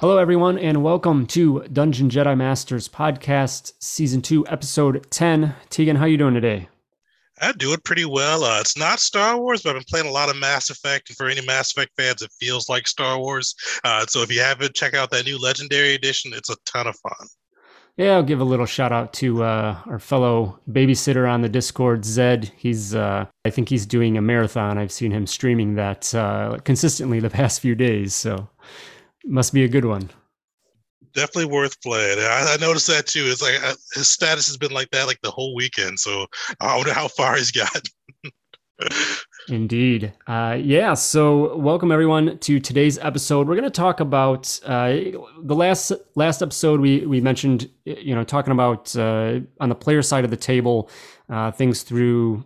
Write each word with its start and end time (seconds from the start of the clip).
Hello, 0.00 0.16
everyone, 0.16 0.58
and 0.58 0.82
welcome 0.82 1.26
to 1.26 1.62
Dungeon 1.70 2.08
Jedi 2.08 2.34
Masters 2.34 2.88
podcast, 2.88 3.74
season 3.80 4.22
two, 4.22 4.46
episode 4.46 5.06
ten. 5.10 5.54
Tegan, 5.68 5.96
how 5.96 6.06
you 6.06 6.16
doing 6.16 6.32
today? 6.32 6.70
I 7.38 7.52
do 7.52 7.74
it 7.74 7.84
pretty 7.84 8.06
well. 8.06 8.44
Uh, 8.44 8.60
it's 8.60 8.78
not 8.78 8.98
Star 8.98 9.38
Wars, 9.38 9.62
but 9.62 9.76
I've 9.76 9.76
been 9.76 9.84
playing 9.90 10.06
a 10.06 10.10
lot 10.10 10.30
of 10.30 10.36
Mass 10.36 10.70
Effect, 10.70 11.10
and 11.10 11.18
for 11.18 11.28
any 11.28 11.44
Mass 11.44 11.72
Effect 11.72 11.92
fans, 11.98 12.22
it 12.22 12.32
feels 12.40 12.70
like 12.70 12.88
Star 12.88 13.18
Wars. 13.18 13.54
Uh, 13.84 14.06
so 14.06 14.22
if 14.22 14.32
you 14.32 14.40
haven't, 14.40 14.74
check 14.74 14.94
out 14.94 15.10
that 15.10 15.26
new 15.26 15.38
Legendary 15.38 15.92
Edition. 15.92 16.32
It's 16.32 16.48
a 16.48 16.56
ton 16.64 16.86
of 16.86 16.96
fun. 16.96 17.28
Yeah, 17.98 18.14
I'll 18.14 18.22
give 18.22 18.40
a 18.40 18.44
little 18.44 18.64
shout 18.64 18.92
out 18.92 19.12
to 19.14 19.42
uh, 19.42 19.82
our 19.84 19.98
fellow 19.98 20.58
babysitter 20.70 21.30
on 21.30 21.42
the 21.42 21.48
Discord, 21.50 22.06
Zed. 22.06 22.50
He's, 22.56 22.94
uh, 22.94 23.26
I 23.44 23.50
think 23.50 23.68
he's 23.68 23.84
doing 23.84 24.16
a 24.16 24.22
marathon. 24.22 24.78
I've 24.78 24.92
seen 24.92 25.10
him 25.10 25.26
streaming 25.26 25.74
that 25.74 26.14
uh, 26.14 26.56
consistently 26.64 27.20
the 27.20 27.28
past 27.40 27.60
few 27.60 27.74
days. 27.74 28.14
So 28.14 28.48
must 29.24 29.52
be 29.52 29.64
a 29.64 29.68
good 29.68 29.84
one. 29.84 30.10
Definitely 31.12 31.52
worth 31.52 31.80
playing. 31.82 32.18
I, 32.20 32.54
I 32.54 32.56
noticed 32.60 32.86
that 32.86 33.06
too. 33.06 33.24
It's 33.24 33.42
like 33.42 33.62
uh, 33.62 33.74
his 33.94 34.08
status 34.08 34.46
has 34.46 34.56
been 34.56 34.70
like 34.70 34.90
that 34.90 35.06
like 35.06 35.18
the 35.22 35.30
whole 35.30 35.54
weekend. 35.56 35.98
So 35.98 36.26
I 36.60 36.76
wonder 36.76 36.92
how 36.92 37.08
far 37.08 37.36
he's 37.36 37.50
got. 37.50 37.82
Indeed. 39.48 40.12
Uh, 40.26 40.56
yeah. 40.60 40.94
So, 40.94 41.56
welcome 41.56 41.90
everyone 41.90 42.38
to 42.38 42.60
today's 42.60 42.98
episode. 42.98 43.48
We're 43.48 43.56
going 43.56 43.64
to 43.64 43.70
talk 43.70 44.00
about 44.00 44.60
uh, 44.64 44.96
the 45.42 45.54
last 45.54 45.92
last 46.14 46.42
episode. 46.42 46.80
We 46.80 47.04
we 47.06 47.20
mentioned, 47.20 47.68
you 47.84 48.14
know, 48.14 48.24
talking 48.24 48.52
about 48.52 48.94
uh, 48.96 49.40
on 49.58 49.68
the 49.68 49.74
player 49.74 50.02
side 50.02 50.24
of 50.24 50.30
the 50.30 50.36
table, 50.36 50.88
uh, 51.28 51.50
things 51.50 51.82
through 51.82 52.44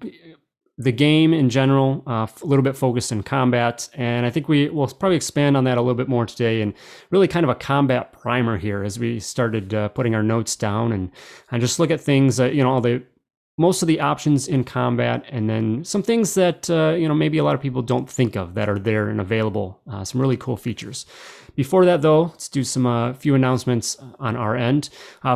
the 0.77 0.93
game 0.93 1.33
in 1.33 1.49
general, 1.51 2.03
uh, 2.07 2.27
a 2.43 2.47
little 2.47 2.63
bit 2.63 2.77
focused 2.77 3.13
in 3.13 3.23
combat. 3.23 3.89
And 3.95 4.27
I 4.27 4.31
think 4.31 4.49
we 4.49 4.69
will 4.69 4.89
probably 4.89 5.17
expand 5.17 5.57
on 5.57 5.65
that 5.65 5.79
a 5.79 5.81
little 5.81 5.95
bit 5.95 6.09
more 6.09 6.27
today 6.27 6.63
and 6.63 6.75
really 7.11 7.29
kind 7.29 7.45
of 7.45 7.51
a 7.51 7.55
combat 7.55 8.13
primer 8.13 8.59
here 8.59 8.83
as 8.83 8.99
we 8.99 9.21
started 9.21 9.73
uh, 9.73 9.89
putting 9.89 10.15
our 10.15 10.23
notes 10.23 10.57
down 10.57 10.93
and, 10.93 11.11
and 11.51 11.61
just 11.61 11.79
look 11.79 11.91
at 11.91 12.01
things, 12.01 12.41
uh, 12.41 12.47
you 12.47 12.63
know, 12.63 12.71
all 12.71 12.81
the 12.81 13.03
most 13.57 13.83
of 13.83 13.89
the 13.89 14.01
options 14.01 14.49
in 14.49 14.65
combat 14.65 15.25
and 15.29 15.49
then 15.49 15.85
some 15.85 16.03
things 16.03 16.35
that, 16.35 16.69
uh, 16.69 16.97
you 16.99 17.07
know, 17.07 17.15
maybe 17.15 17.39
a 17.39 17.45
lot 17.45 17.55
of 17.55 17.61
people 17.61 17.83
don't 17.83 18.11
think 18.11 18.35
of 18.35 18.55
that 18.55 18.69
are 18.69 18.81
there 18.81 19.09
and 19.09 19.21
available. 19.21 19.81
Uh, 19.89 20.03
some 20.05 20.21
really 20.21 20.37
cool 20.37 20.57
features. 20.57 21.07
Before 21.55 21.85
that, 21.85 22.03
though, 22.03 22.23
let's 22.23 22.49
do 22.49 22.65
some 22.65 22.85
uh, 22.85 23.13
few 23.13 23.37
announcements 23.37 23.97
on 24.19 24.35
our 24.35 24.57
end. 24.57 24.89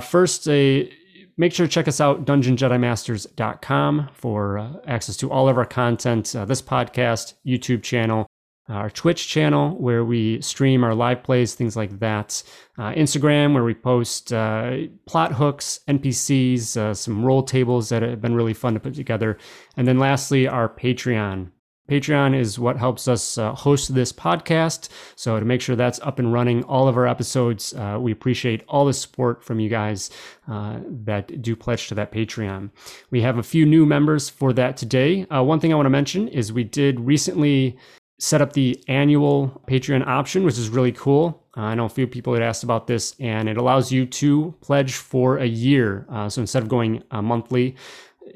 first, 0.02 0.48
a 0.48 0.92
Make 1.40 1.52
sure 1.52 1.66
to 1.68 1.72
check 1.72 1.86
us 1.86 2.00
out, 2.00 2.24
dungeonjedimasters.com, 2.24 4.08
for 4.12 4.58
uh, 4.58 4.72
access 4.88 5.16
to 5.18 5.30
all 5.30 5.48
of 5.48 5.56
our 5.56 5.64
content, 5.64 6.34
uh, 6.34 6.44
this 6.44 6.60
podcast, 6.60 7.34
YouTube 7.46 7.84
channel, 7.84 8.26
our 8.68 8.90
Twitch 8.90 9.28
channel, 9.28 9.78
where 9.78 10.04
we 10.04 10.40
stream 10.42 10.82
our 10.82 10.96
live 10.96 11.22
plays, 11.22 11.54
things 11.54 11.76
like 11.76 12.00
that, 12.00 12.42
uh, 12.76 12.90
Instagram, 12.90 13.54
where 13.54 13.62
we 13.62 13.72
post 13.72 14.32
uh, 14.32 14.78
plot 15.06 15.32
hooks, 15.32 15.78
NPCs, 15.86 16.76
uh, 16.76 16.92
some 16.92 17.24
roll 17.24 17.44
tables 17.44 17.88
that 17.90 18.02
have 18.02 18.20
been 18.20 18.34
really 18.34 18.52
fun 18.52 18.74
to 18.74 18.80
put 18.80 18.94
together. 18.94 19.38
And 19.76 19.86
then 19.86 20.00
lastly, 20.00 20.48
our 20.48 20.68
Patreon, 20.68 21.52
Patreon 21.88 22.38
is 22.38 22.58
what 22.58 22.76
helps 22.76 23.08
us 23.08 23.38
uh, 23.38 23.54
host 23.54 23.94
this 23.94 24.12
podcast. 24.12 24.90
So, 25.16 25.40
to 25.40 25.44
make 25.46 25.62
sure 25.62 25.74
that's 25.74 25.98
up 26.00 26.18
and 26.18 26.32
running, 26.32 26.62
all 26.64 26.86
of 26.86 26.98
our 26.98 27.06
episodes, 27.06 27.72
uh, 27.74 27.96
we 27.98 28.12
appreciate 28.12 28.62
all 28.68 28.84
the 28.84 28.92
support 28.92 29.42
from 29.42 29.58
you 29.58 29.70
guys 29.70 30.10
uh, 30.48 30.80
that 31.04 31.40
do 31.40 31.56
pledge 31.56 31.88
to 31.88 31.94
that 31.94 32.12
Patreon. 32.12 32.70
We 33.10 33.22
have 33.22 33.38
a 33.38 33.42
few 33.42 33.64
new 33.64 33.86
members 33.86 34.28
for 34.28 34.52
that 34.52 34.76
today. 34.76 35.26
Uh, 35.34 35.42
one 35.42 35.60
thing 35.60 35.72
I 35.72 35.76
want 35.76 35.86
to 35.86 35.90
mention 35.90 36.28
is 36.28 36.52
we 36.52 36.64
did 36.64 37.00
recently 37.00 37.78
set 38.18 38.42
up 38.42 38.52
the 38.52 38.82
annual 38.88 39.62
Patreon 39.66 40.06
option, 40.06 40.44
which 40.44 40.58
is 40.58 40.68
really 40.68 40.92
cool. 40.92 41.42
Uh, 41.56 41.62
I 41.62 41.74
know 41.74 41.86
a 41.86 41.88
few 41.88 42.06
people 42.06 42.34
had 42.34 42.42
asked 42.42 42.64
about 42.64 42.86
this, 42.86 43.14
and 43.18 43.48
it 43.48 43.56
allows 43.56 43.90
you 43.90 44.04
to 44.04 44.54
pledge 44.60 44.94
for 44.94 45.38
a 45.38 45.46
year. 45.46 46.04
Uh, 46.10 46.28
so, 46.28 46.42
instead 46.42 46.62
of 46.62 46.68
going 46.68 47.02
monthly, 47.10 47.76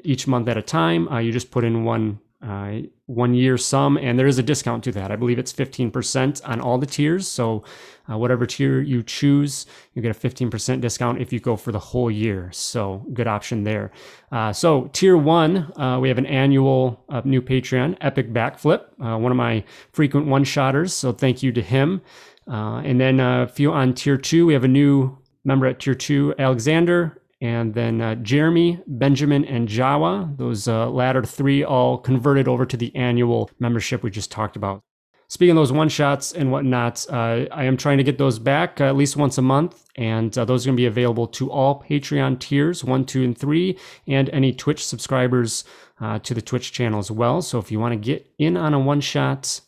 each 0.04 0.26
month 0.26 0.48
at 0.48 0.56
a 0.56 0.62
time, 0.62 1.06
you 1.22 1.30
just 1.30 1.50
put 1.50 1.64
in 1.64 1.84
one 1.84 2.18
uh, 2.42 2.80
one 3.06 3.34
year 3.34 3.56
sum, 3.56 3.96
and 3.96 4.18
there 4.18 4.26
is 4.26 4.38
a 4.38 4.42
discount 4.42 4.82
to 4.84 4.92
that. 4.92 5.10
I 5.12 5.16
believe 5.16 5.38
it's 5.38 5.52
15% 5.52 6.40
on 6.48 6.60
all 6.60 6.78
the 6.78 6.86
tiers. 6.86 7.28
So, 7.28 7.62
uh, 8.10 8.18
whatever 8.18 8.46
tier 8.46 8.80
you 8.80 9.02
choose, 9.02 9.66
you 9.94 10.02
get 10.02 10.16
a 10.16 10.18
15% 10.18 10.80
discount 10.80 11.20
if 11.20 11.32
you 11.32 11.38
go 11.38 11.56
for 11.56 11.70
the 11.70 11.78
whole 11.78 12.10
year. 12.10 12.50
So, 12.52 13.06
good 13.12 13.28
option 13.28 13.62
there. 13.62 13.92
Uh, 14.32 14.52
so, 14.52 14.90
tier 14.92 15.16
one, 15.16 15.72
uh, 15.80 15.98
we 16.00 16.08
have 16.08 16.18
an 16.18 16.26
annual 16.26 17.04
uh, 17.08 17.22
new 17.24 17.40
Patreon, 17.40 17.96
Epic 18.00 18.32
Backflip, 18.32 18.86
uh, 19.00 19.18
one 19.18 19.30
of 19.30 19.36
my 19.36 19.62
frequent 19.92 20.26
one 20.26 20.42
shotters. 20.42 20.92
So, 20.92 21.12
thank 21.12 21.42
you 21.42 21.52
to 21.52 21.62
him. 21.62 22.02
and 22.48 23.00
then 23.00 23.20
a 23.20 23.46
few 23.46 23.72
on 23.72 23.94
tier 23.94 24.16
two, 24.16 24.46
we 24.46 24.52
have 24.54 24.64
a 24.64 24.68
new 24.68 25.16
member 25.44 25.66
at 25.66 25.78
tier 25.78 25.94
two, 25.94 26.34
Alexander 26.38 27.21
and 27.42 27.74
then 27.74 28.00
uh, 28.00 28.14
Jeremy, 28.14 28.80
Benjamin, 28.86 29.44
and 29.44 29.68
Jawa. 29.68 30.34
Those 30.38 30.68
uh, 30.68 30.88
latter 30.88 31.24
three 31.24 31.64
all 31.64 31.98
converted 31.98 32.46
over 32.46 32.64
to 32.64 32.76
the 32.76 32.94
annual 32.94 33.50
membership 33.58 34.04
we 34.04 34.10
just 34.12 34.30
talked 34.30 34.54
about. 34.54 34.80
Speaking 35.26 35.50
of 35.50 35.56
those 35.56 35.72
one 35.72 35.88
shots 35.88 36.32
and 36.32 36.52
whatnot, 36.52 37.04
uh, 37.10 37.46
I 37.50 37.64
am 37.64 37.76
trying 37.76 37.98
to 37.98 38.04
get 38.04 38.16
those 38.16 38.38
back 38.38 38.80
uh, 38.80 38.84
at 38.84 38.96
least 38.96 39.16
once 39.16 39.38
a 39.38 39.42
month, 39.42 39.84
and 39.96 40.36
uh, 40.38 40.44
those 40.44 40.64
are 40.64 40.68
going 40.68 40.76
to 40.76 40.80
be 40.80 40.86
available 40.86 41.26
to 41.28 41.50
all 41.50 41.82
Patreon 41.82 42.38
tiers 42.38 42.84
one, 42.84 43.04
two, 43.04 43.24
and 43.24 43.36
three, 43.36 43.76
and 44.06 44.30
any 44.30 44.52
Twitch 44.52 44.86
subscribers 44.86 45.64
uh, 46.00 46.20
to 46.20 46.34
the 46.34 46.42
Twitch 46.42 46.70
channel 46.70 47.00
as 47.00 47.10
well. 47.10 47.42
So 47.42 47.58
if 47.58 47.72
you 47.72 47.80
want 47.80 47.92
to 47.92 47.96
get 47.96 48.30
in 48.38 48.56
on 48.56 48.72
a 48.72 48.78
one 48.78 49.00
shot, 49.00 49.60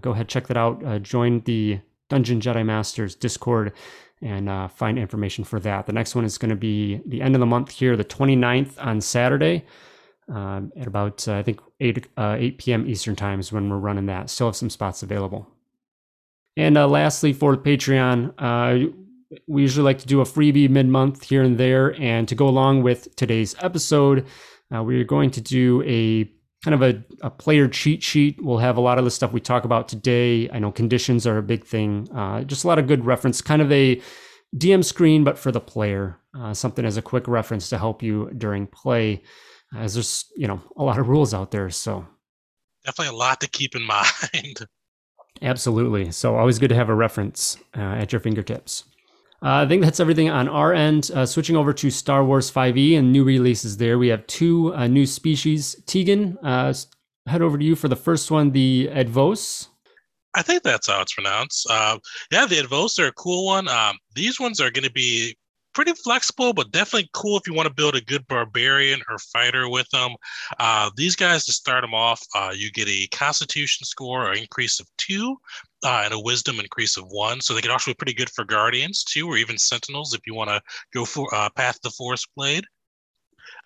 go 0.00 0.10
ahead 0.12 0.28
check 0.28 0.46
that 0.46 0.56
out. 0.56 1.02
join 1.02 1.40
the 1.40 1.80
Dungeon 2.08 2.40
Jedi 2.40 2.64
Masters 2.64 3.16
Discord 3.16 3.72
and 4.22 4.48
uh, 4.48 4.68
find 4.68 4.98
information 4.98 5.44
for 5.44 5.60
that. 5.60 5.86
The 5.86 5.92
next 5.92 6.14
one 6.14 6.24
is 6.24 6.38
going 6.38 6.50
to 6.50 6.56
be 6.56 7.00
the 7.06 7.22
end 7.22 7.34
of 7.34 7.40
the 7.40 7.46
month 7.46 7.70
here, 7.70 7.96
the 7.96 8.04
29th 8.04 8.72
on 8.78 9.00
Saturday 9.00 9.64
uh, 10.32 10.62
at 10.76 10.86
about, 10.86 11.26
uh, 11.28 11.36
I 11.36 11.42
think, 11.42 11.60
8, 11.80 12.06
uh, 12.16 12.36
8 12.38 12.58
p.m. 12.58 12.88
Eastern 12.88 13.16
Time 13.16 13.40
is 13.40 13.52
when 13.52 13.68
we're 13.68 13.76
running 13.76 14.06
that. 14.06 14.30
Still 14.30 14.48
have 14.48 14.56
some 14.56 14.70
spots 14.70 15.02
available. 15.02 15.46
And 16.56 16.78
uh, 16.78 16.88
lastly, 16.88 17.32
for 17.32 17.54
the 17.54 17.62
Patreon, 17.62 18.32
uh, 18.38 18.90
we 19.46 19.62
usually 19.62 19.84
like 19.84 19.98
to 19.98 20.06
do 20.06 20.20
a 20.20 20.24
freebie 20.24 20.70
mid 20.70 20.88
month 20.88 21.24
here 21.24 21.42
and 21.42 21.58
there. 21.58 21.94
And 22.00 22.26
to 22.28 22.34
go 22.34 22.48
along 22.48 22.82
with 22.82 23.14
today's 23.16 23.54
episode, 23.60 24.26
we're 24.70 25.04
going 25.04 25.30
to 25.32 25.40
do 25.40 25.82
a 25.82 26.30
kind 26.66 26.74
of 26.74 26.82
a, 26.82 27.04
a, 27.24 27.30
player 27.30 27.68
cheat 27.68 28.02
sheet. 28.02 28.42
We'll 28.42 28.58
have 28.58 28.76
a 28.76 28.80
lot 28.80 28.98
of 28.98 29.04
the 29.04 29.10
stuff 29.12 29.32
we 29.32 29.38
talk 29.38 29.64
about 29.64 29.86
today. 29.86 30.50
I 30.50 30.58
know 30.58 30.72
conditions 30.72 31.24
are 31.24 31.38
a 31.38 31.42
big 31.42 31.64
thing. 31.64 32.08
Uh, 32.12 32.42
just 32.42 32.64
a 32.64 32.66
lot 32.66 32.80
of 32.80 32.88
good 32.88 33.04
reference, 33.04 33.40
kind 33.40 33.62
of 33.62 33.70
a 33.70 34.02
DM 34.56 34.84
screen, 34.84 35.22
but 35.22 35.38
for 35.38 35.52
the 35.52 35.60
player, 35.60 36.18
uh, 36.36 36.52
something 36.54 36.84
as 36.84 36.96
a 36.96 37.02
quick 37.02 37.28
reference 37.28 37.68
to 37.68 37.78
help 37.78 38.02
you 38.02 38.32
during 38.36 38.66
play, 38.66 39.22
as 39.76 39.94
there's 39.94 40.24
you 40.36 40.48
know 40.48 40.60
a 40.76 40.82
lot 40.82 40.98
of 40.98 41.08
rules 41.08 41.32
out 41.32 41.52
there. 41.52 41.70
So 41.70 42.04
definitely 42.84 43.14
a 43.14 43.18
lot 43.18 43.40
to 43.42 43.48
keep 43.48 43.76
in 43.76 43.82
mind. 43.86 44.66
Absolutely. 45.42 46.10
So 46.10 46.34
always 46.34 46.58
good 46.58 46.70
to 46.70 46.74
have 46.74 46.88
a 46.88 46.96
reference 46.96 47.58
uh, 47.76 47.80
at 47.80 48.10
your 48.10 48.18
fingertips. 48.18 48.82
Uh, 49.42 49.64
I 49.64 49.66
think 49.66 49.82
that's 49.82 50.00
everything 50.00 50.30
on 50.30 50.48
our 50.48 50.72
end. 50.72 51.10
Uh, 51.14 51.26
switching 51.26 51.56
over 51.56 51.72
to 51.72 51.90
Star 51.90 52.24
Wars 52.24 52.50
5e 52.50 52.98
and 52.98 53.12
new 53.12 53.22
releases 53.22 53.76
there. 53.76 53.98
We 53.98 54.08
have 54.08 54.26
two 54.26 54.74
uh, 54.74 54.86
new 54.86 55.06
species. 55.06 55.76
Tegan, 55.86 56.38
uh, 56.38 56.72
head 57.26 57.42
over 57.42 57.58
to 57.58 57.64
you 57.64 57.76
for 57.76 57.88
the 57.88 57.96
first 57.96 58.30
one, 58.30 58.52
the 58.52 58.88
Advozse. 58.92 59.68
I 60.34 60.42
think 60.42 60.62
that's 60.62 60.88
how 60.88 61.00
it's 61.00 61.14
pronounced. 61.14 61.66
Uh, 61.68 61.98
yeah, 62.30 62.46
the 62.46 62.56
Advozse 62.56 62.98
are 62.98 63.08
a 63.08 63.12
cool 63.12 63.46
one. 63.46 63.68
Um, 63.68 63.98
these 64.14 64.38
ones 64.38 64.60
are 64.60 64.70
going 64.70 64.84
to 64.84 64.92
be 64.92 65.36
pretty 65.76 65.92
flexible, 65.92 66.54
but 66.54 66.70
definitely 66.70 67.08
cool 67.12 67.36
if 67.36 67.46
you 67.46 67.52
want 67.52 67.68
to 67.68 67.74
build 67.74 67.94
a 67.94 68.00
good 68.00 68.26
barbarian 68.28 69.00
or 69.10 69.18
fighter 69.18 69.68
with 69.68 69.88
them. 69.90 70.14
Uh, 70.58 70.90
these 70.96 71.14
guys, 71.14 71.44
to 71.44 71.52
start 71.52 71.82
them 71.82 71.92
off, 71.92 72.22
uh, 72.34 72.50
you 72.56 72.70
get 72.70 72.88
a 72.88 73.06
constitution 73.08 73.84
score 73.84 74.26
or 74.26 74.32
increase 74.32 74.80
of 74.80 74.86
two 74.96 75.36
uh, 75.84 76.02
and 76.04 76.14
a 76.14 76.20
wisdom 76.20 76.60
increase 76.60 76.96
of 76.96 77.04
one. 77.08 77.40
So 77.40 77.54
they 77.54 77.60
can 77.60 77.70
also 77.70 77.90
be 77.90 77.96
pretty 77.96 78.14
good 78.14 78.30
for 78.30 78.44
guardians 78.44 79.04
too, 79.04 79.28
or 79.28 79.36
even 79.36 79.58
sentinels 79.58 80.14
if 80.14 80.20
you 80.26 80.34
want 80.34 80.50
to 80.50 80.60
go 80.92 81.04
for 81.04 81.32
uh, 81.34 81.48
path 81.50 81.78
the 81.82 81.90
force 81.90 82.26
blade. 82.36 82.64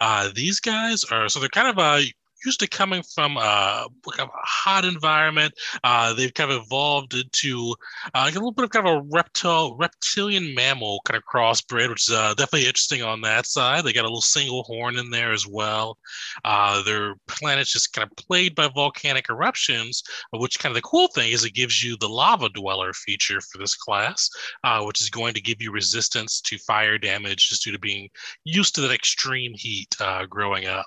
Uh, 0.00 0.30
these 0.34 0.60
guys 0.60 1.04
are 1.04 1.28
so 1.28 1.40
they're 1.40 1.48
kind 1.50 1.68
of 1.68 1.78
uh, 1.78 2.00
used 2.44 2.60
to 2.60 2.68
coming 2.68 3.02
from 3.14 3.36
a, 3.36 3.86
kind 4.12 4.28
of 4.28 4.34
a 4.34 4.46
hot 4.46 4.84
environment. 4.84 5.52
Uh, 5.84 6.14
they've 6.14 6.34
kind 6.34 6.50
of 6.50 6.62
evolved 6.62 7.14
into 7.14 7.74
uh, 8.14 8.28
a 8.30 8.32
little 8.32 8.52
bit 8.52 8.64
of 8.64 8.70
kind 8.70 8.86
of 8.86 8.94
a 8.98 9.06
reptile, 9.12 9.76
reptilian 9.76 10.54
mammal 10.54 11.00
kind 11.04 11.16
of 11.16 11.22
crossbred, 11.24 11.88
which 11.88 12.08
is 12.08 12.14
uh, 12.14 12.34
definitely 12.34 12.66
interesting 12.66 13.02
on 13.02 13.20
that 13.20 13.46
side. 13.46 13.84
They 13.84 13.92
got 13.92 14.04
a 14.04 14.08
little 14.08 14.20
single 14.20 14.62
horn 14.64 14.96
in 14.96 15.10
there 15.10 15.32
as 15.32 15.46
well. 15.46 15.98
Uh, 16.44 16.82
their 16.82 17.14
planet's 17.28 17.72
just 17.72 17.92
kind 17.92 18.08
of 18.08 18.16
plagued 18.16 18.54
by 18.54 18.68
volcanic 18.68 19.26
eruptions, 19.28 20.02
which 20.32 20.58
kind 20.58 20.70
of 20.70 20.76
the 20.76 20.82
cool 20.82 21.08
thing 21.08 21.32
is 21.32 21.44
it 21.44 21.54
gives 21.54 21.82
you 21.82 21.96
the 21.96 22.08
lava 22.08 22.48
dweller 22.50 22.92
feature 22.92 23.40
for 23.40 23.58
this 23.58 23.74
class, 23.74 24.28
uh, 24.64 24.82
which 24.82 25.00
is 25.00 25.10
going 25.10 25.34
to 25.34 25.40
give 25.40 25.60
you 25.60 25.72
resistance 25.72 26.40
to 26.40 26.58
fire 26.58 26.98
damage 26.98 27.48
just 27.48 27.64
due 27.64 27.72
to 27.72 27.78
being 27.78 28.08
used 28.44 28.74
to 28.74 28.80
that 28.80 28.92
extreme 28.92 29.52
heat 29.54 29.94
uh, 30.00 30.26
growing 30.26 30.66
up. 30.66 30.86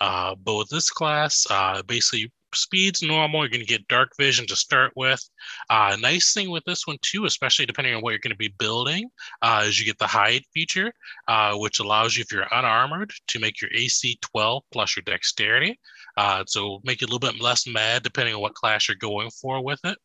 Uh, 0.00 0.34
but 0.42 0.56
with 0.56 0.68
this 0.68 0.90
class, 0.90 1.46
uh, 1.50 1.82
basically 1.82 2.30
speed's 2.54 3.02
normal. 3.02 3.40
You're 3.40 3.50
going 3.50 3.60
to 3.60 3.66
get 3.66 3.86
dark 3.88 4.12
vision 4.18 4.46
to 4.46 4.56
start 4.56 4.92
with. 4.96 5.22
Uh, 5.70 5.96
nice 6.00 6.32
thing 6.32 6.50
with 6.50 6.64
this 6.64 6.86
one 6.86 6.98
too, 7.02 7.24
especially 7.24 7.66
depending 7.66 7.94
on 7.94 8.02
what 8.02 8.10
you're 8.10 8.18
going 8.18 8.30
to 8.30 8.36
be 8.36 8.54
building, 8.58 9.08
uh, 9.42 9.64
is 9.66 9.78
you 9.78 9.84
get 9.84 9.98
the 9.98 10.06
hide 10.06 10.42
feature, 10.52 10.92
uh, 11.28 11.54
which 11.54 11.80
allows 11.80 12.16
you, 12.16 12.22
if 12.22 12.32
you're 12.32 12.46
unarmored, 12.52 13.12
to 13.28 13.38
make 13.38 13.60
your 13.60 13.70
AC 13.74 14.18
12 14.20 14.62
plus 14.72 14.96
your 14.96 15.02
dexterity. 15.04 15.78
Uh, 16.16 16.44
so 16.46 16.80
make 16.84 17.02
it 17.02 17.08
a 17.08 17.12
little 17.12 17.18
bit 17.18 17.40
less 17.40 17.66
mad 17.66 18.02
depending 18.02 18.34
on 18.34 18.40
what 18.40 18.54
class 18.54 18.88
you're 18.88 18.96
going 18.96 19.30
for 19.30 19.62
with 19.62 19.80
it. 19.84 19.98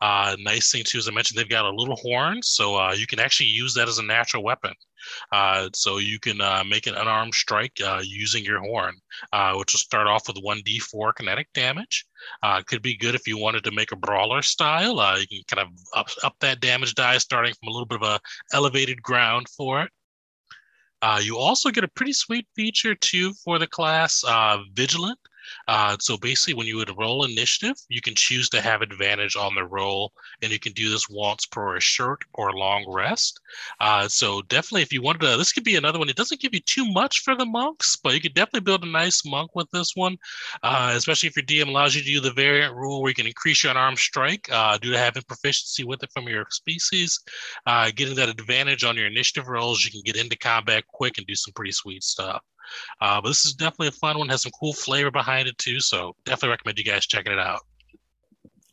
Uh, 0.00 0.36
nice 0.38 0.70
thing 0.70 0.82
too, 0.84 0.98
as 0.98 1.08
I 1.08 1.12
mentioned, 1.12 1.38
they've 1.38 1.48
got 1.48 1.64
a 1.64 1.74
little 1.74 1.96
horn, 1.96 2.42
so 2.42 2.76
uh, 2.76 2.92
you 2.92 3.06
can 3.06 3.20
actually 3.20 3.48
use 3.48 3.74
that 3.74 3.88
as 3.88 3.98
a 3.98 4.02
natural 4.02 4.42
weapon. 4.42 4.72
Uh, 5.32 5.68
so 5.74 5.98
you 5.98 6.18
can 6.18 6.40
uh, 6.40 6.64
make 6.64 6.86
an 6.86 6.94
unarmed 6.94 7.34
strike 7.34 7.78
uh, 7.84 8.00
using 8.02 8.44
your 8.44 8.60
horn, 8.60 8.96
uh, 9.32 9.54
which 9.54 9.72
will 9.72 9.78
start 9.78 10.06
off 10.06 10.26
with 10.26 10.36
1d4 10.42 11.14
kinetic 11.14 11.48
damage. 11.52 12.06
could 12.66 12.82
be 12.82 12.96
good 12.96 13.14
if 13.14 13.26
you 13.26 13.38
wanted 13.38 13.64
to 13.64 13.70
make 13.70 13.92
a 13.92 13.96
brawler 13.96 14.42
style. 14.42 14.96
you 15.18 15.26
can 15.26 15.42
kind 15.56 15.68
of 15.68 15.74
up, 15.94 16.08
up 16.22 16.36
that 16.40 16.60
damage 16.60 16.94
die 16.94 17.18
starting 17.18 17.54
from 17.54 17.68
a 17.68 17.72
little 17.72 17.86
bit 17.86 18.02
of 18.02 18.08
a 18.08 18.20
elevated 18.52 19.02
ground 19.02 19.46
for 19.48 19.82
it. 19.82 19.90
you 21.22 21.36
also 21.36 21.70
get 21.70 21.84
a 21.84 21.88
pretty 21.88 22.12
sweet 22.12 22.46
feature 22.56 22.94
too 22.94 23.32
for 23.44 23.58
the 23.58 23.66
class, 23.66 24.24
Vigilant. 24.72 25.18
Uh, 25.68 25.96
so 26.00 26.16
basically, 26.16 26.54
when 26.54 26.66
you 26.66 26.76
would 26.76 26.96
roll 26.98 27.24
initiative, 27.24 27.76
you 27.88 28.00
can 28.00 28.14
choose 28.14 28.48
to 28.50 28.60
have 28.60 28.82
advantage 28.82 29.36
on 29.36 29.54
the 29.54 29.64
roll, 29.64 30.12
and 30.42 30.52
you 30.52 30.58
can 30.58 30.72
do 30.72 30.90
this 30.90 31.08
once 31.08 31.46
per 31.46 31.76
a 31.76 31.80
short 31.80 32.22
or 32.34 32.52
long 32.52 32.84
rest. 32.88 33.40
Uh, 33.80 34.08
so 34.08 34.42
definitely, 34.42 34.82
if 34.82 34.92
you 34.92 35.02
wanted 35.02 35.20
to, 35.22 35.36
this 35.36 35.52
could 35.52 35.64
be 35.64 35.76
another 35.76 35.98
one. 35.98 36.08
It 36.08 36.16
doesn't 36.16 36.40
give 36.40 36.54
you 36.54 36.60
too 36.60 36.90
much 36.92 37.20
for 37.20 37.34
the 37.34 37.46
monks, 37.46 37.96
but 37.96 38.14
you 38.14 38.20
could 38.20 38.34
definitely 38.34 38.60
build 38.60 38.84
a 38.84 38.88
nice 38.88 39.24
monk 39.24 39.54
with 39.54 39.70
this 39.72 39.92
one, 39.94 40.16
uh, 40.62 40.92
especially 40.94 41.28
if 41.28 41.36
your 41.36 41.44
DM 41.44 41.68
allows 41.68 41.94
you 41.94 42.02
to 42.02 42.06
do 42.06 42.20
the 42.20 42.32
variant 42.32 42.74
rule 42.74 43.02
where 43.02 43.10
you 43.10 43.14
can 43.14 43.26
increase 43.26 43.62
your 43.62 43.72
unarmed 43.72 43.98
strike 43.98 44.48
uh, 44.52 44.78
due 44.78 44.92
to 44.92 44.98
having 44.98 45.22
proficiency 45.22 45.84
with 45.84 46.02
it 46.02 46.10
from 46.12 46.28
your 46.28 46.46
species. 46.50 47.18
Uh, 47.66 47.90
getting 47.94 48.14
that 48.14 48.28
advantage 48.28 48.84
on 48.84 48.96
your 48.96 49.06
initiative 49.06 49.48
rolls, 49.48 49.84
you 49.84 49.90
can 49.90 50.02
get 50.04 50.16
into 50.16 50.36
combat 50.36 50.84
quick 50.86 51.18
and 51.18 51.26
do 51.26 51.34
some 51.34 51.52
pretty 51.54 51.72
sweet 51.72 52.02
stuff. 52.02 52.42
Uh, 53.00 53.20
but 53.20 53.28
this 53.28 53.44
is 53.44 53.54
definitely 53.54 53.88
a 53.88 53.92
fun 53.92 54.18
one. 54.18 54.28
Has 54.28 54.42
some 54.42 54.52
cool 54.58 54.72
flavor 54.72 55.10
behind 55.10 55.48
it 55.48 55.58
too. 55.58 55.80
So 55.80 56.14
definitely 56.24 56.50
recommend 56.50 56.78
you 56.78 56.84
guys 56.84 57.06
checking 57.06 57.32
it 57.32 57.38
out. 57.38 57.60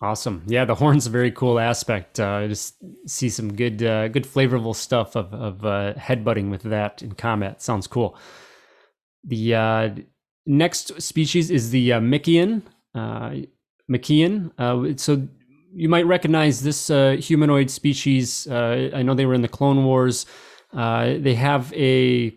Awesome. 0.04 0.42
Yeah, 0.48 0.66
the 0.66 0.74
horn's 0.74 1.06
a 1.06 1.12
very 1.12 1.32
cool 1.32 1.60
aspect. 1.60 2.20
Uh, 2.20 2.28
I 2.28 2.48
just 2.48 2.74
see 3.06 3.30
some 3.30 3.54
good, 3.54 3.84
uh, 3.84 4.08
good 4.08 4.24
flavorful 4.24 4.76
stuff 4.76 5.16
of, 5.16 5.32
of 5.32 5.64
uh, 5.64 5.94
headbutting 5.94 6.50
with 6.50 6.64
that 6.64 7.04
in 7.04 7.12
combat. 7.12 7.62
Sounds 7.62 7.86
cool. 7.86 8.18
The 9.24 9.54
uh, 9.54 9.90
next 10.48 11.00
species 11.00 11.52
is 11.52 11.70
the 11.70 11.94
uh, 11.94 12.00
Mikkian. 12.00 12.64
Uh, 12.96 13.42
so 14.98 15.28
you 15.72 15.88
might 15.88 16.08
recognize 16.08 16.64
this 16.64 16.88
humanoid 17.24 17.70
species. 17.70 18.48
I 18.50 19.04
know 19.04 19.14
they 19.14 19.28
were 19.28 19.36
in 19.36 19.44
the 19.44 19.48
Clone 19.48 19.86
Wars. 19.86 20.26
They 20.74 21.36
have 21.36 21.72
a 21.74 22.36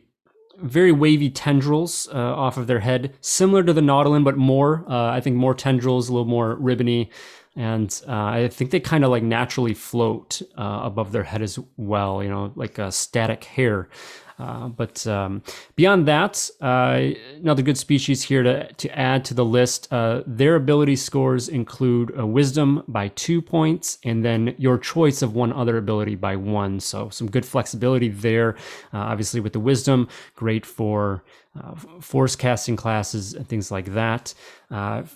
very 0.58 0.92
wavy 0.92 1.30
tendrils 1.30 2.08
uh, 2.08 2.16
off 2.16 2.56
of 2.56 2.66
their 2.66 2.80
head, 2.80 3.14
similar 3.20 3.62
to 3.62 3.72
the 3.72 3.80
Nautolan, 3.80 4.24
but 4.24 4.36
more. 4.36 4.84
Uh, 4.88 5.10
I 5.10 5.20
think 5.20 5.36
more 5.36 5.54
tendrils, 5.54 6.08
a 6.08 6.12
little 6.12 6.26
more 6.26 6.56
ribbony, 6.56 7.10
and 7.56 8.02
uh, 8.08 8.12
I 8.12 8.48
think 8.48 8.70
they 8.70 8.80
kind 8.80 9.04
of 9.04 9.10
like 9.10 9.22
naturally 9.22 9.74
float 9.74 10.42
uh, 10.56 10.80
above 10.82 11.12
their 11.12 11.22
head 11.22 11.42
as 11.42 11.58
well. 11.76 12.22
You 12.22 12.30
know, 12.30 12.52
like 12.54 12.78
static 12.90 13.44
hair. 13.44 13.88
Uh, 14.38 14.68
but 14.68 15.06
um, 15.06 15.42
beyond 15.76 16.06
that, 16.06 16.50
uh, 16.60 17.00
another 17.36 17.62
good 17.62 17.78
species 17.78 18.22
here 18.22 18.42
to, 18.42 18.72
to 18.74 18.98
add 18.98 19.24
to 19.24 19.34
the 19.34 19.44
list. 19.44 19.92
Uh, 19.92 20.22
their 20.26 20.56
ability 20.56 20.96
scores 20.96 21.48
include 21.48 22.12
a 22.16 22.26
wisdom 22.26 22.82
by 22.88 23.08
two 23.08 23.40
points, 23.40 23.98
and 24.04 24.24
then 24.24 24.54
your 24.58 24.76
choice 24.76 25.22
of 25.22 25.34
one 25.34 25.52
other 25.52 25.76
ability 25.76 26.16
by 26.16 26.34
one. 26.34 26.80
So 26.80 27.08
some 27.10 27.30
good 27.30 27.46
flexibility 27.46 28.08
there. 28.08 28.56
Uh, 28.92 28.98
obviously, 28.98 29.40
with 29.40 29.52
the 29.52 29.60
wisdom, 29.60 30.08
great 30.34 30.66
for 30.66 31.22
uh, 31.58 31.74
force 32.00 32.34
casting 32.34 32.74
classes 32.74 33.34
and 33.34 33.48
things 33.48 33.70
like 33.70 33.94
that. 33.94 34.34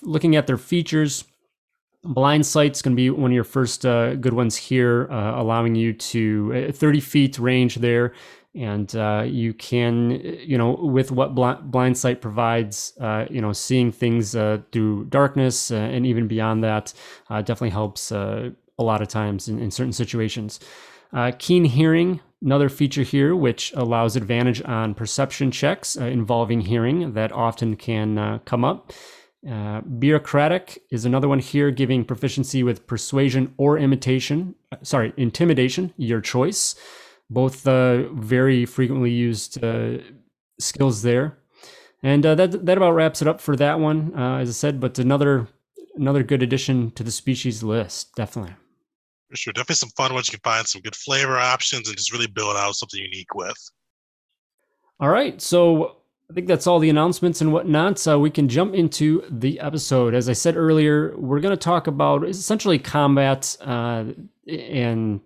looking 0.03 0.37
at 0.37 0.47
their 0.47 0.59
features. 0.59 1.25
Blind 2.05 2.47
Sight's 2.47 2.81
going 2.81 2.95
to 2.95 2.97
be 2.97 3.11
one 3.11 3.33
of 3.33 3.35
your 3.35 3.43
first 3.43 3.85
uh, 3.85 4.15
good 4.15 4.33
ones 4.33 4.57
here, 4.57 5.09
uh, 5.11 5.39
allowing 5.41 5.75
you 5.75 5.93
to 5.93 6.71
30 6.71 7.01
feet 7.01 7.39
range 7.41 7.75
there 7.77 8.15
and 8.55 8.97
uh, 8.97 9.25
you 9.27 9.53
can 9.53 10.11
you 10.11 10.57
know 10.57 10.73
with 10.73 11.13
what 11.13 11.35
blind 11.35 11.97
sight 11.97 12.21
provides 12.21 12.93
uh, 13.01 13.27
you 13.31 13.41
know 13.41 13.53
seeing 13.53 13.93
things 13.93 14.35
uh, 14.35 14.59
through 14.73 15.05
darkness 15.07 15.71
uh, 15.71 15.77
and 15.77 16.07
even 16.07 16.27
beyond 16.27 16.65
that 16.65 16.93
uh, 17.31 17.41
definitely 17.43 17.71
helps 17.71 18.11
uh, 18.11 18.51
a 18.79 18.83
lot 18.83 19.03
of 19.03 19.09
times 19.09 19.49
in, 19.49 19.59
in 19.59 19.71
certain 19.71 19.93
situations. 19.93 20.61
Keen 21.39 21.65
hearing 21.65 22.21
another 22.43 22.69
feature 22.69 23.03
here 23.03 23.35
which 23.35 23.73
allows 23.75 24.15
advantage 24.15 24.63
on 24.65 24.95
perception 24.95 25.51
checks 25.51 25.97
involving 25.97 26.61
hearing 26.61 27.15
that 27.15 27.33
often 27.33 27.77
can 27.77 28.41
come 28.45 28.65
up. 28.65 28.93
Bureaucratic 29.99 30.83
is 30.91 31.07
another 31.07 31.29
one 31.29 31.39
here 31.39 31.71
giving 31.71 32.05
proficiency 32.05 32.63
with 32.63 32.87
persuasion 32.87 33.55
or 33.57 33.79
imitation 33.79 34.55
sorry 34.83 35.13
intimidation 35.17 35.95
your 35.97 36.21
choice 36.21 36.75
both 37.31 37.67
uh, 37.67 38.09
very 38.13 38.65
frequently 38.67 39.11
used 39.11 39.63
uh, 39.63 39.99
skills 40.59 41.03
there. 41.03 41.39
And 42.03 42.25
uh, 42.25 42.35
that 42.37 42.65
that 42.65 42.77
about 42.77 42.93
wraps 42.93 43.23
it 43.23 43.29
up 43.29 43.41
for 43.41 43.57
that 43.57 43.81
one, 43.81 44.13
uh, 44.17 44.39
as 44.39 44.49
I 44.49 44.53
said. 44.53 44.81
But 44.81 44.99
another 44.99 45.49
another 45.97 46.23
good 46.23 46.43
addition 46.43 46.93
to 46.93 47.03
the 47.03 47.11
species 47.11 47.63
list, 47.63 48.15
definitely. 48.15 48.55
For 49.31 49.37
sure, 49.37 49.53
definitely 49.53 49.75
some 49.75 49.91
fun 49.91 50.15
ones. 50.15 50.29
You 50.29 50.39
can 50.39 50.51
find 50.51 50.67
some 50.67 50.81
good 50.81 50.97
flavor 50.97 51.37
options 51.37 51.89
and 51.89 51.97
just 51.97 52.13
really 52.13 52.29
build 52.29 52.57
out 52.57 52.77
something 52.77 53.01
unique 53.01 53.35
with. 53.35 53.71
All 55.01 55.11
right, 55.11 55.41
so 55.41 55.99
I 56.31 56.35
think 56.35 56.47
that's 56.47 56.67
all 56.67 56.79
the 56.79 56.91
announcements 56.91 57.41
and 57.41 57.53
whatnot. 57.53 57.99
So 57.99 58.19
we 58.19 58.31
can 58.31 58.49
jump 58.49 58.75
into 58.75 59.25
the 59.31 59.61
episode. 59.61 60.15
As 60.15 60.29
I 60.29 60.33
said 60.35 60.57
earlier, 60.57 61.17
we're 61.17 61.41
going 61.41 61.53
to 61.53 61.57
talk 61.57 61.89
about 61.89 62.27
essentially 62.27 62.79
combat 62.79 63.57
uh, 63.61 64.05
and 64.47 65.21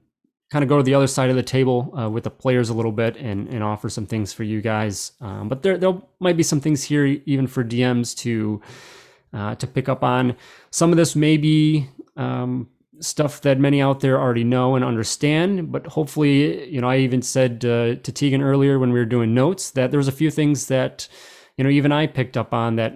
kind 0.52 0.62
of 0.62 0.68
go 0.68 0.76
to 0.76 0.82
the 0.82 0.94
other 0.94 1.06
side 1.06 1.30
of 1.30 1.36
the 1.36 1.42
table 1.42 1.98
uh, 1.98 2.10
with 2.10 2.24
the 2.24 2.30
players 2.30 2.68
a 2.68 2.74
little 2.74 2.92
bit 2.92 3.16
and, 3.16 3.48
and 3.48 3.64
offer 3.64 3.88
some 3.88 4.04
things 4.04 4.34
for 4.34 4.42
you 4.42 4.60
guys. 4.60 5.12
Um, 5.22 5.48
but 5.48 5.62
there, 5.62 5.78
there 5.78 5.94
might 6.20 6.36
be 6.36 6.42
some 6.42 6.60
things 6.60 6.84
here 6.84 7.06
even 7.06 7.46
for 7.46 7.64
DMs 7.64 8.14
to 8.18 8.60
uh, 9.32 9.54
to 9.54 9.66
pick 9.66 9.88
up 9.88 10.04
on. 10.04 10.36
Some 10.70 10.90
of 10.90 10.98
this 10.98 11.16
may 11.16 11.38
be 11.38 11.88
um, 12.18 12.68
stuff 13.00 13.40
that 13.40 13.58
many 13.58 13.80
out 13.80 14.00
there 14.00 14.20
already 14.20 14.44
know 14.44 14.76
and 14.76 14.84
understand, 14.84 15.72
but 15.72 15.86
hopefully, 15.86 16.68
you 16.68 16.82
know, 16.82 16.88
I 16.90 16.98
even 16.98 17.22
said 17.22 17.64
uh, 17.64 17.94
to 17.94 18.12
Tegan 18.12 18.42
earlier 18.42 18.78
when 18.78 18.92
we 18.92 18.98
were 18.98 19.06
doing 19.06 19.32
notes 19.32 19.70
that 19.70 19.90
there 19.90 19.96
was 19.96 20.08
a 20.08 20.12
few 20.12 20.30
things 20.30 20.66
that, 20.66 21.08
you 21.56 21.64
know, 21.64 21.70
even 21.70 21.92
I 21.92 22.06
picked 22.06 22.36
up 22.36 22.52
on 22.52 22.76
that, 22.76 22.94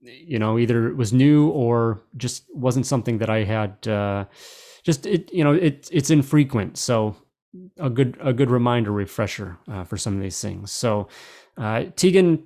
you 0.00 0.40
know, 0.40 0.58
either 0.58 0.92
was 0.96 1.12
new 1.12 1.48
or 1.50 2.02
just 2.16 2.44
wasn't 2.52 2.86
something 2.86 3.18
that 3.18 3.30
I 3.30 3.44
had 3.44 3.86
uh, 3.86 4.24
just 4.82 5.06
it 5.06 5.32
you 5.32 5.44
know 5.44 5.52
it 5.52 5.88
it's 5.92 6.10
infrequent. 6.10 6.76
So 6.76 7.16
a 7.78 7.90
good 7.90 8.16
a 8.20 8.32
good 8.32 8.50
reminder 8.50 8.92
refresher 8.92 9.58
uh, 9.70 9.84
for 9.84 9.96
some 9.96 10.16
of 10.16 10.22
these 10.22 10.40
things. 10.40 10.72
So 10.72 11.08
uh, 11.56 11.84
tegan 11.96 12.44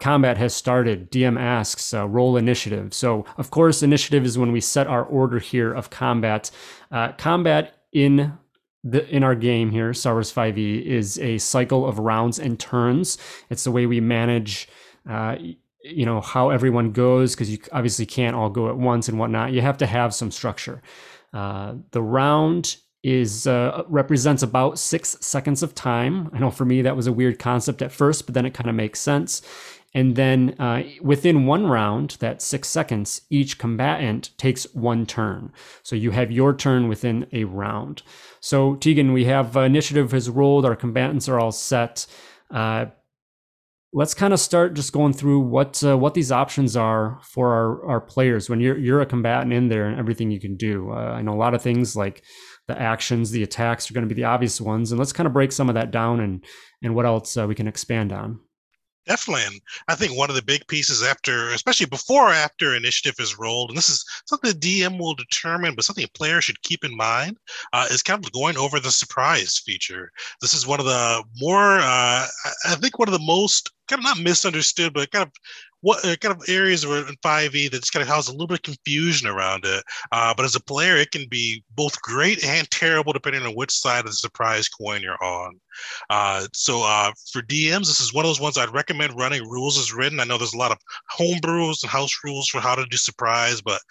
combat 0.00 0.36
has 0.36 0.54
started. 0.54 1.10
Dm 1.10 1.38
asks 1.38 1.94
uh, 1.94 2.06
roll 2.06 2.36
initiative. 2.36 2.94
So 2.94 3.24
of 3.36 3.50
course 3.50 3.82
initiative 3.82 4.24
is 4.24 4.38
when 4.38 4.52
we 4.52 4.60
set 4.60 4.86
our 4.86 5.04
order 5.04 5.38
here 5.38 5.72
of 5.72 5.90
combat. 5.90 6.50
Uh, 6.90 7.12
combat 7.12 7.74
in 7.92 8.38
the, 8.82 9.08
in 9.08 9.22
our 9.24 9.34
game 9.34 9.70
here, 9.70 9.94
Star 9.94 10.14
Wars 10.14 10.30
5e, 10.30 10.84
is 10.84 11.18
a 11.18 11.38
cycle 11.38 11.86
of 11.86 11.98
rounds 11.98 12.38
and 12.38 12.60
turns. 12.60 13.16
It's 13.48 13.64
the 13.64 13.70
way 13.70 13.86
we 13.86 14.00
manage 14.00 14.68
uh, 15.08 15.36
you 15.84 16.06
know 16.06 16.20
how 16.20 16.48
everyone 16.48 16.92
goes 16.92 17.34
because 17.34 17.50
you 17.50 17.58
obviously 17.72 18.06
can't 18.06 18.34
all 18.34 18.48
go 18.48 18.70
at 18.70 18.76
once 18.76 19.08
and 19.08 19.18
whatnot. 19.18 19.52
You 19.52 19.60
have 19.60 19.76
to 19.78 19.86
have 19.86 20.14
some 20.14 20.30
structure 20.30 20.82
uh, 21.34 21.74
the 21.90 22.02
round 22.02 22.76
is 23.02 23.46
uh, 23.46 23.82
represents 23.88 24.42
about 24.42 24.78
six 24.78 25.18
seconds 25.20 25.62
of 25.62 25.74
time. 25.74 26.30
I 26.32 26.38
know 26.38 26.50
for 26.50 26.64
me 26.64 26.80
that 26.82 26.96
was 26.96 27.06
a 27.06 27.12
weird 27.12 27.38
concept 27.38 27.82
at 27.82 27.92
first, 27.92 28.24
but 28.24 28.34
then 28.34 28.46
it 28.46 28.54
kind 28.54 28.70
of 28.70 28.74
makes 28.74 28.98
sense. 28.98 29.42
And 29.92 30.16
then 30.16 30.56
uh, 30.58 30.82
within 31.02 31.46
one 31.46 31.66
round, 31.66 32.16
that 32.20 32.42
six 32.42 32.66
seconds, 32.68 33.20
each 33.30 33.58
combatant 33.58 34.30
takes 34.38 34.64
one 34.74 35.06
turn. 35.06 35.52
So 35.82 35.94
you 35.94 36.10
have 36.12 36.32
your 36.32 36.54
turn 36.54 36.88
within 36.88 37.26
a 37.32 37.44
round. 37.44 38.02
So 38.40 38.74
Tegan, 38.76 39.12
we 39.12 39.26
have 39.26 39.56
uh, 39.56 39.60
initiative 39.60 40.10
has 40.12 40.28
rolled. 40.30 40.64
Our 40.64 40.74
combatants 40.74 41.28
are 41.28 41.38
all 41.38 41.52
set. 41.52 42.06
Let's 43.96 44.12
kind 44.12 44.34
of 44.34 44.40
start 44.40 44.74
just 44.74 44.92
going 44.92 45.12
through 45.12 45.38
what 45.38 45.82
uh, 45.84 45.96
what 45.96 46.14
these 46.14 46.32
options 46.32 46.76
are 46.76 47.20
for 47.22 47.54
our, 47.54 47.86
our 47.86 48.00
players 48.00 48.50
when 48.50 48.60
you're 48.60 48.76
you're 48.76 49.00
a 49.00 49.06
combatant 49.06 49.52
in 49.52 49.68
there 49.68 49.86
and 49.86 49.98
everything 49.98 50.32
you 50.32 50.40
can 50.40 50.56
do. 50.56 50.90
Uh, 50.90 51.14
I 51.16 51.22
know 51.22 51.32
a 51.32 51.38
lot 51.38 51.54
of 51.54 51.62
things 51.62 51.94
like 51.94 52.24
the 52.66 52.76
actions, 52.76 53.30
the 53.30 53.44
attacks 53.44 53.88
are 53.88 53.94
going 53.94 54.08
to 54.08 54.12
be 54.12 54.20
the 54.20 54.26
obvious 54.26 54.60
ones, 54.60 54.90
and 54.90 54.98
let's 54.98 55.12
kind 55.12 55.28
of 55.28 55.32
break 55.32 55.52
some 55.52 55.68
of 55.68 55.76
that 55.76 55.92
down 55.92 56.18
and 56.18 56.44
and 56.82 56.96
what 56.96 57.06
else 57.06 57.36
uh, 57.36 57.46
we 57.46 57.54
can 57.54 57.68
expand 57.68 58.12
on. 58.12 58.40
Definitely. 59.06 59.44
And 59.44 59.60
I 59.88 59.94
think 59.94 60.16
one 60.16 60.30
of 60.30 60.36
the 60.36 60.42
big 60.42 60.66
pieces 60.66 61.02
after, 61.02 61.50
especially 61.50 61.86
before 61.86 62.30
or 62.30 62.32
after 62.32 62.74
initiative 62.74 63.16
is 63.18 63.38
rolled, 63.38 63.70
and 63.70 63.76
this 63.76 63.90
is 63.90 64.04
something 64.24 64.50
the 64.50 64.58
DM 64.58 64.98
will 64.98 65.14
determine, 65.14 65.74
but 65.74 65.84
something 65.84 66.04
a 66.04 66.18
player 66.18 66.40
should 66.40 66.62
keep 66.62 66.84
in 66.84 66.96
mind, 66.96 67.36
uh, 67.74 67.86
is 67.90 68.02
kind 68.02 68.24
of 68.24 68.32
going 68.32 68.56
over 68.56 68.80
the 68.80 68.90
surprise 68.90 69.58
feature. 69.58 70.10
This 70.40 70.54
is 70.54 70.66
one 70.66 70.80
of 70.80 70.86
the 70.86 71.22
more, 71.36 71.78
uh, 71.78 72.26
I 72.64 72.74
think, 72.76 72.98
one 72.98 73.08
of 73.08 73.12
the 73.12 73.18
most 73.26 73.70
kind 73.88 74.00
of 74.00 74.04
not 74.04 74.18
misunderstood, 74.18 74.94
but 74.94 75.10
kind 75.10 75.26
of 75.26 75.32
what 75.84 76.02
uh, 76.02 76.16
kind 76.16 76.34
of 76.34 76.42
areas 76.48 76.82
are 76.82 76.96
in 76.96 77.14
5e 77.22 77.70
that 77.70 77.80
just 77.80 77.92
kind 77.92 78.02
of 78.02 78.08
has 78.08 78.28
a 78.28 78.32
little 78.32 78.46
bit 78.46 78.66
of 78.66 78.74
confusion 78.74 79.28
around 79.28 79.66
it. 79.66 79.84
Uh, 80.12 80.32
but 80.34 80.46
as 80.46 80.56
a 80.56 80.62
player, 80.62 80.96
it 80.96 81.10
can 81.10 81.28
be 81.28 81.62
both 81.76 82.00
great 82.00 82.42
and 82.42 82.70
terrible 82.70 83.12
depending 83.12 83.42
on 83.42 83.52
which 83.52 83.70
side 83.70 84.00
of 84.00 84.06
the 84.06 84.12
surprise 84.12 84.66
coin 84.66 85.02
you're 85.02 85.22
on. 85.22 85.60
Uh, 86.08 86.46
so 86.54 86.82
uh, 86.84 87.12
for 87.30 87.42
DMs, 87.42 87.86
this 87.86 88.00
is 88.00 88.14
one 88.14 88.24
of 88.24 88.30
those 88.30 88.40
ones 88.40 88.56
I'd 88.56 88.72
recommend 88.72 89.18
running 89.18 89.42
rules 89.42 89.76
as 89.76 89.92
written. 89.92 90.20
I 90.20 90.24
know 90.24 90.38
there's 90.38 90.54
a 90.54 90.58
lot 90.58 90.72
of 90.72 90.78
homebrews 91.12 91.82
and 91.82 91.90
house 91.90 92.18
rules 92.24 92.48
for 92.48 92.60
how 92.60 92.74
to 92.74 92.86
do 92.86 92.96
surprise, 92.96 93.60
but 93.60 93.82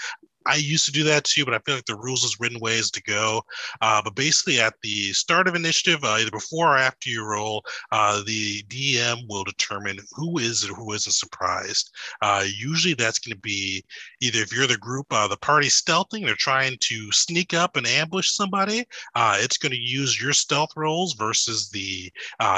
I 0.46 0.56
used 0.56 0.86
to 0.86 0.92
do 0.92 1.04
that 1.06 1.24
too, 1.24 1.46
but 1.46 1.54
I 1.54 1.60
feel 1.60 1.76
like 1.76 1.86
the 1.86 1.96
rules 1.96 2.24
is 2.24 2.40
written 2.40 2.60
ways 2.60 2.92
to 2.92 3.04
go. 3.04 3.44
Uh, 3.82 4.02
but 4.04 4.16
basically, 4.16 4.60
at 4.60 4.74
the 4.82 5.14
start 5.14 5.48
of 5.48 5.56
initiative, 5.56 6.04
uh, 6.04 6.18
either 6.20 6.32
before 6.32 6.74
or 6.74 6.78
after 6.78 7.10
you 7.10 7.26
roll, 7.26 7.64
uh, 7.92 8.22
the 8.26 8.64
DM 8.64 9.28
will 9.30 9.44
determine 9.44 10.00
who 10.12 10.38
is 10.38 10.68
or 10.70 10.74
who 10.74 10.92
isn't 10.94 11.14
surprised. 11.14 11.92
Uh, 12.22 12.44
usually, 12.56 12.94
that's 12.94 13.20
going 13.20 13.36
to 13.36 13.42
be 13.42 13.84
either 14.22 14.40
if 14.40 14.54
you're 14.54 14.68
the 14.68 14.78
group, 14.78 15.08
uh, 15.12 15.28
the 15.28 15.38
party 15.38 15.68
stealthing, 15.68 16.26
they're 16.26 16.36
trying 16.36 16.78
to 16.82 17.12
sneak 17.12 17.54
up 17.54 17.78
and 17.78 17.88
ambush 17.88 18.30
somebody. 18.32 18.86
Uh, 19.16 19.38
it's 19.40 19.58
going 19.58 19.72
to 19.72 19.80
use 19.80 20.22
your 20.22 20.34
stealth 20.34 20.72
rolls 20.76 21.14
versus 21.14 21.70
the 21.70 22.12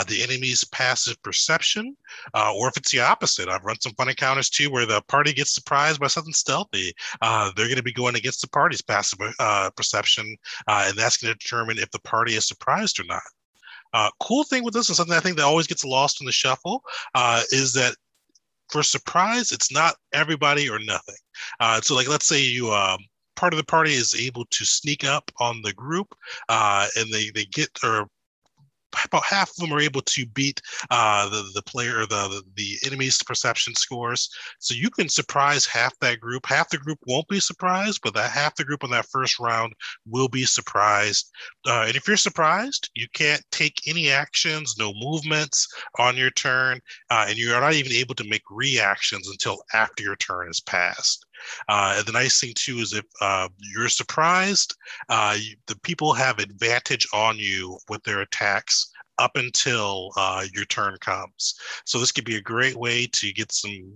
the 0.07 0.21
enemy's 0.21 0.63
passive 0.65 1.21
perception. 1.23 1.95
or 2.33 2.67
if 2.67 2.77
it's 2.77 2.91
the 2.91 2.99
opposite, 2.99 3.49
I've 3.49 3.63
run 3.63 3.79
some 3.79 3.93
fun 3.93 4.09
encounters 4.09 4.49
too, 4.49 4.69
where 4.69 4.85
the 4.85 5.01
party 5.03 5.33
gets 5.33 5.53
surprised 5.53 5.99
by 5.99 6.07
something 6.07 6.33
stealthy. 6.33 6.93
they're 7.21 7.74
going 7.75 7.83
to 7.83 7.83
be 7.83 7.93
going 7.93 8.15
against 8.15 8.41
the 8.41 8.47
party's 8.47 8.81
passive 8.81 9.19
uh, 9.39 9.69
perception, 9.75 10.35
uh, 10.67 10.85
and 10.87 10.97
that's 10.97 11.17
going 11.17 11.33
to 11.33 11.37
determine 11.37 11.77
if 11.77 11.91
the 11.91 11.99
party 11.99 12.35
is 12.35 12.47
surprised 12.47 12.99
or 12.99 13.03
not. 13.05 13.21
Uh, 13.93 14.09
cool 14.19 14.43
thing 14.43 14.63
with 14.63 14.73
this, 14.73 14.89
and 14.89 14.95
something 14.95 15.15
I 15.15 15.19
think 15.19 15.37
that 15.37 15.43
always 15.43 15.67
gets 15.67 15.85
lost 15.85 16.21
in 16.21 16.25
the 16.25 16.31
shuffle, 16.31 16.81
uh, 17.13 17.43
is 17.51 17.73
that 17.73 17.95
for 18.69 18.83
surprise, 18.83 19.51
it's 19.51 19.71
not 19.71 19.95
everybody 20.13 20.69
or 20.69 20.79
nothing. 20.79 21.15
Uh, 21.59 21.79
so, 21.81 21.95
like, 21.95 22.09
let's 22.09 22.25
say 22.25 22.41
you 22.41 22.71
um, 22.71 22.97
part 23.35 23.53
of 23.53 23.57
the 23.57 23.65
party 23.65 23.91
is 23.91 24.15
able 24.15 24.45
to 24.49 24.65
sneak 24.65 25.03
up 25.03 25.31
on 25.39 25.61
the 25.61 25.73
group 25.73 26.15
uh, 26.49 26.87
and 26.97 27.11
they, 27.13 27.29
they 27.31 27.45
get 27.45 27.69
or 27.83 28.07
about 29.05 29.23
half 29.23 29.49
of 29.49 29.55
them 29.57 29.73
are 29.73 29.79
able 29.79 30.01
to 30.01 30.25
beat 30.27 30.61
uh, 30.91 31.29
the 31.29 31.49
the 31.53 31.61
player 31.61 32.05
the 32.05 32.43
the 32.55 32.77
enemy's 32.85 33.21
perception 33.23 33.75
scores. 33.75 34.29
So 34.59 34.73
you 34.73 34.89
can 34.89 35.09
surprise 35.09 35.65
half 35.65 35.97
that 35.99 36.19
group. 36.19 36.45
Half 36.45 36.69
the 36.69 36.77
group 36.77 36.99
won't 37.07 37.27
be 37.27 37.39
surprised, 37.39 37.99
but 38.03 38.13
that 38.13 38.31
half 38.31 38.55
the 38.55 38.63
group 38.63 38.83
on 38.83 38.91
that 38.91 39.07
first 39.07 39.39
round 39.39 39.73
will 40.05 40.27
be 40.27 40.45
surprised. 40.45 41.31
Uh, 41.67 41.85
and 41.87 41.95
if 41.95 42.07
you're 42.07 42.17
surprised, 42.17 42.89
you 42.93 43.07
can't 43.13 43.43
take 43.51 43.81
any 43.87 44.09
actions, 44.09 44.75
no 44.77 44.93
movements 44.95 45.67
on 45.99 46.17
your 46.17 46.31
turn, 46.31 46.79
uh, 47.09 47.25
and 47.27 47.37
you 47.37 47.53
are 47.53 47.61
not 47.61 47.73
even 47.73 47.91
able 47.91 48.15
to 48.15 48.29
make 48.29 48.43
reactions 48.49 49.29
until 49.29 49.63
after 49.73 50.03
your 50.03 50.15
turn 50.15 50.49
is 50.49 50.61
passed. 50.61 51.25
Uh, 51.69 51.95
and 51.97 52.05
the 52.05 52.11
nice 52.11 52.39
thing 52.39 52.53
too 52.55 52.77
is 52.77 52.93
if 52.93 53.05
uh, 53.21 53.47
you're 53.73 53.89
surprised, 53.89 54.75
uh, 55.09 55.35
you, 55.39 55.55
the 55.67 55.79
people 55.79 56.13
have 56.13 56.39
advantage 56.39 57.07
on 57.13 57.37
you 57.37 57.77
with 57.89 58.03
their 58.03 58.21
attacks 58.21 58.91
up 59.17 59.31
until 59.35 60.11
uh, 60.17 60.45
your 60.53 60.65
turn 60.65 60.97
comes. 60.99 61.55
So 61.85 61.99
this 61.99 62.11
could 62.11 62.25
be 62.25 62.35
a 62.35 62.41
great 62.41 62.75
way 62.75 63.07
to 63.13 63.33
get 63.33 63.51
some 63.51 63.93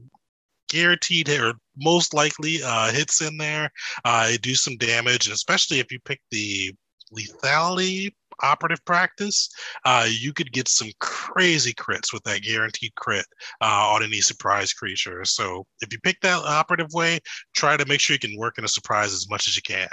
guaranteed 0.70 1.30
or 1.30 1.54
most 1.78 2.14
likely 2.14 2.62
uh, 2.64 2.92
hits 2.92 3.22
in 3.22 3.38
there, 3.38 3.72
uh, 4.06 4.32
do 4.42 4.56
some 4.56 4.78
damage, 4.78 5.26
and 5.26 5.34
especially 5.34 5.80
if 5.80 5.92
you 5.92 6.00
pick 6.00 6.22
the 6.32 6.74
lethality 7.14 8.14
operative 8.42 8.84
practice, 8.86 9.50
uh, 9.86 10.08
you 10.10 10.34
could 10.34 10.52
get 10.52 10.68
some 10.68 10.90
crazy 11.00 11.74
crits 11.74 12.14
with 12.14 12.24
that 12.24 12.42
guaranteed 12.42 12.94
crit 12.96 13.26
uh, 13.62 13.90
on 13.94 14.04
any 14.04 14.22
surprise 14.22 14.74
creature. 14.74 15.24
So 15.26 15.66
if 15.82 15.92
you 15.92 16.00
pick 16.04 16.20
that 16.22 16.44
operative 16.44 16.92
way, 16.94 17.20
try 17.56 17.78
to 17.78 17.86
make 17.86 18.00
sure 18.00 18.14
you 18.14 18.20
can 18.20 18.38
work 18.38 18.58
in 18.58 18.66
a 18.66 18.70
surprise 18.70 19.14
as 19.14 19.30
much 19.30 19.48
as 19.48 19.56
you 19.56 19.62
can. 19.62 19.90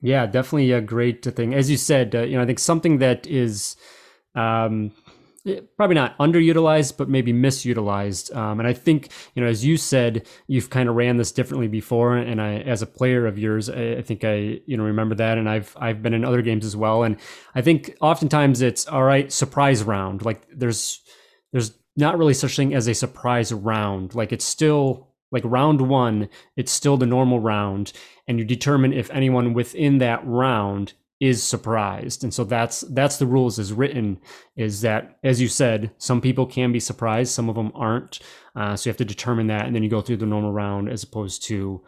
Yeah, 0.00 0.26
definitely 0.26 0.70
a 0.72 0.80
great 0.80 1.24
thing. 1.24 1.54
As 1.54 1.70
you 1.70 1.76
said, 1.76 2.14
uh, 2.14 2.22
you 2.22 2.36
know, 2.36 2.42
I 2.42 2.46
think 2.46 2.60
something 2.60 2.98
that 2.98 3.26
is 3.26 3.76
um, 4.34 4.92
probably 5.76 5.94
not 5.94 6.16
underutilized, 6.18 6.96
but 6.96 7.08
maybe 7.08 7.32
misutilized. 7.32 8.34
Um, 8.34 8.60
and 8.60 8.68
I 8.68 8.72
think, 8.72 9.08
you 9.34 9.42
know, 9.42 9.48
as 9.48 9.64
you 9.64 9.76
said, 9.76 10.26
you've 10.46 10.70
kind 10.70 10.88
of 10.88 10.94
ran 10.94 11.16
this 11.16 11.32
differently 11.32 11.68
before. 11.68 12.16
And 12.16 12.40
I, 12.40 12.56
as 12.58 12.82
a 12.82 12.86
player 12.86 13.26
of 13.26 13.38
yours, 13.38 13.68
I, 13.68 13.96
I, 13.98 14.02
think 14.02 14.24
I, 14.24 14.60
you 14.66 14.76
know, 14.76 14.84
remember 14.84 15.14
that. 15.16 15.38
And 15.38 15.48
I've, 15.48 15.76
I've 15.78 16.02
been 16.02 16.14
in 16.14 16.24
other 16.24 16.42
games 16.42 16.64
as 16.64 16.76
well. 16.76 17.02
And 17.02 17.16
I 17.54 17.62
think 17.62 17.96
oftentimes 18.00 18.62
it's 18.62 18.86
all 18.86 19.04
right, 19.04 19.32
surprise 19.32 19.82
round. 19.82 20.24
Like 20.24 20.46
there's, 20.52 21.00
there's 21.52 21.72
not 21.96 22.18
really 22.18 22.34
such 22.34 22.56
thing 22.56 22.74
as 22.74 22.88
a 22.88 22.94
surprise 22.94 23.52
round. 23.52 24.14
Like 24.14 24.32
it's 24.32 24.44
still 24.44 25.08
like 25.30 25.42
round 25.44 25.80
one, 25.80 26.28
it's 26.56 26.72
still 26.72 26.96
the 26.96 27.06
normal 27.06 27.40
round. 27.40 27.92
And 28.26 28.38
you 28.38 28.44
determine 28.44 28.92
if 28.92 29.10
anyone 29.10 29.52
within 29.52 29.98
that 29.98 30.26
round 30.26 30.94
is 31.20 31.42
surprised. 31.42 32.22
And 32.22 32.32
so 32.32 32.44
that's 32.44 32.82
that's 32.82 33.16
the 33.16 33.26
rules 33.26 33.58
as 33.58 33.72
written 33.72 34.20
is 34.56 34.82
that 34.82 35.18
as 35.24 35.40
you 35.40 35.48
said 35.48 35.90
some 35.98 36.20
people 36.20 36.46
can 36.46 36.70
be 36.70 36.80
surprised 36.80 37.32
some 37.32 37.48
of 37.48 37.56
them 37.56 37.72
aren't. 37.74 38.20
Uh, 38.54 38.76
so 38.76 38.88
you 38.88 38.90
have 38.90 38.98
to 38.98 39.04
determine 39.04 39.48
that 39.48 39.66
and 39.66 39.74
then 39.74 39.82
you 39.82 39.90
go 39.90 40.00
through 40.00 40.18
the 40.18 40.26
normal 40.26 40.52
round 40.52 40.88
as 40.88 41.02
opposed 41.02 41.42
to 41.44 41.80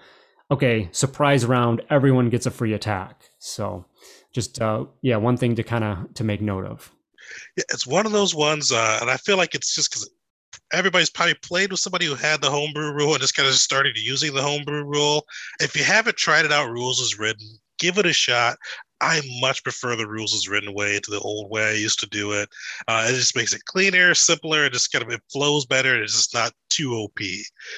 okay 0.51 0.89
surprise 0.91 1.47
round 1.47 1.81
everyone 1.91 2.29
gets 2.29 2.47
a 2.47 2.51
free 2.51 2.73
attack. 2.73 3.23
So 3.39 3.85
just 4.33 4.61
uh, 4.61 4.87
yeah 5.01 5.17
one 5.17 5.37
thing 5.37 5.55
to 5.55 5.63
kind 5.63 5.85
of 5.85 6.15
to 6.15 6.25
make 6.25 6.41
note 6.41 6.65
of. 6.65 6.91
Yeah, 7.57 7.65
it's 7.71 7.87
one 7.87 8.07
of 8.07 8.13
those 8.13 8.35
ones 8.35 8.73
uh, 8.73 8.99
and 9.01 9.09
i 9.09 9.17
feel 9.17 9.37
like 9.37 9.55
it's 9.55 9.73
just 9.75 9.91
because 9.91 10.11
everybody's 10.73 11.11
probably 11.11 11.35
played 11.35 11.71
with 11.71 11.81
somebody 11.81 12.07
who 12.07 12.15
had 12.15 12.41
the 12.41 12.51
homebrew 12.51 12.93
rule 12.93 13.13
and 13.13 13.21
just 13.21 13.35
kind 13.35 13.49
of 13.49 13.55
started 13.55 13.97
using 13.97 14.35
the 14.35 14.43
homebrew 14.43 14.85
rule. 14.85 15.27
If 15.61 15.77
you 15.77 15.85
haven't 15.85 16.17
tried 16.17 16.45
it 16.45 16.53
out 16.53 16.71
rules 16.71 17.01
is 17.01 17.19
written. 17.19 17.47
Give 17.79 17.99
it 17.99 18.07
a 18.07 18.13
shot. 18.13 18.57
I 19.01 19.21
much 19.41 19.63
prefer 19.63 19.97
the 19.97 20.07
rules 20.07 20.35
as 20.35 20.49
written 20.49 20.75
way 20.75 21.01
to 21.01 21.11
the 21.11 21.21
old 21.21 21.51
way 21.51 21.69
I 21.69 21.73
used 21.73 22.01
to 22.01 22.09
do 22.09 22.33
it. 22.33 22.49
Uh, 22.89 23.07
it 23.09 23.15
just 23.15 23.37
makes 23.37 23.53
it 23.53 23.65
cleaner, 23.65 24.15
simpler. 24.15 24.67
It 24.67 24.73
just 24.73 24.93
kind 24.93 25.05
of 25.05 25.11
it 25.11 25.23
flows 25.33 25.67
better. 25.67 26.03
It's 26.03 26.17
just 26.17 26.35
not 26.35 26.53
too 26.69 26.95
OP. 26.95 27.19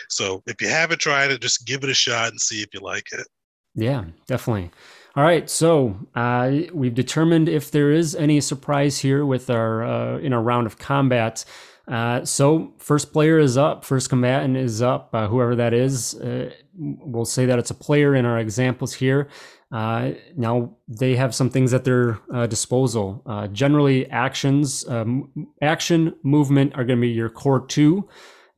So 0.09 0.43
if 0.47 0.61
you 0.61 0.69
haven't 0.69 1.01
tried 1.01 1.31
it, 1.31 1.41
just 1.41 1.67
give 1.67 1.85
it 1.85 1.91
a 1.91 1.95
shot 1.95 2.31
and 2.31 2.41
see 2.41 2.63
if 2.63 2.69
you 2.73 2.81
like 2.81 3.07
it. 3.13 3.27
Yeah, 3.75 4.05
definitely. 4.27 4.71
All 5.15 5.23
right, 5.23 5.49
so 5.49 5.97
uh, 6.15 6.51
we've 6.73 6.95
determined 6.95 7.49
if 7.49 7.71
there 7.71 7.93
is 7.93 8.15
any 8.15 8.41
surprise 8.41 8.99
here 8.99 9.27
with 9.27 9.51
our 9.51 9.85
uh, 9.85 10.19
in 10.19 10.33
our 10.33 10.43
round 10.43 10.67
of 10.67 10.79
combat. 10.79 11.45
Uh, 11.87 12.25
so 12.25 12.73
first 12.79 13.13
player 13.13 13.39
is 13.39 13.57
up, 13.57 13.85
first 13.85 14.09
combatant 14.09 14.57
is 14.57 14.81
up, 14.81 15.11
uh, 15.13 15.27
whoever 15.27 15.55
that 15.57 15.75
is. 15.75 16.15
Uh, 16.15 16.51
we'll 16.75 17.25
say 17.25 17.45
that 17.45 17.59
it's 17.59 17.71
a 17.71 17.75
player 17.75 18.15
in 18.15 18.25
our 18.25 18.39
examples 18.39 18.95
here. 18.95 19.29
Uh, 19.73 20.13
now 20.37 20.77
they 20.87 21.17
have 21.17 21.35
some 21.35 21.49
things 21.49 21.73
at 21.73 21.85
their 21.85 22.19
uh, 22.33 22.47
disposal. 22.47 23.23
Uh, 23.25 23.47
generally, 23.49 24.09
actions, 24.11 24.87
um, 24.89 25.31
action, 25.63 26.15
movement 26.23 26.75
are 26.75 26.85
going 26.85 26.99
to 26.99 27.01
be 27.01 27.09
your 27.09 27.31
core 27.31 27.67
two, 27.67 28.07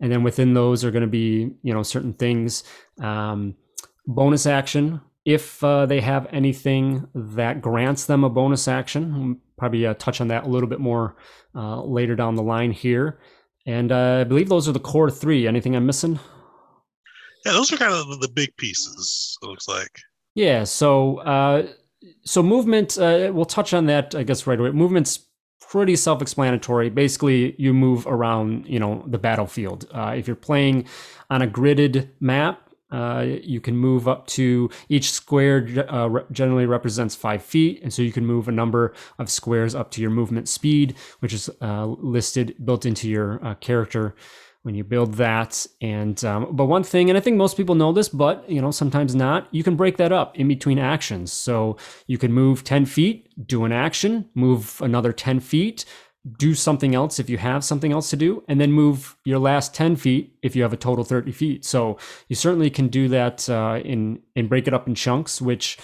and 0.00 0.11
then 0.11 0.25
within 0.25 0.54
those 0.54 0.85
are 0.85 0.90
going 0.90 1.02
to 1.02 1.06
be 1.06 1.52
you 1.62 1.73
know 1.73 1.85
certain 1.85 2.12
things. 2.14 2.64
Um, 3.00 3.54
bonus 4.06 4.44
action, 4.44 5.00
if 5.25 5.62
uh, 5.62 5.87
they 5.87 6.00
have 6.00 6.26
anything 6.33 7.06
that 7.14 7.62
grants 7.62 8.06
them 8.06 8.25
a 8.25 8.28
bonus 8.30 8.66
action, 8.66 9.40
probably 9.56 9.87
uh, 9.87 9.94
touch 9.94 10.21
on 10.21 10.28
that 10.28 10.44
a 10.44 10.49
little 10.49 10.68
bit 10.68 10.80
more 10.80 11.16
uh, 11.54 11.80
later 11.83 12.16
down 12.16 12.35
the 12.35 12.42
line 12.42 12.73
here. 12.73 13.21
And 13.66 13.92
I 13.92 14.25
believe 14.25 14.49
those 14.49 14.68
are 14.68 14.73
the 14.73 14.80
core 14.80 15.11
three. 15.11 15.47
Anything 15.47 15.76
I'm 15.76 15.87
missing? 15.87 16.18
Yeah, 17.47 17.52
those 17.52 17.73
are 17.73 17.76
kind 17.76 17.94
of 17.94 18.21
the 18.21 18.28
big 18.28 18.54
pieces. 18.56 19.38
It 19.42 19.47
looks 19.47 19.68
like. 19.68 20.00
Yeah. 20.34 20.64
So, 20.64 21.18
uh, 21.18 21.68
so 22.24 22.42
movement. 22.42 22.98
Uh, 22.98 23.30
we'll 23.32 23.44
touch 23.44 23.72
on 23.72 23.86
that, 23.86 24.14
I 24.14 24.22
guess, 24.22 24.46
right 24.46 24.58
away. 24.58 24.70
Movement's 24.70 25.26
pretty 25.60 25.96
self-explanatory. 25.96 26.90
Basically, 26.90 27.54
you 27.58 27.72
move 27.72 28.06
around, 28.06 28.66
you 28.66 28.78
know, 28.78 29.04
the 29.06 29.18
battlefield. 29.18 29.86
Uh, 29.92 30.14
if 30.16 30.26
you're 30.26 30.36
playing 30.36 30.86
on 31.30 31.42
a 31.42 31.46
gridded 31.46 32.10
map, 32.20 32.60
uh, 32.90 33.24
you 33.42 33.60
can 33.60 33.76
move 33.76 34.06
up 34.06 34.26
to 34.28 34.70
each 34.88 35.10
square 35.10 35.66
uh, 35.92 36.06
re- 36.06 36.22
generally 36.30 36.66
represents 36.66 37.16
five 37.16 37.42
feet, 37.42 37.82
and 37.82 37.92
so 37.92 38.02
you 38.02 38.12
can 38.12 38.24
move 38.24 38.46
a 38.46 38.52
number 38.52 38.94
of 39.18 39.28
squares 39.28 39.74
up 39.74 39.90
to 39.90 40.00
your 40.00 40.10
movement 40.10 40.48
speed, 40.48 40.94
which 41.18 41.32
is 41.32 41.50
uh, 41.60 41.86
listed 41.86 42.54
built 42.64 42.86
into 42.86 43.08
your 43.08 43.44
uh, 43.44 43.54
character 43.56 44.14
when 44.64 44.75
you 44.75 44.83
build 44.83 45.14
that. 45.14 45.66
And 45.80 46.23
um, 46.25 46.49
but 46.56 46.64
one 46.66 46.83
thing, 46.83 47.09
and 47.09 47.16
I 47.16 47.21
think 47.21 47.37
most 47.37 47.56
people 47.56 47.75
know 47.75 47.92
this, 47.92 48.09
but 48.09 48.49
you 48.50 48.61
know 48.61 48.71
sometimes 48.71 49.14
not. 49.14 49.47
You 49.52 49.62
can 49.62 49.76
break 49.76 49.97
that 49.99 50.12
up 50.12 50.37
in 50.37 50.49
between 50.49 50.78
actions, 50.78 51.33
so 51.33 51.76
you 52.06 52.18
can 52.18 52.33
move 52.33 52.64
ten 52.64 52.85
feet, 52.87 53.28
do 53.47 53.64
an 53.64 53.73
action, 53.73 54.28
move 54.35 54.80
another 54.83 55.12
ten 55.12 55.38
feet, 55.38 55.85
do 56.38 56.54
something 56.54 56.94
else 56.94 57.18
if 57.18 57.28
you 57.28 57.37
have 57.38 57.62
something 57.62 57.92
else 57.92 58.09
to 58.11 58.16
do, 58.16 58.42
and 58.49 58.59
then 58.61 58.73
move 58.73 59.16
your 59.25 59.38
last 59.38 59.75
10 59.75 59.97
feet 59.97 60.35
if 60.42 60.56
you 60.56 60.62
have 60.62 60.73
a 60.73 60.76
total 60.76 61.04
30 61.04 61.33
feet. 61.33 61.64
So 61.66 61.99
you 62.28 62.37
certainly 62.37 62.71
can 62.71 62.88
do 62.88 63.09
that 63.09 63.49
uh, 63.50 63.80
in 63.85 64.21
and 64.35 64.49
break 64.49 64.66
it 64.66 64.73
up 64.73 64.88
in 64.88 64.94
chunks, 64.94 65.42
which 65.42 65.78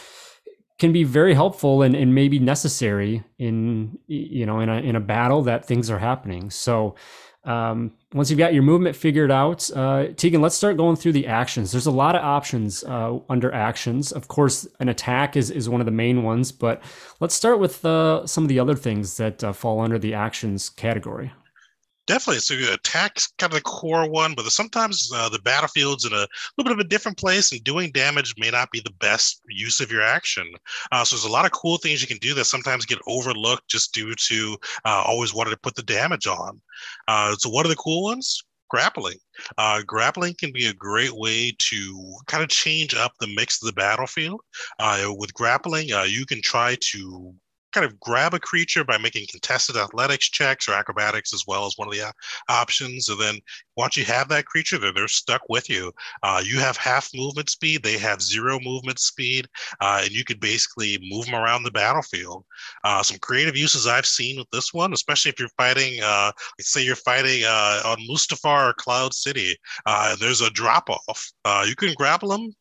can 0.78 0.92
be 0.94 1.04
very 1.04 1.34
helpful 1.34 1.82
and, 1.82 1.94
and 1.94 2.14
maybe 2.14 2.38
necessary 2.38 3.22
in 3.38 3.98
you 4.06 4.46
know 4.46 4.60
in 4.60 4.70
a 4.70 4.78
in 4.78 4.96
a 4.96 5.00
battle 5.00 5.42
that 5.42 5.66
things 5.66 5.90
are 5.90 5.98
happening. 5.98 6.48
So 6.48 6.94
um, 7.44 7.92
once 8.12 8.28
you've 8.28 8.38
got 8.38 8.52
your 8.52 8.64
movement 8.64 8.96
figured 8.96 9.30
out, 9.30 9.70
uh, 9.76 10.08
Tegan, 10.16 10.40
let's 10.40 10.56
start 10.56 10.76
going 10.76 10.96
through 10.96 11.12
the 11.12 11.28
actions. 11.28 11.70
There's 11.70 11.86
a 11.86 11.92
lot 11.92 12.16
of 12.16 12.22
options 12.22 12.82
uh, 12.82 13.18
under 13.28 13.52
actions. 13.52 14.10
Of 14.10 14.26
course, 14.26 14.66
an 14.80 14.88
attack 14.88 15.36
is, 15.36 15.50
is 15.50 15.68
one 15.68 15.80
of 15.80 15.84
the 15.84 15.92
main 15.92 16.24
ones, 16.24 16.50
but 16.50 16.82
let's 17.20 17.34
start 17.34 17.60
with 17.60 17.84
uh, 17.84 18.26
some 18.26 18.44
of 18.44 18.48
the 18.48 18.58
other 18.58 18.74
things 18.74 19.16
that 19.18 19.44
uh, 19.44 19.52
fall 19.52 19.80
under 19.80 19.98
the 19.98 20.14
actions 20.14 20.70
category. 20.70 21.30
Definitely. 22.10 22.40
So 22.40 22.74
attack's 22.74 23.32
kind 23.38 23.52
of 23.52 23.58
the 23.58 23.62
core 23.62 24.10
one, 24.10 24.34
but 24.34 24.44
sometimes 24.46 25.12
uh, 25.14 25.28
the 25.28 25.38
battlefield's 25.38 26.04
in 26.04 26.12
a 26.12 26.26
little 26.58 26.64
bit 26.64 26.72
of 26.72 26.80
a 26.80 26.88
different 26.88 27.16
place, 27.16 27.52
and 27.52 27.62
doing 27.62 27.92
damage 27.92 28.34
may 28.36 28.50
not 28.50 28.72
be 28.72 28.80
the 28.80 28.90
best 28.98 29.40
use 29.48 29.78
of 29.78 29.92
your 29.92 30.02
action. 30.02 30.44
Uh, 30.90 31.04
so 31.04 31.14
there's 31.14 31.24
a 31.24 31.30
lot 31.30 31.44
of 31.44 31.52
cool 31.52 31.76
things 31.76 32.02
you 32.02 32.08
can 32.08 32.16
do 32.16 32.34
that 32.34 32.46
sometimes 32.46 32.84
get 32.84 32.98
overlooked 33.06 33.68
just 33.68 33.94
due 33.94 34.12
to 34.16 34.56
uh, 34.84 35.04
always 35.06 35.32
wanting 35.32 35.52
to 35.52 35.60
put 35.60 35.76
the 35.76 35.84
damage 35.84 36.26
on. 36.26 36.60
Uh, 37.06 37.36
so 37.36 37.48
what 37.48 37.64
are 37.64 37.68
the 37.68 37.76
cool 37.76 38.02
ones? 38.02 38.42
grappling. 38.68 39.18
Uh, 39.58 39.82
grappling 39.84 40.32
can 40.34 40.52
be 40.52 40.66
a 40.66 40.72
great 40.72 41.12
way 41.12 41.52
to 41.58 42.16
kind 42.26 42.42
of 42.42 42.48
change 42.48 42.94
up 42.94 43.12
the 43.18 43.26
mix 43.34 43.60
of 43.60 43.66
the 43.66 43.72
battlefield. 43.72 44.40
Uh, 44.78 45.12
with 45.16 45.34
grappling, 45.34 45.92
uh, 45.92 46.04
you 46.04 46.24
can 46.24 46.40
try 46.40 46.76
to 46.80 47.34
kind 47.72 47.86
of 47.86 47.98
grab 48.00 48.34
a 48.34 48.40
creature 48.40 48.84
by 48.84 48.98
making 48.98 49.26
contested 49.30 49.76
athletics 49.76 50.28
checks 50.28 50.68
or 50.68 50.72
acrobatics 50.72 51.32
as 51.32 51.44
well 51.46 51.66
as 51.66 51.74
one 51.76 51.88
of 51.88 51.94
the 51.94 52.02
uh, 52.02 52.12
options. 52.48 53.08
And 53.08 53.20
then 53.20 53.38
once 53.76 53.96
you 53.96 54.04
have 54.04 54.28
that 54.28 54.46
creature, 54.46 54.78
they're, 54.78 54.92
they're 54.92 55.08
stuck 55.08 55.42
with 55.48 55.68
you. 55.68 55.92
Uh, 56.22 56.42
you 56.44 56.58
have 56.58 56.76
half 56.76 57.08
movement 57.14 57.50
speed, 57.50 57.82
they 57.82 57.98
have 57.98 58.22
zero 58.22 58.58
movement 58.60 58.98
speed, 58.98 59.46
uh, 59.80 60.00
and 60.02 60.10
you 60.10 60.24
could 60.24 60.40
basically 60.40 60.98
move 61.10 61.26
them 61.26 61.34
around 61.34 61.62
the 61.62 61.70
battlefield. 61.70 62.44
Uh, 62.84 63.02
some 63.02 63.18
creative 63.18 63.56
uses 63.56 63.86
I've 63.86 64.06
seen 64.06 64.38
with 64.38 64.50
this 64.50 64.72
one, 64.74 64.92
especially 64.92 65.30
if 65.30 65.38
you're 65.38 65.48
fighting, 65.56 66.00
uh, 66.02 66.32
say 66.60 66.84
you're 66.84 66.96
fighting 66.96 67.44
uh, 67.44 67.82
on 67.84 67.98
Mustafar 68.08 68.70
or 68.70 68.74
Cloud 68.74 69.14
City, 69.14 69.56
there's 70.18 70.40
a 70.40 70.50
drop 70.50 70.88
off. 70.90 71.32
you 71.66 71.76
can 71.76 71.94
grapple 71.94 72.28
them, 72.30 72.54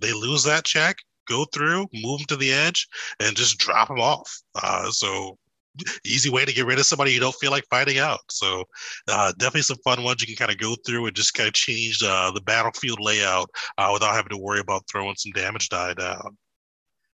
they 0.00 0.12
lose 0.12 0.42
that 0.44 0.64
check 0.64 0.96
go 1.26 1.44
through, 1.46 1.86
move 1.94 2.18
them 2.18 2.26
to 2.28 2.36
the 2.36 2.52
edge, 2.52 2.88
and 3.20 3.36
just 3.36 3.58
drop 3.58 3.88
them 3.88 4.00
off. 4.00 4.40
Uh, 4.54 4.90
so 4.90 5.38
easy 6.04 6.30
way 6.30 6.44
to 6.44 6.52
get 6.52 6.66
rid 6.66 6.78
of 6.78 6.86
somebody 6.86 7.12
you 7.12 7.20
don't 7.20 7.34
feel 7.36 7.50
like 7.50 7.64
fighting 7.70 7.98
out. 7.98 8.20
So 8.30 8.64
uh, 9.08 9.32
definitely 9.38 9.62
some 9.62 9.78
fun 9.84 10.02
ones 10.02 10.20
you 10.20 10.26
can 10.26 10.36
kind 10.36 10.50
of 10.50 10.58
go 10.58 10.76
through 10.86 11.06
and 11.06 11.16
just 11.16 11.34
kind 11.34 11.48
of 11.48 11.54
change 11.54 12.02
uh, 12.02 12.30
the 12.30 12.40
battlefield 12.42 13.00
layout 13.00 13.50
uh, 13.78 13.90
without 13.92 14.14
having 14.14 14.30
to 14.30 14.38
worry 14.38 14.60
about 14.60 14.84
throwing 14.90 15.14
some 15.16 15.32
damage 15.32 15.68
die 15.68 15.94
down. 15.94 16.36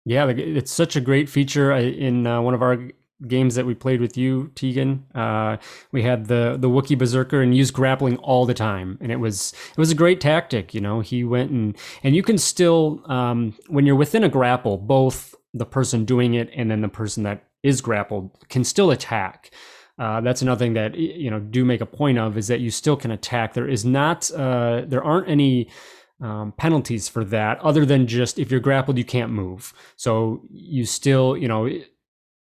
Yeah, 0.05 0.27
it's 0.27 0.71
such 0.71 0.95
a 0.95 1.01
great 1.01 1.29
feature 1.29 1.71
in 1.71 2.27
uh, 2.27 2.39
one 2.39 2.53
of 2.53 2.61
our 2.61 2.89
games 3.28 3.56
that 3.56 3.65
we 3.65 3.73
played 3.73 4.01
with 4.01 4.17
you, 4.17 4.51
Tegan. 4.56 5.06
Uh, 5.15 5.58
we 5.91 6.04
had 6.04 6.28
the 6.28 6.58
the 6.60 6.69
Wookiee 6.69 6.97
Berserker 6.97 7.41
and 7.41 7.56
used 7.56 7.73
grappling 7.73 8.17
all 8.17 8.45
the 8.45 8.54
time, 8.54 8.97
and 9.01 9.12
it 9.12 9.17
was 9.17 9.54
it 9.71 9.78
was 9.78 9.91
a 9.91 9.95
great 9.95 10.21
tactic. 10.21 10.73
You 10.73 10.82
know, 10.82 10.99
he 10.99 11.23
went 11.23 11.51
and 11.51 11.78
and 12.04 12.15
you 12.15 12.23
can 12.23 12.38
still 12.38 13.01
um, 13.12 13.56
when 13.67 13.86
you're 13.86 13.95
within 13.95 14.23
a 14.23 14.30
grapple, 14.30 14.78
both 14.78 15.36
the 15.54 15.65
person 15.65 16.04
doing 16.06 16.34
it 16.34 16.49
and 16.54 16.69
then 16.69 16.82
the 16.82 16.89
person 16.89 17.23
that 17.23 17.45
is 17.63 17.82
grappled 17.82 18.32
can 18.49 18.63
still 18.63 18.91
attack. 18.91 19.51
Uh, 19.97 20.19
that's 20.19 20.41
another 20.41 20.60
thing 20.60 20.73
that 20.73 20.95
you 20.95 21.32
know 21.32 21.39
do 21.39 21.63
make 21.63 21.82
a 21.82 21.86
point 21.86 22.17
of 22.17 22.38
is 22.38 22.47
that 22.47 22.60
you 22.60 22.69
still 22.69 22.97
can 22.97 23.12
attack. 23.12 23.54
There 23.54 23.67
is 23.67 23.86
not 23.86 24.30
uh, 24.32 24.84
there 24.86 25.04
aren't 25.04 25.30
any 25.30 25.69
um, 26.21 26.54
penalties 26.58 27.08
for 27.08 27.23
that 27.25 27.60
other 27.60 27.86
than 27.86 28.08
just 28.08 28.38
if 28.38 28.51
you're 28.51 28.60
grappled 28.60 28.97
you 28.97 29.06
can't 29.06 29.32
move. 29.32 29.73
So 29.95 30.41
you 30.51 30.86
still 30.86 31.38
you 31.38 31.47
know 31.47 31.69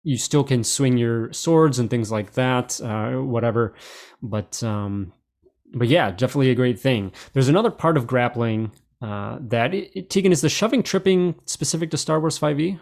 you 0.04 0.18
still 0.18 0.44
can 0.44 0.64
swing 0.64 0.98
your 0.98 1.32
swords 1.34 1.80
and 1.80 1.90
things 1.90 2.12
like 2.12 2.34
that, 2.34 2.80
uh, 2.82 3.14
whatever. 3.14 3.74
But 4.22 4.62
um, 4.62 5.14
but 5.74 5.88
yeah, 5.88 6.12
definitely 6.12 6.52
a 6.52 6.56
great 6.56 6.80
thing. 6.80 7.12
There's 7.32 7.48
another 7.50 7.72
part 7.72 7.98
of 7.98 8.06
grappling 8.06 8.72
uh, 9.02 9.40
that 9.42 9.74
it, 9.74 9.92
it, 9.96 10.10
Tegan 10.10 10.32
is 10.32 10.42
the 10.42 10.50
shoving 10.50 10.84
tripping 10.84 11.36
specific 11.46 11.90
to 11.92 11.98
Star 11.98 12.20
Wars 12.20 12.38
5e. 12.38 12.80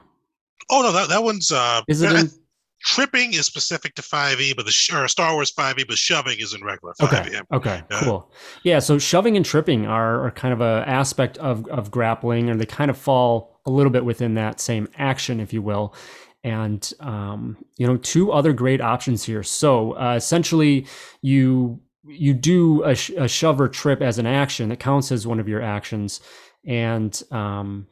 Oh 0.70 0.82
no, 0.82 0.92
that 0.92 1.10
that 1.10 1.24
one's 1.24 1.52
uh, 1.52 1.82
is 1.88 2.02
it? 2.02 2.12
In, 2.12 2.30
tripping 2.84 3.34
is 3.34 3.46
specific 3.46 3.94
to 3.94 4.02
5e, 4.02 4.56
but 4.56 4.66
the 4.66 4.72
sh- 4.72 4.94
or 4.94 5.08
Star 5.08 5.34
Wars 5.34 5.52
5e, 5.52 5.88
but 5.88 5.98
shoving 5.98 6.40
is 6.40 6.54
in 6.54 6.64
regular 6.64 6.94
5e. 7.00 7.08
Okay, 7.08 7.42
okay, 7.54 7.84
yeah. 7.90 8.00
cool. 8.02 8.32
Yeah, 8.64 8.80
so 8.80 8.98
shoving 8.98 9.38
and 9.38 9.46
tripping 9.46 9.86
are, 9.86 10.26
are 10.26 10.32
kind 10.32 10.54
of 10.54 10.62
a 10.62 10.84
aspect 10.88 11.38
of 11.38 11.68
of 11.68 11.92
grappling, 11.92 12.50
or 12.50 12.56
they 12.56 12.66
kind 12.66 12.90
of 12.90 12.98
fall 12.98 13.60
a 13.66 13.72
little 13.72 13.92
bit 13.92 14.06
within 14.06 14.34
that 14.36 14.60
same 14.60 14.88
action, 14.98 15.40
if 15.40 15.54
you 15.54 15.62
will 15.62 15.94
and 16.44 16.94
um, 17.00 17.58
you 17.78 17.86
know 17.86 17.98
two 17.98 18.32
other 18.32 18.54
great 18.54 18.82
options 18.82 19.24
here. 19.24 19.44
So 19.44 19.94
uh, 19.94 20.16
essentially, 20.16 20.88
you 21.22 21.80
you 22.04 22.34
do 22.34 22.84
a, 22.84 22.96
sh- 22.96 23.12
a 23.18 23.28
shove 23.28 23.62
or 23.62 23.68
trip 23.68 24.02
as 24.02 24.18
an 24.18 24.26
action 24.26 24.70
that 24.70 24.80
counts 24.80 25.12
as 25.12 25.28
one 25.28 25.40
of 25.40 25.48
your 25.48 25.62
actions, 25.62 26.20
and 26.66 27.22
um, 27.32 27.88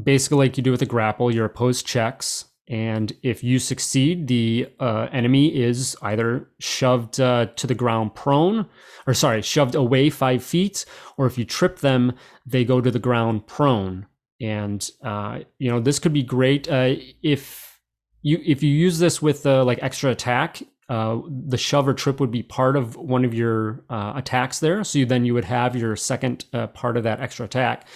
basically, 0.00 0.38
like 0.38 0.56
you 0.56 0.62
do 0.62 0.70
with 0.70 0.82
a 0.82 0.86
grapple, 0.86 1.34
your 1.34 1.46
opposed 1.46 1.86
checks. 1.86 2.44
And 2.70 3.14
if 3.22 3.42
you 3.42 3.58
succeed, 3.58 4.28
the 4.28 4.68
uh, 4.78 5.08
enemy 5.10 5.56
is 5.56 5.96
either 6.02 6.50
shoved 6.60 7.18
uh, 7.18 7.46
to 7.56 7.66
the 7.66 7.74
ground 7.74 8.14
prone, 8.14 8.66
or 9.06 9.14
sorry, 9.14 9.40
shoved 9.40 9.74
away 9.74 10.10
five 10.10 10.44
feet, 10.44 10.84
or 11.16 11.24
if 11.24 11.38
you 11.38 11.46
trip 11.46 11.78
them, 11.78 12.12
they 12.44 12.66
go 12.66 12.82
to 12.82 12.90
the 12.90 12.98
ground 12.98 13.46
prone 13.46 14.06
and 14.40 14.90
uh, 15.02 15.40
you 15.58 15.70
know 15.70 15.80
this 15.80 15.98
could 15.98 16.12
be 16.12 16.22
great 16.22 16.68
uh, 16.68 16.94
if 17.22 17.80
you 18.22 18.40
if 18.44 18.62
you 18.62 18.70
use 18.70 18.98
this 18.98 19.20
with 19.22 19.46
uh, 19.46 19.64
like 19.64 19.78
extra 19.82 20.10
attack. 20.10 20.62
Uh, 20.88 21.20
the 21.28 21.58
shove 21.58 21.86
or 21.86 21.92
trip 21.92 22.18
would 22.18 22.30
be 22.30 22.42
part 22.42 22.74
of 22.74 22.96
one 22.96 23.22
of 23.22 23.34
your 23.34 23.84
uh, 23.90 24.14
attacks 24.16 24.58
there, 24.58 24.82
so 24.82 24.98
you, 24.98 25.04
then 25.04 25.22
you 25.26 25.34
would 25.34 25.44
have 25.44 25.76
your 25.76 25.94
second 25.94 26.46
uh, 26.54 26.66
part 26.68 26.96
of 26.96 27.02
that 27.02 27.20
extra 27.20 27.44
attack. 27.44 27.86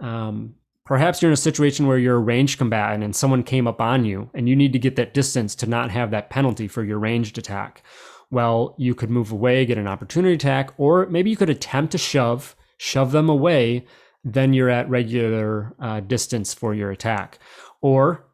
Um, 0.00 0.54
perhaps 0.84 1.22
you're 1.22 1.30
in 1.30 1.34
a 1.34 1.36
situation 1.36 1.86
where 1.86 1.96
you're 1.96 2.16
a 2.16 2.18
ranged 2.18 2.58
combatant 2.58 3.02
and 3.02 3.16
someone 3.16 3.42
came 3.42 3.66
up 3.66 3.80
on 3.80 4.04
you, 4.04 4.28
and 4.34 4.50
you 4.50 4.54
need 4.54 4.74
to 4.74 4.78
get 4.78 4.96
that 4.96 5.14
distance 5.14 5.54
to 5.54 5.66
not 5.66 5.90
have 5.90 6.10
that 6.10 6.28
penalty 6.28 6.68
for 6.68 6.84
your 6.84 6.98
ranged 6.98 7.38
attack. 7.38 7.82
Well, 8.30 8.74
you 8.76 8.94
could 8.94 9.08
move 9.10 9.32
away, 9.32 9.64
get 9.64 9.78
an 9.78 9.88
opportunity 9.88 10.34
attack, 10.34 10.74
or 10.76 11.06
maybe 11.06 11.30
you 11.30 11.38
could 11.38 11.48
attempt 11.48 11.92
to 11.92 11.98
shove, 11.98 12.54
shove 12.76 13.12
them 13.12 13.30
away, 13.30 13.86
then 14.24 14.52
you're 14.52 14.68
at 14.68 14.88
regular 14.88 15.74
uh, 15.78 16.00
distance 16.00 16.52
for 16.54 16.74
your 16.74 16.90
attack. 16.90 17.38
Or 17.80 18.26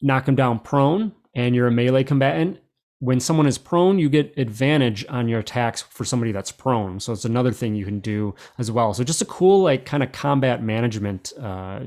knock 0.00 0.26
them 0.26 0.34
down 0.34 0.58
prone 0.58 1.12
and 1.34 1.54
you're 1.54 1.68
a 1.68 1.72
melee 1.72 2.04
combatant. 2.04 2.58
When 2.98 3.18
someone 3.18 3.46
is 3.46 3.58
prone, 3.58 3.98
you 3.98 4.08
get 4.08 4.36
advantage 4.36 5.04
on 5.08 5.28
your 5.28 5.40
attacks 5.40 5.82
for 5.82 6.04
somebody 6.04 6.30
that's 6.30 6.52
prone. 6.52 7.00
So 7.00 7.12
it's 7.12 7.24
another 7.24 7.50
thing 7.50 7.74
you 7.74 7.84
can 7.84 7.98
do 7.98 8.34
as 8.58 8.70
well. 8.70 8.94
So 8.94 9.02
just 9.02 9.22
a 9.22 9.24
cool, 9.24 9.62
like, 9.62 9.84
kind 9.84 10.04
of 10.04 10.12
combat 10.12 10.62
management 10.62 11.32
uh, 11.40 11.80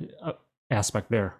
aspect 0.70 1.12
there 1.12 1.36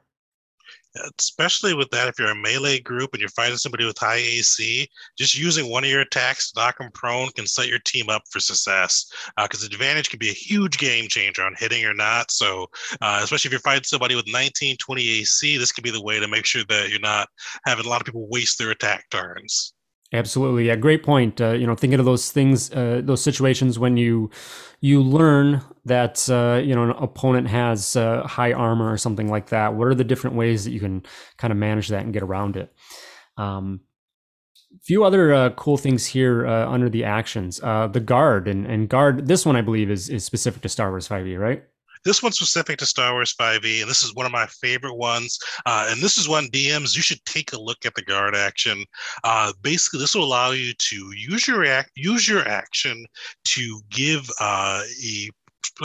especially 1.20 1.74
with 1.74 1.90
that 1.92 2.08
if 2.08 2.18
you're 2.18 2.32
a 2.32 2.36
melee 2.36 2.80
group 2.80 3.12
and 3.14 3.20
you're 3.20 3.30
fighting 3.30 3.58
somebody 3.58 3.86
with 3.86 3.98
high 3.98 4.16
AC, 4.16 4.88
just 5.18 5.38
using 5.38 5.70
one 5.70 5.84
of 5.84 5.90
your 5.90 6.02
attacks 6.02 6.52
to 6.52 6.60
knock 6.60 6.78
them 6.78 6.92
prone 6.94 7.30
can 7.36 7.48
set 7.48 7.68
your 7.68 7.80
team 7.80 8.10
up 8.10 8.24
for 8.32 8.40
success. 8.40 9.06
Because 9.38 9.64
uh, 9.64 9.68
advantage 9.68 10.10
can 10.10 10.20
be 10.20 10.30
a 10.30 10.34
huge 10.34 10.78
game 10.78 11.08
changer 11.08 11.44
on 11.44 11.56
hitting 11.58 11.86
or 11.86 11.94
not. 11.94 12.32
So, 12.32 12.68
uh, 13.02 13.20
especially 13.24 13.50
if 13.50 13.52
you're 13.52 13.60
fighting 13.60 13.84
somebody 13.84 14.16
with 14.16 14.28
19, 14.28 14.78
20 14.78 15.10
AC, 15.10 15.58
this 15.58 15.72
could 15.72 15.84
be 15.84 15.92
the 15.92 16.04
way 16.04 16.20
to 16.20 16.28
make 16.28 16.46
sure 16.46 16.64
that 16.70 16.90
you're 16.90 17.00
not 17.00 17.28
having 17.66 17.86
a 17.86 17.90
lot 17.90 18.02
of 18.02 18.06
people 18.06 18.28
waste 18.30 18.58
their 18.58 18.72
attack 18.72 19.06
turns. 19.10 19.74
Absolutely, 20.16 20.68
yeah, 20.68 20.76
great 20.78 21.04
point. 21.04 21.42
Uh, 21.42 21.52
you 21.52 21.68
know, 21.68 21.76
thinking 21.76 22.00
of 22.00 22.06
those 22.06 22.32
things, 22.32 22.72
uh, 22.72 23.02
those 23.04 23.22
situations 23.22 23.78
when 23.78 23.98
you 23.98 24.30
you 24.80 25.02
learn 25.02 25.62
that 25.84 26.30
uh, 26.30 26.62
you 26.64 26.74
know 26.74 26.84
an 26.84 26.92
opponent 26.92 27.48
has 27.50 27.96
uh, 27.98 28.26
high 28.26 28.54
armor 28.54 28.90
or 28.90 28.98
something 28.98 29.28
like 29.30 29.50
that. 29.50 29.74
What 29.74 29.88
are 29.90 29.96
the 29.96 30.06
different 30.06 30.38
ways 30.38 30.64
that 30.64 30.72
you 30.72 30.80
can 30.80 31.04
kind 31.38 31.52
of 31.52 31.58
manage 31.58 31.90
that 31.90 32.04
and 32.04 32.14
get 32.14 32.24
around 32.24 32.56
it? 32.56 32.74
Um, 33.36 33.82
few 34.84 35.04
other 35.04 35.34
uh, 35.34 35.50
cool 35.52 35.78
things 35.78 36.06
here 36.06 36.48
uh, 36.48 36.70
under 36.70 36.90
the 36.90 37.04
actions. 37.04 37.60
Uh, 37.64 37.88
the 37.88 38.00
guard 38.00 38.48
and, 38.48 38.66
and 38.66 38.90
guard. 38.90 39.28
This 39.28 39.46
one 39.46 39.56
I 39.56 39.62
believe 39.62 39.92
is 39.92 40.10
is 40.10 40.24
specific 40.24 40.62
to 40.64 40.70
Star 40.70 40.92
Wars 40.92 41.08
5e, 41.08 41.38
right? 41.38 41.64
This 42.06 42.22
one's 42.22 42.38
specific 42.38 42.78
to 42.78 42.86
Star 42.86 43.14
Wars 43.14 43.34
5e, 43.34 43.82
and 43.82 43.90
this 43.90 44.04
is 44.04 44.14
one 44.14 44.28
of 44.28 44.32
my 44.32 44.46
favorite 44.46 44.96
ones. 44.96 45.40
Uh, 45.66 45.88
and 45.90 46.02
this 46.02 46.18
is 46.18 46.30
one 46.30 46.48
DMs 46.48 46.96
you 46.96 47.02
should 47.02 47.24
take 47.26 47.52
a 47.52 47.60
look 47.60 47.86
at 47.86 47.96
the 47.96 48.04
guard 48.04 48.36
action. 48.36 48.86
Uh, 49.24 49.52
basically, 49.62 50.00
this 50.00 50.16
will 50.16 50.24
allow 50.24 50.52
you 50.52 50.74
to 50.74 51.12
use 51.18 51.48
your 51.48 51.66
act, 51.66 51.92
use 51.96 52.30
your 52.30 52.48
action 52.48 53.06
to 53.46 53.82
give 53.90 54.30
uh, 54.40 54.84
a 55.04 55.30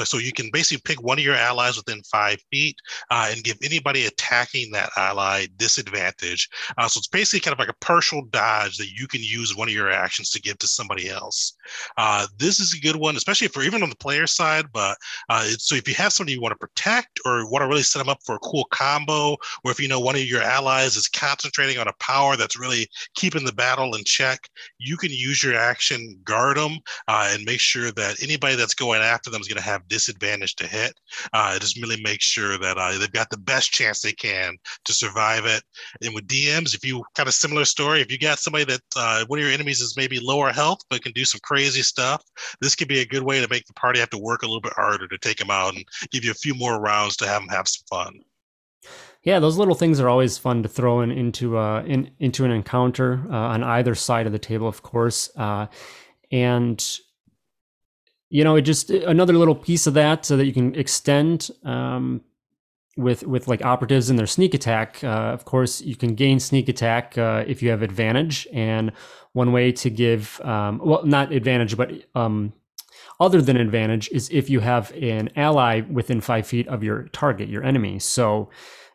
so 0.04 0.18
you 0.18 0.32
can 0.32 0.50
basically 0.52 0.80
pick 0.84 1.02
one 1.02 1.18
of 1.18 1.24
your 1.24 1.34
allies 1.34 1.76
within 1.76 2.02
five 2.02 2.40
feet 2.50 2.76
uh, 3.10 3.28
and 3.30 3.44
give 3.44 3.58
anybody 3.62 4.06
attacking 4.06 4.70
that 4.72 4.90
ally 4.96 5.46
disadvantage. 5.56 6.48
Uh, 6.78 6.88
so 6.88 6.98
it's 6.98 7.08
basically 7.08 7.40
kind 7.40 7.52
of 7.52 7.58
like 7.58 7.68
a 7.68 7.84
partial 7.84 8.22
dodge 8.26 8.76
that 8.76 8.90
you 8.96 9.06
can 9.06 9.22
use 9.22 9.56
one 9.56 9.68
of 9.68 9.74
your 9.74 9.90
actions 9.90 10.30
to 10.30 10.40
give 10.40 10.58
to 10.58 10.66
somebody 10.66 11.08
else. 11.08 11.54
Uh, 11.96 12.26
this 12.38 12.60
is 12.60 12.74
a 12.74 12.80
good 12.80 12.96
one, 12.96 13.16
especially 13.16 13.48
for 13.48 13.62
even 13.62 13.82
on 13.82 13.90
the 13.90 13.96
player 13.96 14.26
side. 14.26 14.66
But 14.72 14.96
uh, 15.28 15.44
so 15.58 15.74
if 15.74 15.88
you 15.88 15.94
have 15.94 16.12
somebody 16.12 16.34
you 16.34 16.40
want 16.40 16.52
to 16.52 16.58
protect 16.58 17.20
or 17.24 17.50
want 17.50 17.62
to 17.62 17.68
really 17.68 17.82
set 17.82 17.98
them 17.98 18.08
up 18.08 18.22
for 18.24 18.36
a 18.36 18.40
cool 18.40 18.66
combo, 18.70 19.36
or 19.64 19.70
if 19.70 19.80
you 19.80 19.88
know 19.88 20.00
one 20.00 20.14
of 20.14 20.22
your 20.22 20.42
allies 20.42 20.96
is 20.96 21.08
concentrating 21.08 21.78
on 21.78 21.88
a 21.88 21.92
power 21.94 22.36
that's 22.36 22.58
really 22.58 22.88
keeping 23.14 23.44
the 23.44 23.52
battle 23.52 23.94
in 23.94 24.04
check, 24.04 24.48
you 24.78 24.96
can 24.96 25.10
use 25.10 25.42
your 25.42 25.54
action, 25.54 26.18
guard 26.24 26.56
them, 26.56 26.78
uh, 27.08 27.30
and 27.32 27.44
make 27.44 27.60
sure 27.60 27.90
that 27.92 28.22
anybody 28.22 28.56
that's 28.56 28.74
going 28.74 29.00
after 29.00 29.30
them 29.30 29.40
is 29.40 29.48
going 29.48 29.60
to 29.60 29.62
have 29.62 29.79
have 29.80 29.88
disadvantage 29.88 30.54
to 30.56 30.66
hit. 30.66 30.94
Uh, 31.32 31.58
just 31.58 31.80
really 31.80 32.00
make 32.02 32.20
sure 32.20 32.58
that 32.58 32.78
uh, 32.78 32.98
they've 32.98 33.12
got 33.12 33.30
the 33.30 33.38
best 33.38 33.72
chance 33.72 34.00
they 34.00 34.12
can 34.12 34.56
to 34.84 34.92
survive 34.92 35.46
it. 35.46 35.62
And 36.02 36.14
with 36.14 36.26
DMs, 36.26 36.74
if 36.74 36.84
you 36.84 37.02
kind 37.16 37.28
of 37.28 37.34
similar 37.34 37.64
story, 37.64 38.00
if 38.00 38.12
you 38.12 38.18
got 38.18 38.38
somebody 38.38 38.64
that 38.64 38.82
uh, 38.96 39.24
one 39.26 39.38
of 39.38 39.44
your 39.44 39.52
enemies 39.52 39.80
is 39.80 39.96
maybe 39.96 40.18
lower 40.20 40.52
health 40.52 40.80
but 40.88 41.02
can 41.02 41.12
do 41.12 41.24
some 41.24 41.40
crazy 41.42 41.82
stuff, 41.82 42.22
this 42.60 42.74
could 42.74 42.88
be 42.88 43.00
a 43.00 43.06
good 43.06 43.22
way 43.22 43.40
to 43.40 43.48
make 43.48 43.66
the 43.66 43.74
party 43.74 44.00
have 44.00 44.10
to 44.10 44.18
work 44.18 44.42
a 44.42 44.46
little 44.46 44.60
bit 44.60 44.72
harder 44.74 45.08
to 45.08 45.18
take 45.18 45.38
them 45.38 45.50
out 45.50 45.74
and 45.74 45.84
give 46.10 46.24
you 46.24 46.30
a 46.30 46.34
few 46.34 46.54
more 46.54 46.80
rounds 46.80 47.16
to 47.16 47.26
have 47.26 47.42
them 47.42 47.48
have 47.48 47.68
some 47.68 47.84
fun. 47.88 48.20
Yeah, 49.22 49.38
those 49.38 49.58
little 49.58 49.74
things 49.74 50.00
are 50.00 50.08
always 50.08 50.38
fun 50.38 50.62
to 50.62 50.68
throw 50.68 51.02
in 51.02 51.10
into 51.10 51.58
uh, 51.58 51.82
in 51.82 52.10
into 52.20 52.46
an 52.46 52.50
encounter 52.50 53.22
uh, 53.28 53.34
on 53.34 53.62
either 53.62 53.94
side 53.94 54.26
of 54.26 54.32
the 54.32 54.38
table, 54.38 54.66
of 54.66 54.82
course. 54.82 55.30
Uh, 55.36 55.66
and 56.32 56.98
you 58.30 58.44
know, 58.44 58.56
it 58.56 58.62
just 58.62 58.90
another 58.90 59.34
little 59.34 59.56
piece 59.56 59.86
of 59.86 59.94
that 59.94 60.24
so 60.24 60.36
that 60.36 60.46
you 60.46 60.52
can 60.52 60.74
extend 60.76 61.50
um, 61.64 62.22
with 62.96 63.26
with 63.26 63.48
like 63.48 63.64
operatives 63.64 64.08
and 64.08 64.18
their 64.18 64.26
sneak 64.26 64.54
attack. 64.54 65.02
Uh, 65.02 65.32
of 65.34 65.44
course, 65.44 65.80
you 65.80 65.96
can 65.96 66.14
gain 66.14 66.38
sneak 66.38 66.68
attack 66.68 67.18
uh, 67.18 67.44
if 67.46 67.62
you 67.62 67.70
have 67.70 67.82
advantage, 67.82 68.46
and 68.52 68.92
one 69.32 69.52
way 69.52 69.72
to 69.72 69.90
give 69.90 70.40
um, 70.42 70.80
well, 70.82 71.04
not 71.04 71.32
advantage, 71.32 71.76
but 71.76 71.92
um, 72.14 72.52
other 73.18 73.42
than 73.42 73.56
advantage 73.56 74.08
is 74.10 74.30
if 74.30 74.48
you 74.48 74.60
have 74.60 74.92
an 74.92 75.30
ally 75.36 75.80
within 75.80 76.20
five 76.20 76.46
feet 76.46 76.66
of 76.68 76.82
your 76.82 77.04
target, 77.08 77.48
your 77.48 77.64
enemy. 77.64 77.98
So, 77.98 78.48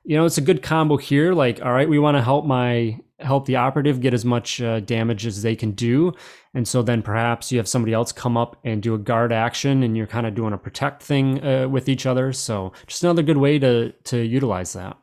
you 0.03 0.17
know, 0.17 0.25
it's 0.25 0.37
a 0.37 0.41
good 0.41 0.63
combo 0.63 0.97
here. 0.97 1.33
Like, 1.33 1.61
all 1.61 1.73
right, 1.73 1.87
we 1.87 1.99
want 1.99 2.15
to 2.15 2.23
help 2.23 2.45
my 2.45 2.99
help 3.19 3.45
the 3.45 3.55
operative 3.55 4.01
get 4.01 4.13
as 4.13 4.25
much 4.25 4.61
uh, 4.61 4.79
damage 4.81 5.25
as 5.25 5.41
they 5.41 5.55
can 5.55 5.71
do. 5.71 6.13
And 6.53 6.67
so 6.67 6.81
then 6.81 7.01
perhaps 7.01 7.51
you 7.51 7.57
have 7.57 7.67
somebody 7.67 7.93
else 7.93 8.11
come 8.11 8.37
up 8.37 8.57
and 8.63 8.81
do 8.81 8.93
a 8.93 8.97
guard 8.97 9.31
action 9.31 9.83
and 9.83 9.95
you're 9.95 10.07
kind 10.07 10.27
of 10.27 10.35
doing 10.35 10.53
a 10.53 10.57
protect 10.57 11.01
thing 11.01 11.43
uh, 11.43 11.67
with 11.67 11.87
each 11.87 12.05
other. 12.05 12.33
So 12.33 12.73
just 12.87 13.03
another 13.03 13.23
good 13.23 13.37
way 13.37 13.59
to, 13.59 13.91
to 13.91 14.19
utilize 14.19 14.73
that. 14.73 14.97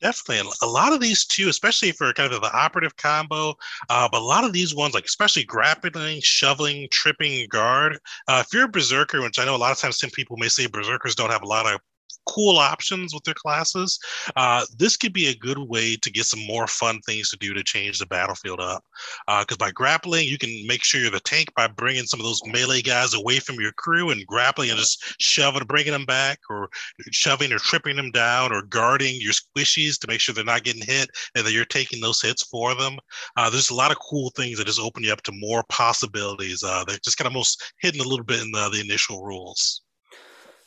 Definitely. 0.00 0.48
A 0.62 0.66
lot 0.66 0.92
of 0.92 1.00
these 1.00 1.24
too, 1.24 1.48
especially 1.48 1.90
for 1.90 2.12
kind 2.12 2.32
of 2.32 2.40
the 2.40 2.56
operative 2.56 2.96
combo, 2.96 3.54
uh, 3.88 4.08
but 4.10 4.20
a 4.20 4.24
lot 4.24 4.44
of 4.44 4.52
these 4.52 4.74
ones, 4.74 4.94
like 4.94 5.06
especially 5.06 5.42
grappling, 5.42 6.20
shoveling, 6.22 6.86
tripping, 6.92 7.48
guard. 7.48 7.98
Uh, 8.28 8.42
if 8.46 8.52
you're 8.52 8.66
a 8.66 8.68
berserker, 8.68 9.20
which 9.20 9.40
I 9.40 9.44
know 9.44 9.56
a 9.56 9.58
lot 9.58 9.72
of 9.72 9.78
times 9.78 9.98
some 9.98 10.10
people 10.10 10.36
may 10.36 10.48
say 10.48 10.66
berserkers 10.66 11.16
don't 11.16 11.30
have 11.30 11.42
a 11.42 11.48
lot 11.48 11.66
of 11.66 11.80
cool 12.28 12.58
options 12.58 13.14
with 13.14 13.24
their 13.24 13.34
classes, 13.34 13.98
uh, 14.36 14.64
this 14.76 14.96
could 14.96 15.12
be 15.12 15.28
a 15.28 15.34
good 15.36 15.58
way 15.58 15.96
to 15.96 16.10
get 16.10 16.24
some 16.24 16.44
more 16.46 16.66
fun 16.66 17.00
things 17.00 17.30
to 17.30 17.36
do 17.38 17.54
to 17.54 17.62
change 17.62 17.98
the 17.98 18.06
battlefield 18.06 18.60
up. 18.60 18.84
Because 19.26 19.56
uh, 19.56 19.64
by 19.64 19.70
grappling, 19.70 20.28
you 20.28 20.38
can 20.38 20.66
make 20.66 20.84
sure 20.84 21.00
you're 21.00 21.10
the 21.10 21.20
tank 21.20 21.52
by 21.56 21.66
bringing 21.66 22.04
some 22.04 22.20
of 22.20 22.26
those 22.26 22.40
melee 22.46 22.82
guys 22.82 23.14
away 23.14 23.38
from 23.38 23.56
your 23.56 23.72
crew 23.72 24.10
and 24.10 24.26
grappling 24.26 24.70
and 24.70 24.78
just 24.78 25.14
shoving, 25.20 25.64
bringing 25.66 25.92
them 25.92 26.04
back, 26.04 26.38
or 26.50 26.68
shoving 27.10 27.52
or 27.52 27.58
tripping 27.58 27.96
them 27.96 28.10
down, 28.10 28.52
or 28.52 28.62
guarding 28.62 29.20
your 29.20 29.32
squishies 29.32 29.98
to 29.98 30.08
make 30.08 30.20
sure 30.20 30.34
they're 30.34 30.44
not 30.44 30.64
getting 30.64 30.82
hit 30.82 31.10
and 31.34 31.44
that 31.44 31.52
you're 31.52 31.64
taking 31.64 32.00
those 32.00 32.20
hits 32.20 32.42
for 32.44 32.74
them. 32.74 32.98
Uh, 33.36 33.48
there's 33.50 33.70
a 33.70 33.74
lot 33.74 33.90
of 33.90 33.98
cool 33.98 34.30
things 34.36 34.58
that 34.58 34.66
just 34.66 34.80
open 34.80 35.02
you 35.02 35.12
up 35.12 35.22
to 35.22 35.32
more 35.32 35.64
possibilities 35.68 36.62
uh, 36.62 36.84
that 36.86 37.02
just 37.02 37.16
kind 37.18 37.26
of 37.26 37.32
most 37.32 37.72
hidden 37.80 38.00
a 38.00 38.08
little 38.08 38.24
bit 38.24 38.40
in 38.40 38.50
the, 38.52 38.68
the 38.70 38.80
initial 38.80 39.24
rules. 39.24 39.82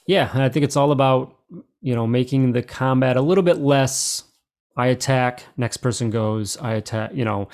Yeah, 0.08 0.32
I 0.34 0.50
think 0.50 0.64
it's 0.64 0.76
all 0.76 0.92
about 0.92 1.38
you 1.82 1.96
know 1.96 2.08
making 2.08 2.54
the 2.54 2.64
combat 2.64 3.18
a 3.18 3.22
little 3.22 3.44
bit 3.44 3.58
less 3.58 4.24
I 4.78 4.88
attack, 4.88 5.44
next 5.58 5.78
person 5.78 6.10
goes, 6.10 6.56
I 6.58 6.74
attack, 6.74 7.12
you 7.14 7.26
know, 7.26 7.50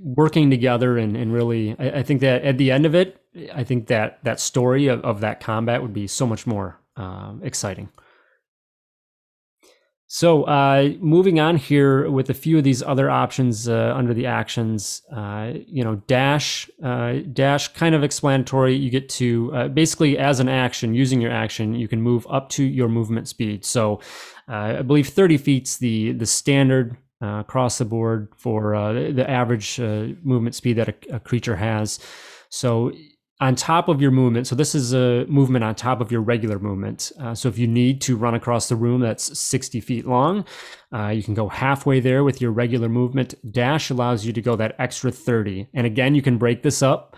working 0.00 0.48
together 0.48 0.96
and, 0.96 1.16
and 1.16 1.32
really, 1.32 1.74
I, 1.78 1.98
I, 1.98 2.02
think 2.04 2.20
that 2.20 2.44
at 2.44 2.56
the 2.56 2.70
end 2.70 2.86
of 2.86 2.94
it, 2.94 3.20
I 3.52 3.64
think 3.64 3.88
that 3.88 4.22
that 4.22 4.38
story 4.38 4.86
of, 4.86 5.04
of 5.04 5.20
that 5.20 5.40
combat 5.40 5.82
would 5.82 5.92
be 5.92 6.06
so 6.06 6.24
much 6.24 6.46
more 6.46 6.78
um, 6.96 7.40
exciting. 7.42 7.88
So, 10.14 10.42
uh, 10.42 10.90
moving 11.00 11.40
on 11.40 11.56
here 11.56 12.10
with 12.10 12.28
a 12.28 12.34
few 12.34 12.58
of 12.58 12.64
these 12.64 12.82
other 12.82 13.08
options 13.08 13.66
uh, 13.66 13.94
under 13.96 14.12
the 14.12 14.26
actions, 14.26 15.00
uh, 15.10 15.52
you 15.66 15.82
know, 15.82 16.02
dash, 16.06 16.70
uh, 16.84 17.20
dash, 17.32 17.68
kind 17.68 17.94
of 17.94 18.04
explanatory. 18.04 18.74
You 18.74 18.90
get 18.90 19.08
to 19.08 19.50
uh, 19.54 19.68
basically 19.68 20.18
as 20.18 20.38
an 20.38 20.50
action, 20.50 20.94
using 20.94 21.22
your 21.22 21.32
action, 21.32 21.74
you 21.74 21.88
can 21.88 22.02
move 22.02 22.26
up 22.28 22.50
to 22.50 22.62
your 22.62 22.90
movement 22.90 23.26
speed. 23.26 23.64
So, 23.64 24.00
uh, 24.50 24.76
I 24.80 24.82
believe 24.82 25.08
30 25.08 25.38
feet's 25.38 25.78
the 25.78 26.12
the 26.12 26.26
standard 26.26 26.98
across 27.22 27.78
the 27.78 27.86
board 27.86 28.34
for 28.36 28.72
the 28.92 29.30
average 29.30 29.78
movement 29.78 30.54
speed 30.54 30.74
that 30.74 30.88
a, 30.88 31.16
a 31.16 31.20
creature 31.20 31.56
has. 31.56 32.00
So 32.50 32.92
on 33.42 33.56
top 33.56 33.88
of 33.88 34.00
your 34.00 34.12
movement. 34.12 34.46
So 34.46 34.54
this 34.54 34.72
is 34.72 34.94
a 34.94 35.26
movement 35.26 35.64
on 35.64 35.74
top 35.74 36.00
of 36.00 36.12
your 36.12 36.20
regular 36.20 36.60
movement. 36.60 37.10
Uh, 37.18 37.34
so 37.34 37.48
if 37.48 37.58
you 37.58 37.66
need 37.66 38.00
to 38.02 38.16
run 38.16 38.36
across 38.36 38.68
the 38.68 38.76
room 38.76 39.00
that's 39.00 39.36
60 39.36 39.80
feet 39.80 40.06
long, 40.06 40.44
uh, 40.94 41.08
you 41.08 41.24
can 41.24 41.34
go 41.34 41.48
halfway 41.48 41.98
there 41.98 42.22
with 42.22 42.40
your 42.40 42.52
regular 42.52 42.88
movement. 42.88 43.34
Dash 43.50 43.90
allows 43.90 44.24
you 44.24 44.32
to 44.32 44.40
go 44.40 44.54
that 44.54 44.76
extra 44.78 45.10
30. 45.10 45.66
And 45.74 45.88
again, 45.88 46.14
you 46.14 46.22
can 46.22 46.38
break 46.38 46.62
this 46.62 46.82
up 46.82 47.16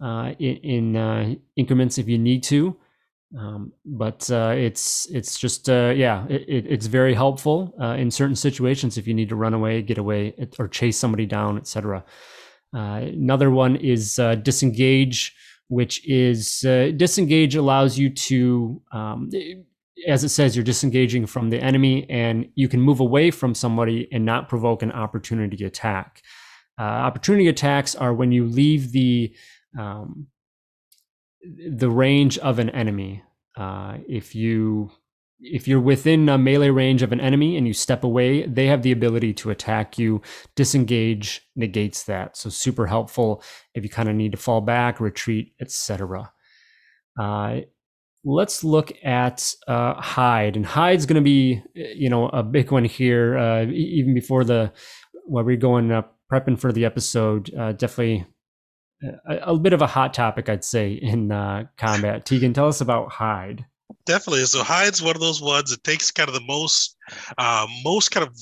uh, 0.00 0.32
in, 0.38 0.56
in 0.56 0.96
uh, 0.96 1.34
increments 1.56 1.98
if 1.98 2.08
you 2.08 2.16
need 2.16 2.42
to. 2.44 2.74
Um, 3.38 3.72
but 3.84 4.30
uh, 4.30 4.54
it's 4.56 5.06
it's 5.10 5.38
just 5.38 5.68
uh, 5.68 5.92
yeah, 5.94 6.26
it, 6.28 6.64
it's 6.68 6.86
very 6.86 7.12
helpful 7.12 7.74
in 7.98 8.10
certain 8.10 8.36
situations 8.36 8.96
if 8.96 9.06
you 9.06 9.12
need 9.12 9.28
to 9.28 9.36
run 9.36 9.52
away, 9.52 9.82
get 9.82 9.98
away, 9.98 10.32
or 10.58 10.68
chase 10.68 10.96
somebody 10.96 11.26
down, 11.26 11.58
etc. 11.58 12.04
another 12.72 13.50
one 13.50 13.76
is 13.76 14.14
disengage 14.42 15.34
which 15.68 16.06
is 16.08 16.64
uh, 16.64 16.92
disengage 16.96 17.56
allows 17.56 17.98
you 17.98 18.10
to, 18.10 18.80
um, 18.92 19.30
as 20.06 20.24
it 20.24 20.28
says, 20.28 20.54
you're 20.54 20.64
disengaging 20.64 21.26
from 21.26 21.50
the 21.50 21.60
enemy 21.60 22.08
and 22.08 22.48
you 22.54 22.68
can 22.68 22.80
move 22.80 23.00
away 23.00 23.30
from 23.30 23.54
somebody 23.54 24.08
and 24.12 24.24
not 24.24 24.48
provoke 24.48 24.82
an 24.82 24.92
opportunity 24.92 25.64
attack. 25.64 26.22
Uh, 26.78 26.82
opportunity 26.82 27.48
attacks 27.48 27.94
are 27.94 28.12
when 28.12 28.32
you 28.32 28.44
leave 28.44 28.92
the 28.92 29.34
um, 29.78 30.26
the 31.68 31.90
range 31.90 32.38
of 32.38 32.58
an 32.58 32.70
enemy. 32.70 33.22
Uh, 33.56 33.98
if 34.08 34.34
you 34.34 34.90
if 35.40 35.68
you're 35.68 35.80
within 35.80 36.28
a 36.28 36.38
melee 36.38 36.70
range 36.70 37.02
of 37.02 37.12
an 37.12 37.20
enemy 37.20 37.56
and 37.56 37.66
you 37.66 37.72
step 37.72 38.04
away, 38.04 38.46
they 38.46 38.66
have 38.66 38.82
the 38.82 38.92
ability 38.92 39.34
to 39.34 39.50
attack 39.50 39.98
you. 39.98 40.22
Disengage 40.54 41.46
negates 41.54 42.04
that. 42.04 42.36
So 42.36 42.48
super 42.48 42.86
helpful 42.86 43.42
if 43.74 43.84
you 43.84 43.90
kind 43.90 44.08
of 44.08 44.14
need 44.14 44.32
to 44.32 44.38
fall 44.38 44.60
back, 44.60 45.00
retreat, 45.00 45.52
etc. 45.60 46.32
Uh, 47.18 47.60
let's 48.24 48.64
look 48.64 48.92
at 49.04 49.52
uh, 49.68 49.94
hide, 49.94 50.56
and 50.56 50.66
hide's 50.66 51.06
going 51.06 51.16
to 51.16 51.20
be 51.22 51.62
you 51.74 52.08
know 52.08 52.28
a 52.28 52.42
big 52.42 52.70
one 52.70 52.84
here. 52.84 53.36
Uh, 53.36 53.66
even 53.66 54.14
before 54.14 54.44
the 54.44 54.72
while 55.24 55.44
we're 55.44 55.56
going 55.56 55.92
uh, 55.92 56.02
prepping 56.32 56.58
for 56.58 56.72
the 56.72 56.84
episode, 56.84 57.54
uh, 57.54 57.72
definitely. 57.72 58.26
A, 59.28 59.36
a, 59.52 59.58
bit 59.58 59.74
of 59.74 59.82
a 59.82 59.86
hot 59.86 60.14
topic, 60.14 60.48
I'd 60.48 60.64
say, 60.64 60.92
in 60.92 61.30
uh, 61.30 61.64
combat. 61.76 62.24
Tegan, 62.24 62.54
tell 62.54 62.66
us 62.66 62.80
about 62.80 63.12
hide. 63.12 63.66
Definitely. 64.06 64.44
So 64.46 64.62
hide's 64.62 65.02
one 65.02 65.16
of 65.16 65.20
those 65.20 65.42
ones. 65.42 65.72
It 65.72 65.82
takes 65.82 66.10
kind 66.10 66.28
of 66.28 66.34
the 66.34 66.40
most, 66.46 66.96
uh, 67.38 67.66
most 67.84 68.10
kind 68.12 68.26
of 68.26 68.36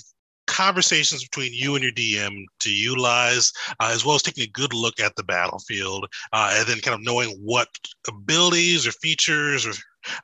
conversations 0.47 1.23
between 1.23 1.53
you 1.55 1.75
and 1.75 1.83
your 1.83 1.93
DM 1.93 2.45
to 2.61 2.71
utilize, 2.71 3.51
uh, 3.81 3.91
as 3.91 4.05
well 4.05 4.15
as 4.15 4.23
taking 4.23 4.45
a 4.45 4.49
good 4.49 4.75
look 4.75 5.01
at 5.01 5.17
the 5.17 5.25
battlefield, 5.25 6.07
uh, 6.33 6.55
and 6.55 6.69
then 6.69 6.81
kind 6.81 6.95
of 6.95 7.03
knowing 7.03 7.31
what 7.43 7.69
abilities 8.07 8.87
or 8.87 8.93
features 8.93 9.67
or 9.67 9.73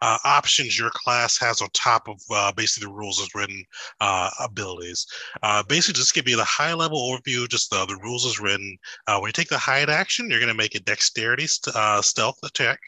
uh, 0.03 0.19
options 0.25 0.79
your 0.79 0.91
class 0.91 1.39
has 1.39 1.61
on 1.61 1.69
top 1.73 2.09
of 2.09 2.21
uh, 2.31 2.53
basically 2.53 2.87
the 2.87 2.93
rules 2.93 3.21
as 3.21 3.35
written 3.35 3.65
uh, 4.01 4.31
abilities. 4.41 5.07
Uh, 5.43 5.63
basically, 5.69 5.99
just 5.99 6.15
give 6.15 6.29
you 6.29 6.37
the 6.37 6.45
high 6.45 6.75
level 6.75 6.99
overview, 6.99 7.49
just 7.49 7.71
the, 7.71 7.85
the 7.87 7.99
rules 8.03 8.27
as 8.27 8.41
written. 8.41 8.77
Uh, 9.07 9.19
when 9.19 9.29
you 9.29 9.33
take 9.33 9.49
the 9.49 9.59
hide 9.59 9.91
action, 9.91 10.29
you're 10.31 10.41
going 10.41 10.49
to 10.49 10.55
make 10.55 10.75
a 10.75 10.81
dexterity 10.81 11.47
st- 11.47 11.75
uh, 11.75 12.03
stealth 12.03 12.39
attack 12.45 12.79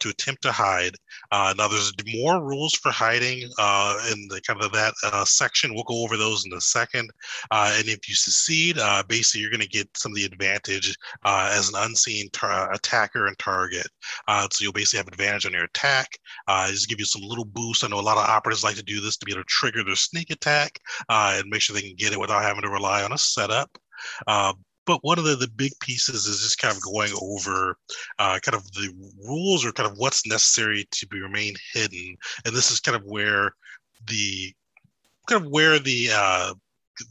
to 0.00 0.08
attempt 0.08 0.42
to 0.42 0.52
hide. 0.52 0.94
now, 1.32 1.68
there's 1.68 1.92
more 2.06 2.42
rules 2.42 2.74
for 2.74 2.90
hiding 2.90 3.42
in 3.42 4.28
the 4.28 4.40
kind 4.46 4.62
of 4.62 4.72
that 4.72 4.94
section. 5.26 5.74
We'll 5.74 5.84
go 5.84 6.02
over 6.02 6.16
those 6.16 6.44
in 6.46 6.52
a 6.52 6.60
second. 6.60 7.10
and 7.50 7.86
if 7.86 8.08
you 8.08 8.14
succeed, 8.14 8.78
basically, 9.08 9.42
you're 9.42 9.50
going 9.50 9.60
to 9.60 9.68
get 9.68 9.88
some 9.96 10.12
of 10.12 10.16
the 10.16 10.24
advantage 10.24 10.96
as 11.24 11.68
an 11.68 11.74
unseen 11.78 12.28
attacker 12.72 13.26
and 13.26 13.38
target. 13.38 13.86
so 14.28 14.48
you'll 14.60 14.72
basically 14.72 14.98
have 14.98 15.08
advantage 15.08 15.46
on 15.46 15.52
your 15.52 15.64
attack. 15.64 16.13
Uh, 16.48 16.68
just 16.68 16.88
give 16.88 16.98
you 16.98 17.04
some 17.04 17.22
little 17.22 17.44
boost. 17.44 17.84
I 17.84 17.88
know 17.88 18.00
a 18.00 18.02
lot 18.02 18.18
of 18.18 18.28
operators 18.28 18.64
like 18.64 18.76
to 18.76 18.82
do 18.82 19.00
this 19.00 19.16
to 19.16 19.26
be 19.26 19.32
able 19.32 19.42
to 19.42 19.48
trigger 19.48 19.84
their 19.84 19.96
sneak 19.96 20.30
attack 20.30 20.78
uh, 21.08 21.36
and 21.38 21.50
make 21.50 21.60
sure 21.60 21.74
they 21.74 21.82
can 21.82 21.96
get 21.96 22.12
it 22.12 22.20
without 22.20 22.42
having 22.42 22.62
to 22.62 22.70
rely 22.70 23.02
on 23.02 23.12
a 23.12 23.18
setup. 23.18 23.76
Uh, 24.26 24.52
but 24.86 25.02
one 25.02 25.18
of 25.18 25.24
the, 25.24 25.36
the 25.36 25.48
big 25.48 25.72
pieces 25.80 26.26
is 26.26 26.42
just 26.42 26.58
kind 26.58 26.74
of 26.74 26.82
going 26.82 27.12
over 27.20 27.78
uh, 28.18 28.38
kind 28.42 28.54
of 28.54 28.70
the 28.72 28.92
rules 29.26 29.64
or 29.64 29.72
kind 29.72 29.90
of 29.90 29.96
what's 29.96 30.26
necessary 30.26 30.86
to 30.90 31.06
be 31.06 31.20
remain 31.20 31.54
hidden. 31.72 32.16
And 32.44 32.54
this 32.54 32.70
is 32.70 32.80
kind 32.80 32.96
of 32.96 33.04
where 33.04 33.52
the 34.06 34.52
kind 35.28 35.44
of 35.44 35.50
where 35.50 35.78
the 35.78 36.10
uh, 36.12 36.54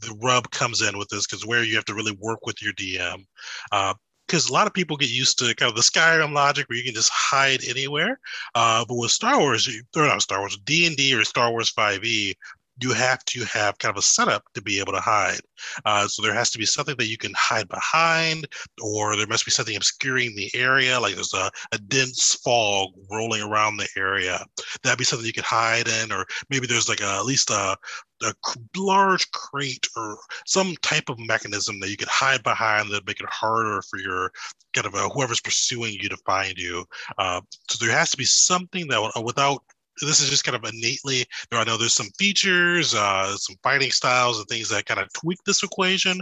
the 0.00 0.16
rub 0.22 0.50
comes 0.50 0.82
in 0.82 0.96
with 0.96 1.08
this 1.08 1.26
because 1.26 1.46
where 1.46 1.62
you 1.62 1.74
have 1.74 1.84
to 1.86 1.94
really 1.94 2.16
work 2.20 2.46
with 2.46 2.62
your 2.62 2.72
DM. 2.74 3.26
Uh, 3.72 3.94
because 4.26 4.48
a 4.48 4.52
lot 4.52 4.66
of 4.66 4.74
people 4.74 4.96
get 4.96 5.10
used 5.10 5.38
to 5.38 5.54
kind 5.54 5.70
of 5.70 5.76
the 5.76 5.82
Skyrim 5.82 6.32
logic 6.32 6.68
where 6.68 6.78
you 6.78 6.84
can 6.84 6.94
just 6.94 7.10
hide 7.12 7.64
anywhere. 7.64 8.18
Uh, 8.54 8.84
but 8.86 8.96
with 8.96 9.10
Star 9.10 9.38
Wars, 9.38 9.68
or 9.96 10.06
not 10.06 10.22
Star 10.22 10.40
Wars, 10.40 10.58
D 10.64 10.86
and 10.86 10.96
D 10.96 11.14
or 11.14 11.24
Star 11.24 11.50
Wars 11.50 11.72
5e, 11.72 12.34
you 12.80 12.92
have 12.92 13.24
to 13.24 13.44
have 13.44 13.78
kind 13.78 13.90
of 13.90 13.98
a 13.98 14.02
setup 14.02 14.42
to 14.54 14.62
be 14.62 14.80
able 14.80 14.92
to 14.92 15.00
hide. 15.00 15.40
Uh, 15.84 16.08
so 16.08 16.22
there 16.22 16.34
has 16.34 16.50
to 16.50 16.58
be 16.58 16.66
something 16.66 16.96
that 16.98 17.06
you 17.06 17.16
can 17.16 17.32
hide 17.36 17.68
behind, 17.68 18.46
or 18.82 19.16
there 19.16 19.26
must 19.26 19.44
be 19.44 19.50
something 19.50 19.76
obscuring 19.76 20.34
the 20.34 20.50
area, 20.54 20.98
like 20.98 21.14
there's 21.14 21.34
a, 21.34 21.50
a 21.72 21.78
dense 21.78 22.34
fog 22.44 22.90
rolling 23.10 23.42
around 23.42 23.76
the 23.76 23.88
area. 23.96 24.44
That'd 24.82 24.98
be 24.98 25.04
something 25.04 25.26
you 25.26 25.32
could 25.32 25.44
hide 25.44 25.88
in, 25.88 26.12
or 26.12 26.26
maybe 26.50 26.66
there's 26.66 26.88
like 26.88 27.00
a, 27.00 27.16
at 27.16 27.24
least 27.24 27.50
a, 27.50 27.76
a 28.22 28.34
large 28.76 29.30
crate 29.32 29.86
or 29.96 30.18
some 30.46 30.74
type 30.82 31.08
of 31.08 31.18
mechanism 31.18 31.78
that 31.80 31.90
you 31.90 31.96
could 31.96 32.08
hide 32.08 32.42
behind 32.42 32.90
that 32.90 33.06
make 33.06 33.20
it 33.20 33.28
harder 33.28 33.82
for 33.82 33.98
your 33.98 34.30
kind 34.72 34.86
of 34.86 34.94
a, 34.94 35.08
whoever's 35.10 35.40
pursuing 35.40 35.94
you 35.94 36.08
to 36.08 36.16
find 36.26 36.56
you. 36.56 36.84
Uh, 37.18 37.40
so 37.70 37.84
there 37.84 37.96
has 37.96 38.10
to 38.10 38.16
be 38.16 38.24
something 38.24 38.88
that 38.88 39.22
without 39.24 39.62
this 40.00 40.20
is 40.20 40.30
just 40.30 40.44
kind 40.44 40.56
of 40.56 40.64
innately 40.64 41.24
there 41.50 41.60
i 41.60 41.64
know 41.64 41.76
there's 41.76 41.94
some 41.94 42.10
features 42.18 42.94
uh, 42.94 43.36
some 43.36 43.56
fighting 43.62 43.90
styles 43.90 44.38
and 44.38 44.46
things 44.48 44.68
that 44.68 44.86
kind 44.86 45.00
of 45.00 45.12
tweak 45.12 45.38
this 45.44 45.62
equation 45.62 46.20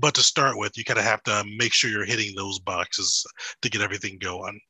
but 0.00 0.14
to 0.14 0.22
start 0.22 0.58
with 0.58 0.76
you 0.76 0.84
kind 0.84 0.98
of 0.98 1.04
have 1.04 1.22
to 1.22 1.44
make 1.56 1.72
sure 1.72 1.90
you're 1.90 2.04
hitting 2.04 2.34
those 2.34 2.58
boxes 2.58 3.24
to 3.62 3.70
get 3.70 3.80
everything 3.80 4.18
going 4.18 4.60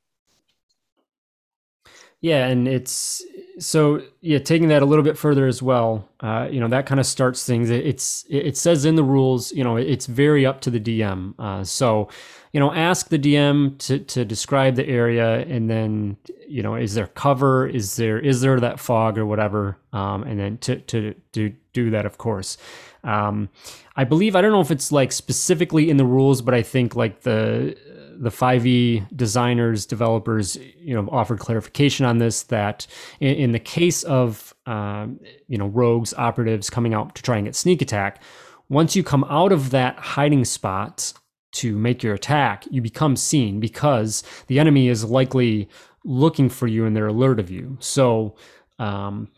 yeah 2.20 2.46
and 2.46 2.66
it's 2.66 3.22
so 3.58 4.00
yeah 4.20 4.38
taking 4.38 4.68
that 4.68 4.82
a 4.82 4.86
little 4.86 5.04
bit 5.04 5.18
further 5.18 5.46
as 5.46 5.62
well 5.62 6.08
uh, 6.20 6.48
you 6.50 6.60
know 6.60 6.68
that 6.68 6.86
kind 6.86 7.00
of 7.00 7.06
starts 7.06 7.44
things 7.44 7.70
it's 7.70 8.24
it 8.28 8.56
says 8.56 8.84
in 8.84 8.94
the 8.94 9.04
rules 9.04 9.52
you 9.52 9.64
know 9.64 9.76
it's 9.76 10.06
very 10.06 10.46
up 10.46 10.60
to 10.60 10.70
the 10.70 10.80
dm 10.80 11.34
uh, 11.38 11.64
so 11.64 12.08
you 12.52 12.60
know, 12.60 12.72
ask 12.72 13.08
the 13.08 13.18
DM 13.18 13.78
to 13.78 13.98
to 13.98 14.24
describe 14.24 14.76
the 14.76 14.86
area, 14.88 15.40
and 15.40 15.68
then 15.68 16.16
you 16.48 16.62
know, 16.62 16.74
is 16.74 16.94
there 16.94 17.08
cover? 17.08 17.66
Is 17.66 17.96
there 17.96 18.18
is 18.18 18.40
there 18.40 18.58
that 18.60 18.80
fog 18.80 19.18
or 19.18 19.26
whatever? 19.26 19.78
Um, 19.92 20.22
and 20.22 20.40
then 20.40 20.58
to 20.58 20.76
to 20.76 21.14
to 21.32 21.52
do 21.72 21.90
that, 21.90 22.06
of 22.06 22.18
course. 22.18 22.56
Um, 23.04 23.50
I 23.96 24.04
believe 24.04 24.34
I 24.34 24.40
don't 24.40 24.52
know 24.52 24.60
if 24.60 24.70
it's 24.70 24.90
like 24.90 25.12
specifically 25.12 25.90
in 25.90 25.98
the 25.98 26.06
rules, 26.06 26.40
but 26.40 26.54
I 26.54 26.62
think 26.62 26.96
like 26.96 27.22
the 27.22 27.76
the 28.20 28.30
5e 28.30 29.06
designers 29.16 29.86
developers 29.86 30.56
you 30.76 30.94
know 30.94 31.08
offered 31.12 31.38
clarification 31.38 32.04
on 32.04 32.18
this 32.18 32.42
that 32.44 32.86
in, 33.20 33.34
in 33.34 33.52
the 33.52 33.58
case 33.58 34.02
of 34.02 34.54
um, 34.66 35.20
you 35.46 35.56
know 35.56 35.68
rogues 35.68 36.12
operatives 36.14 36.68
coming 36.68 36.94
out 36.94 37.14
to 37.14 37.22
try 37.22 37.36
and 37.36 37.46
get 37.46 37.54
sneak 37.54 37.80
attack 37.80 38.20
once 38.68 38.94
you 38.94 39.02
come 39.02 39.24
out 39.24 39.52
of 39.52 39.70
that 39.70 39.98
hiding 39.98 40.44
spot 40.44 41.12
to 41.52 41.76
make 41.78 42.02
your 42.02 42.14
attack, 42.14 42.64
you 42.70 42.82
become 42.82 43.16
seen 43.16 43.60
because 43.60 44.22
the 44.46 44.58
enemy 44.58 44.88
is 44.88 45.04
likely 45.04 45.68
looking 46.04 46.48
for 46.48 46.66
you 46.66 46.84
and 46.84 46.94
they're 46.94 47.06
alert 47.06 47.40
of 47.40 47.50
you. 47.50 47.76
So, 47.80 48.36
um, 48.78 49.28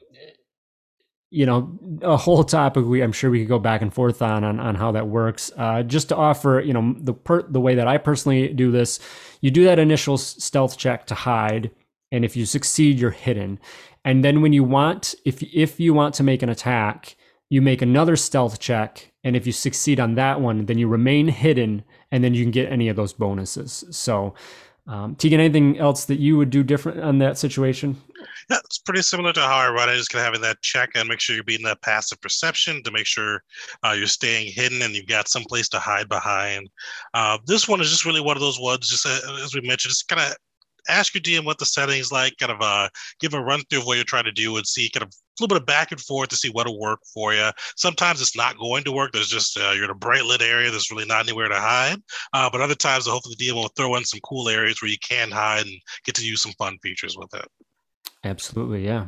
you 1.31 1.47
know, 1.47 1.79
a 2.03 2.17
whole 2.17 2.43
topic 2.43 2.85
we 2.85 3.03
I'm 3.03 3.13
sure 3.13 3.31
we 3.31 3.41
could 3.41 3.49
go 3.49 3.59
back 3.59 3.83
and 3.83 3.93
forth 3.93 4.21
on 4.21 4.43
on, 4.45 4.59
on 4.59 4.75
how 4.75 4.93
that 4.93 5.09
works. 5.09 5.53
Uh, 5.57 5.83
just 5.83 6.09
to 6.09 6.17
offer, 6.17 6.61
you 6.65 6.73
know, 6.73 6.95
the 6.99 7.15
per, 7.15 7.43
the 7.43 7.61
way 7.61 7.75
that 7.77 7.87
I 7.87 7.99
personally 7.99 8.49
do 8.49 8.71
this, 8.71 8.99
you 9.41 9.51
do 9.51 9.65
that 9.65 9.79
initial 9.79 10.19
stealth 10.19 10.77
check 10.77 11.07
to 11.07 11.15
hide, 11.15 11.71
and 12.11 12.25
if 12.25 12.37
you 12.37 12.47
succeed, 12.47 12.99
you're 12.99 13.11
hidden. 13.11 13.61
And 14.05 14.25
then 14.25 14.43
when 14.43 14.53
you 14.53 14.65
want, 14.65 15.15
if 15.25 15.43
if 15.43 15.79
you 15.79 15.95
want 15.95 16.15
to 16.17 16.23
make 16.23 16.43
an 16.43 16.49
attack, 16.49 17.17
you 17.49 17.63
make 17.63 17.83
another 17.83 18.17
stealth 18.17 18.59
check, 18.59 19.13
and 19.23 19.37
if 19.37 19.47
you 19.47 19.53
succeed 19.53 20.01
on 20.01 20.15
that 20.15 20.41
one, 20.41 20.67
then 20.67 20.79
you 20.79 20.89
remain 20.89 21.29
hidden 21.29 21.85
and 22.11 22.25
then 22.25 22.35
you 22.35 22.43
can 22.45 22.51
get 22.51 22.73
any 22.73 22.89
of 22.89 22.97
those 22.97 23.13
bonuses. 23.13 23.85
So, 23.91 24.35
um, 24.87 25.15
Tegan, 25.15 25.41
anything 25.41 25.79
else 25.79 26.07
that 26.07 26.19
you 26.19 26.37
would 26.39 26.51
do 26.51 26.63
different 26.63 27.01
on 27.01 27.19
that 27.19 27.39
situation? 27.39 28.01
Yeah, 28.51 28.59
it's 28.65 28.79
pretty 28.79 29.03
similar 29.03 29.33
to 29.35 29.41
how 29.41 29.59
I 29.59 29.71
run 29.71 29.89
it. 29.89 29.95
Just 29.95 30.11
kind 30.11 30.21
of 30.21 30.25
having 30.25 30.41
that 30.41 30.61
check 30.61 30.91
and 30.97 31.09
make 31.09 31.21
sure 31.21 31.37
you're 31.37 31.45
beating 31.45 31.67
that 31.67 31.83
passive 31.83 32.21
perception 32.21 32.83
to 32.83 32.91
make 32.91 33.07
sure 33.07 33.45
uh, 33.85 33.93
you're 33.93 34.09
staying 34.09 34.51
hidden 34.53 34.83
and 34.83 34.93
you've 34.93 35.07
got 35.07 35.29
some 35.29 35.45
place 35.45 35.69
to 35.69 35.79
hide 35.79 36.09
behind. 36.09 36.69
Uh, 37.15 37.39
this 37.47 37.69
one 37.69 37.81
is 37.81 37.91
just 37.91 38.05
really 38.05 38.21
one 38.21 38.37
of 38.37 38.41
those 38.41 38.59
ones, 38.59 38.89
just 38.89 39.07
uh, 39.07 39.43
as 39.45 39.55
we 39.55 39.61
mentioned, 39.61 39.91
just 39.91 40.09
kind 40.09 40.21
of 40.21 40.37
ask 40.89 41.15
your 41.15 41.23
DM 41.23 41.45
what 41.45 41.59
the 41.59 41.67
settings 41.67 42.11
like, 42.11 42.37
kind 42.39 42.51
of 42.51 42.61
uh, 42.61 42.89
give 43.21 43.35
a 43.35 43.41
run 43.41 43.61
through 43.71 43.81
of 43.81 43.87
what 43.87 43.97
you're 43.97 44.05
trying 44.05 44.25
to 44.25 44.33
do 44.33 44.57
and 44.57 44.67
see 44.67 44.91
kind 44.91 45.05
of 45.05 45.11
a 45.11 45.43
little 45.43 45.55
bit 45.55 45.63
of 45.63 45.67
back 45.67 45.93
and 45.93 46.01
forth 46.01 46.29
to 46.31 46.37
see 46.37 46.51
what'll 46.51 46.81
work 46.81 47.01
for 47.15 47.33
you. 47.33 47.51
Sometimes 47.77 48.21
it's 48.21 48.37
not 48.37 48.59
going 48.59 48.83
to 48.83 48.93
work. 48.93 49.13
There's 49.13 49.29
just 49.29 49.57
uh, 49.57 49.71
you're 49.75 49.85
in 49.85 49.91
a 49.91 49.95
bright 49.95 50.25
lit 50.25 50.43
area. 50.43 50.71
There's 50.71 50.91
really 50.91 51.07
not 51.07 51.27
anywhere 51.27 51.49
to 51.49 51.55
hide. 51.55 52.03
Uh, 52.33 52.51
but 52.51 52.61
other 52.61 52.75
times, 52.75 53.07
hopefully, 53.07 53.37
the 53.39 53.49
DM 53.49 53.55
will 53.55 53.69
throw 53.69 53.95
in 53.95 54.05
some 54.05 54.21
cool 54.25 54.49
areas 54.49 54.83
where 54.83 54.91
you 54.91 54.99
can 54.99 55.31
hide 55.31 55.67
and 55.67 55.81
get 56.05 56.17
to 56.17 56.27
use 56.27 56.43
some 56.43 56.53
fun 56.59 56.77
features 56.83 57.17
with 57.17 57.33
it. 57.35 57.47
Absolutely, 58.25 58.85
yeah. 58.85 59.07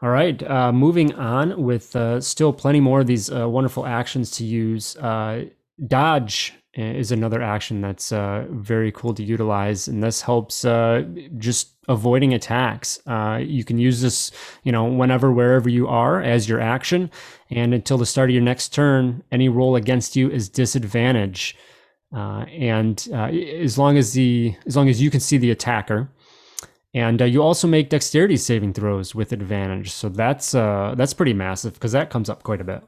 All 0.00 0.10
right, 0.10 0.40
uh, 0.48 0.72
moving 0.72 1.12
on 1.14 1.60
with 1.60 1.96
uh, 1.96 2.20
still 2.20 2.52
plenty 2.52 2.78
more 2.78 3.00
of 3.00 3.08
these 3.08 3.30
uh, 3.32 3.48
wonderful 3.48 3.84
actions 3.84 4.30
to 4.32 4.44
use. 4.44 4.96
Uh, 4.96 5.46
dodge 5.88 6.54
is 6.74 7.10
another 7.10 7.42
action 7.42 7.80
that's 7.80 8.12
uh, 8.12 8.46
very 8.50 8.92
cool 8.92 9.12
to 9.14 9.24
utilize, 9.24 9.88
and 9.88 10.00
this 10.00 10.20
helps 10.22 10.64
uh, 10.64 11.02
just 11.38 11.70
avoiding 11.88 12.32
attacks. 12.32 13.00
You 13.40 13.64
can 13.64 13.78
use 13.78 14.00
this, 14.00 14.30
you 14.62 14.70
know, 14.70 14.84
whenever, 14.84 15.32
wherever 15.32 15.68
you 15.68 15.88
are 15.88 16.22
as 16.22 16.48
your 16.48 16.60
action, 16.60 17.10
and 17.50 17.74
until 17.74 17.98
the 17.98 18.06
start 18.06 18.30
of 18.30 18.34
your 18.34 18.44
next 18.44 18.72
turn, 18.72 19.24
any 19.32 19.48
roll 19.48 19.74
against 19.74 20.14
you 20.14 20.30
is 20.30 20.48
disadvantage. 20.48 21.56
And 22.12 23.08
as 23.12 23.76
long 23.76 23.98
as 23.98 24.12
the 24.12 24.54
as 24.64 24.76
long 24.76 24.88
as 24.88 25.02
you 25.02 25.10
can 25.10 25.18
see 25.18 25.38
the 25.38 25.50
attacker, 25.50 26.08
and 26.94 27.20
uh, 27.22 27.24
you 27.24 27.42
also 27.42 27.68
make 27.68 27.90
dexterity 27.90 28.36
saving 28.36 28.72
throws 28.72 29.14
with 29.14 29.32
advantage. 29.32 29.90
So 29.90 30.08
that's 30.08 30.54
uh, 30.54 30.94
that's 30.96 31.14
pretty 31.14 31.34
massive 31.34 31.74
because 31.74 31.92
that 31.92 32.10
comes 32.10 32.28
up 32.30 32.42
quite 32.42 32.60
a 32.60 32.64
bit 32.64 32.82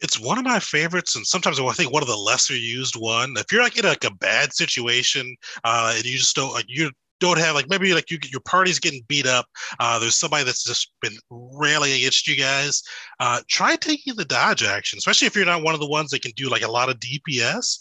it's 0.00 0.20
one 0.20 0.38
of 0.38 0.44
my 0.44 0.58
favorites, 0.58 1.16
and 1.16 1.26
sometimes 1.26 1.58
I 1.58 1.72
think 1.72 1.92
one 1.92 2.02
of 2.02 2.08
the 2.08 2.16
lesser 2.16 2.54
used 2.54 2.96
one. 2.96 3.34
If 3.36 3.50
you're 3.50 3.62
like 3.62 3.78
in 3.78 3.84
like 3.86 4.04
a 4.04 4.14
bad 4.14 4.52
situation, 4.52 5.36
uh, 5.64 5.94
and 5.96 6.04
you 6.04 6.18
just 6.18 6.36
don't 6.36 6.52
like 6.52 6.66
you 6.68 6.90
don't 7.18 7.38
have 7.38 7.54
like 7.54 7.68
maybe 7.70 7.94
like 7.94 8.10
you 8.10 8.18
your 8.30 8.42
party's 8.42 8.78
getting 8.78 9.02
beat 9.08 9.26
up. 9.26 9.46
Uh, 9.80 9.98
there's 9.98 10.16
somebody 10.16 10.44
that's 10.44 10.64
just 10.64 10.92
been 11.00 11.16
railing 11.30 11.92
against 11.92 12.28
you 12.28 12.36
guys. 12.36 12.82
Uh, 13.20 13.40
try 13.48 13.76
taking 13.76 14.14
the 14.16 14.24
dodge 14.24 14.62
action, 14.62 14.98
especially 14.98 15.26
if 15.26 15.34
you're 15.34 15.46
not 15.46 15.62
one 15.62 15.74
of 15.74 15.80
the 15.80 15.88
ones 15.88 16.10
that 16.10 16.22
can 16.22 16.32
do 16.36 16.50
like 16.50 16.62
a 16.62 16.70
lot 16.70 16.90
of 16.90 17.00
DPS 17.00 17.78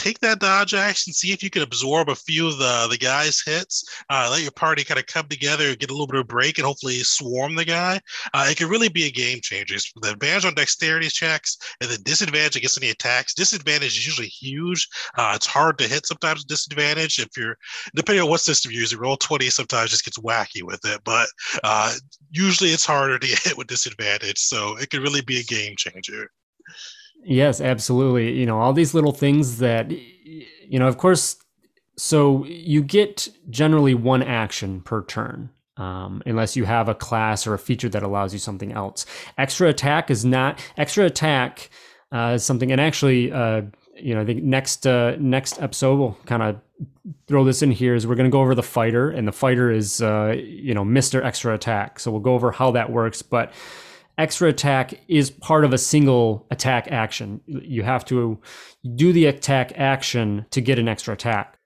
take 0.00 0.18
that 0.20 0.38
dodge 0.38 0.72
action, 0.72 1.12
see 1.12 1.30
if 1.30 1.42
you 1.42 1.50
can 1.50 1.60
absorb 1.60 2.08
a 2.08 2.14
few 2.14 2.48
of 2.48 2.56
the, 2.56 2.86
the 2.90 2.96
guy's 2.96 3.42
hits, 3.42 3.84
uh, 4.08 4.28
let 4.30 4.40
your 4.40 4.50
party 4.50 4.82
kind 4.82 4.98
of 4.98 5.04
come 5.04 5.28
together, 5.28 5.76
get 5.76 5.90
a 5.90 5.92
little 5.92 6.06
bit 6.06 6.16
of 6.16 6.22
a 6.22 6.24
break, 6.24 6.56
and 6.56 6.66
hopefully 6.66 6.98
swarm 7.00 7.54
the 7.54 7.66
guy. 7.66 8.00
Uh, 8.32 8.46
it 8.48 8.56
can 8.56 8.68
really 8.68 8.88
be 8.88 9.04
a 9.04 9.10
game 9.10 9.40
changer. 9.42 9.74
It's 9.74 9.92
the 10.00 10.12
advantage 10.12 10.46
on 10.46 10.54
dexterity 10.54 11.08
checks 11.08 11.58
and 11.82 11.90
the 11.90 11.98
disadvantage 11.98 12.56
against 12.56 12.78
any 12.78 12.90
attacks. 12.90 13.34
Disadvantage 13.34 13.98
is 13.98 14.06
usually 14.06 14.28
huge. 14.28 14.88
Uh, 15.18 15.32
it's 15.36 15.46
hard 15.46 15.76
to 15.78 15.86
hit 15.86 16.06
sometimes 16.06 16.44
disadvantage. 16.44 17.18
If 17.18 17.36
you're, 17.36 17.58
depending 17.94 18.22
on 18.22 18.30
what 18.30 18.40
system 18.40 18.72
you're 18.72 18.80
using, 18.80 18.98
Roll20 18.98 19.52
sometimes 19.52 19.90
just 19.90 20.06
gets 20.06 20.18
wacky 20.18 20.62
with 20.62 20.80
it, 20.86 21.02
but 21.04 21.28
uh, 21.62 21.92
usually 22.30 22.70
it's 22.70 22.86
harder 22.86 23.18
to 23.18 23.26
hit 23.44 23.58
with 23.58 23.66
disadvantage. 23.66 24.38
So 24.38 24.78
it 24.78 24.88
can 24.88 25.02
really 25.02 25.20
be 25.20 25.40
a 25.40 25.44
game 25.44 25.74
changer. 25.76 26.30
Yes, 27.24 27.60
absolutely. 27.60 28.38
You 28.38 28.46
know, 28.46 28.58
all 28.58 28.72
these 28.72 28.94
little 28.94 29.12
things 29.12 29.58
that, 29.58 29.90
you 29.90 30.78
know, 30.78 30.88
of 30.88 30.96
course, 30.96 31.36
so 31.96 32.44
you 32.46 32.82
get 32.82 33.28
generally 33.50 33.94
one 33.94 34.22
action 34.22 34.80
per 34.80 35.04
turn. 35.04 35.50
um, 35.80 36.22
unless 36.26 36.56
you 36.56 36.64
have 36.66 36.88
a 36.88 36.94
class 36.94 37.46
or 37.46 37.54
a 37.54 37.58
feature 37.58 37.88
that 37.88 38.02
allows 38.02 38.32
you 38.32 38.38
something 38.38 38.72
else. 38.72 39.06
Extra 39.38 39.68
attack 39.68 40.10
is 40.10 40.24
not 40.24 40.62
extra 40.76 41.06
attack 41.06 41.70
uh, 42.12 42.32
is 42.34 42.44
something, 42.44 42.70
and 42.70 42.80
actually, 42.80 43.32
uh, 43.32 43.62
you 43.96 44.14
know, 44.14 44.20
I 44.20 44.24
think 44.26 44.42
next 44.42 44.86
uh, 44.86 45.16
next 45.18 45.60
episode 45.60 45.98
we'll 45.98 46.18
kind 46.26 46.42
of 46.42 46.60
throw 47.26 47.44
this 47.44 47.62
in 47.62 47.70
here 47.70 47.94
is 47.94 48.06
we're 48.06 48.14
going 48.14 48.30
to 48.30 48.32
go 48.32 48.42
over 48.42 48.54
the 48.54 48.62
fighter, 48.62 49.10
and 49.10 49.26
the 49.26 49.32
fighter 49.32 49.70
is 49.70 50.02
uh, 50.02 50.36
you 50.36 50.74
know 50.74 50.84
Mister 50.84 51.22
Extra 51.22 51.54
Attack. 51.54 51.98
So 51.98 52.10
we'll 52.10 52.20
go 52.20 52.34
over 52.34 52.50
how 52.52 52.72
that 52.72 52.92
works, 52.92 53.22
but 53.22 53.52
extra 54.18 54.48
attack 54.48 54.94
is 55.08 55.30
part 55.30 55.64
of 55.64 55.72
a 55.72 55.78
single 55.78 56.46
attack 56.50 56.88
action. 56.90 57.40
You 57.46 57.82
have 57.82 58.04
to 58.06 58.40
do 58.94 59.12
the 59.12 59.26
attack 59.26 59.72
action 59.76 60.46
to 60.50 60.60
get 60.60 60.78
an 60.78 60.88
extra 60.88 61.14
attack. 61.14 61.58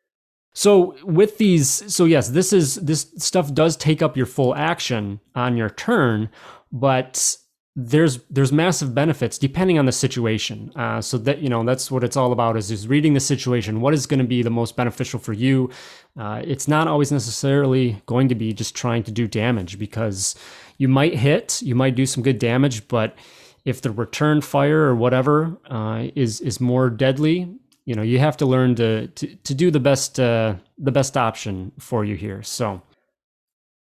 So 0.54 0.96
with 1.02 1.38
these, 1.38 1.68
so 1.92 2.04
yes, 2.04 2.28
this 2.28 2.52
is 2.52 2.76
this 2.76 3.12
stuff 3.18 3.52
does 3.52 3.76
take 3.76 4.02
up 4.02 4.16
your 4.16 4.26
full 4.26 4.54
action 4.54 5.20
on 5.34 5.56
your 5.56 5.68
turn, 5.68 6.30
but 6.70 7.36
there's 7.76 8.18
there's 8.30 8.52
massive 8.52 8.94
benefits 8.94 9.36
depending 9.36 9.80
on 9.80 9.86
the 9.86 9.92
situation. 9.92 10.70
Uh, 10.76 11.00
so 11.00 11.18
that 11.18 11.40
you 11.40 11.48
know 11.48 11.64
that's 11.64 11.90
what 11.90 12.04
it's 12.04 12.16
all 12.16 12.30
about 12.30 12.56
is 12.56 12.70
is 12.70 12.86
reading 12.86 13.14
the 13.14 13.20
situation. 13.20 13.80
What 13.80 13.94
is 13.94 14.06
going 14.06 14.20
to 14.20 14.24
be 14.24 14.42
the 14.42 14.50
most 14.50 14.76
beneficial 14.76 15.18
for 15.18 15.32
you? 15.32 15.70
Uh, 16.16 16.40
it's 16.44 16.68
not 16.68 16.86
always 16.86 17.10
necessarily 17.10 18.00
going 18.06 18.28
to 18.28 18.36
be 18.36 18.52
just 18.52 18.76
trying 18.76 19.02
to 19.02 19.10
do 19.10 19.26
damage 19.26 19.76
because 19.76 20.36
you 20.78 20.88
might 20.88 21.14
hit, 21.14 21.62
you 21.62 21.74
might 21.74 21.94
do 21.94 22.06
some 22.06 22.22
good 22.22 22.38
damage, 22.38 22.88
but 22.88 23.16
if 23.64 23.80
the 23.80 23.90
return 23.90 24.40
fire 24.40 24.82
or 24.82 24.94
whatever 24.94 25.56
uh, 25.70 26.08
is 26.14 26.40
is 26.40 26.60
more 26.60 26.90
deadly, 26.90 27.48
you 27.84 27.94
know 27.94 28.02
you 28.02 28.18
have 28.18 28.36
to 28.38 28.46
learn 28.46 28.74
to 28.76 29.08
to, 29.08 29.34
to 29.36 29.54
do 29.54 29.70
the 29.70 29.80
best 29.80 30.20
uh, 30.20 30.54
the 30.78 30.92
best 30.92 31.16
option 31.16 31.72
for 31.78 32.04
you 32.04 32.16
here. 32.16 32.42
So 32.42 32.82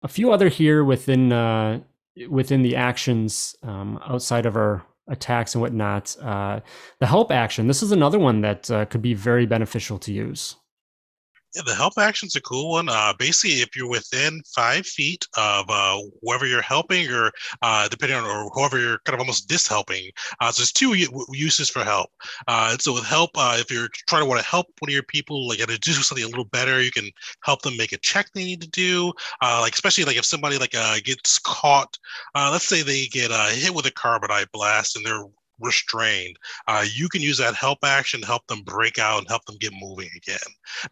a 0.03 0.07
few 0.07 0.31
other 0.31 0.49
here 0.49 0.83
within 0.83 1.31
uh, 1.31 1.79
within 2.29 2.61
the 2.61 2.75
actions 2.75 3.55
um, 3.63 3.99
outside 4.05 4.45
of 4.45 4.55
our 4.55 4.85
attacks 5.07 5.55
and 5.55 5.61
whatnot. 5.61 6.15
Uh, 6.21 6.61
the 6.99 7.07
help 7.07 7.31
action. 7.31 7.67
This 7.67 7.83
is 7.83 7.91
another 7.91 8.19
one 8.19 8.41
that 8.41 8.69
uh, 8.71 8.85
could 8.85 9.01
be 9.01 9.13
very 9.13 9.45
beneficial 9.45 9.97
to 9.99 10.13
use. 10.13 10.55
Yeah, 11.53 11.63
the 11.65 11.75
help 11.75 11.97
action's 11.97 12.37
a 12.37 12.41
cool 12.41 12.71
one. 12.71 12.87
Uh, 12.87 13.13
basically, 13.19 13.61
if 13.61 13.75
you're 13.75 13.89
within 13.89 14.41
five 14.55 14.85
feet 14.85 15.27
of 15.35 15.65
uh, 15.69 15.99
whoever 16.21 16.45
you're 16.45 16.61
helping, 16.61 17.11
or 17.11 17.31
uh, 17.61 17.89
depending 17.89 18.17
on 18.17 18.23
or 18.23 18.49
whoever 18.53 18.79
you're 18.79 18.99
kind 18.99 19.15
of 19.15 19.19
almost 19.19 19.49
dishelping, 19.49 20.09
uh, 20.39 20.49
so 20.49 20.61
there's 20.61 20.71
two 20.71 20.95
uses 21.33 21.69
for 21.69 21.83
help. 21.83 22.09
Uh, 22.47 22.77
so 22.77 22.93
with 22.93 23.03
help, 23.03 23.31
uh, 23.35 23.57
if 23.59 23.69
you're 23.69 23.89
trying 24.07 24.21
to 24.21 24.29
want 24.29 24.39
to 24.39 24.47
help 24.47 24.67
one 24.79 24.89
of 24.89 24.93
your 24.93 25.03
people, 25.03 25.45
like 25.45 25.59
to 25.59 25.77
do 25.77 25.91
something 25.91 26.23
a 26.23 26.29
little 26.29 26.45
better, 26.45 26.81
you 26.81 26.91
can 26.91 27.09
help 27.43 27.61
them 27.63 27.75
make 27.75 27.91
a 27.91 27.97
check 27.97 28.27
they 28.33 28.45
need 28.45 28.61
to 28.61 28.69
do. 28.69 29.11
Uh, 29.41 29.59
like 29.59 29.73
especially 29.73 30.05
like 30.05 30.17
if 30.17 30.25
somebody 30.25 30.57
like 30.57 30.71
gets 31.03 31.37
caught, 31.39 31.97
let's 32.33 32.67
say 32.67 32.81
they 32.81 33.07
get 33.07 33.29
hit 33.51 33.75
with 33.75 33.85
a 33.85 33.91
carbonite 33.91 34.49
blast 34.53 34.95
and 34.95 35.05
they're 35.05 35.25
restrained, 35.61 36.37
uh, 36.67 36.85
you 36.91 37.07
can 37.09 37.21
use 37.21 37.37
that 37.37 37.55
help 37.55 37.79
action 37.83 38.21
to 38.21 38.27
help 38.27 38.45
them 38.47 38.61
break 38.63 38.99
out 38.99 39.19
and 39.19 39.27
help 39.27 39.45
them 39.45 39.57
get 39.57 39.73
moving 39.73 40.09
again, 40.15 40.37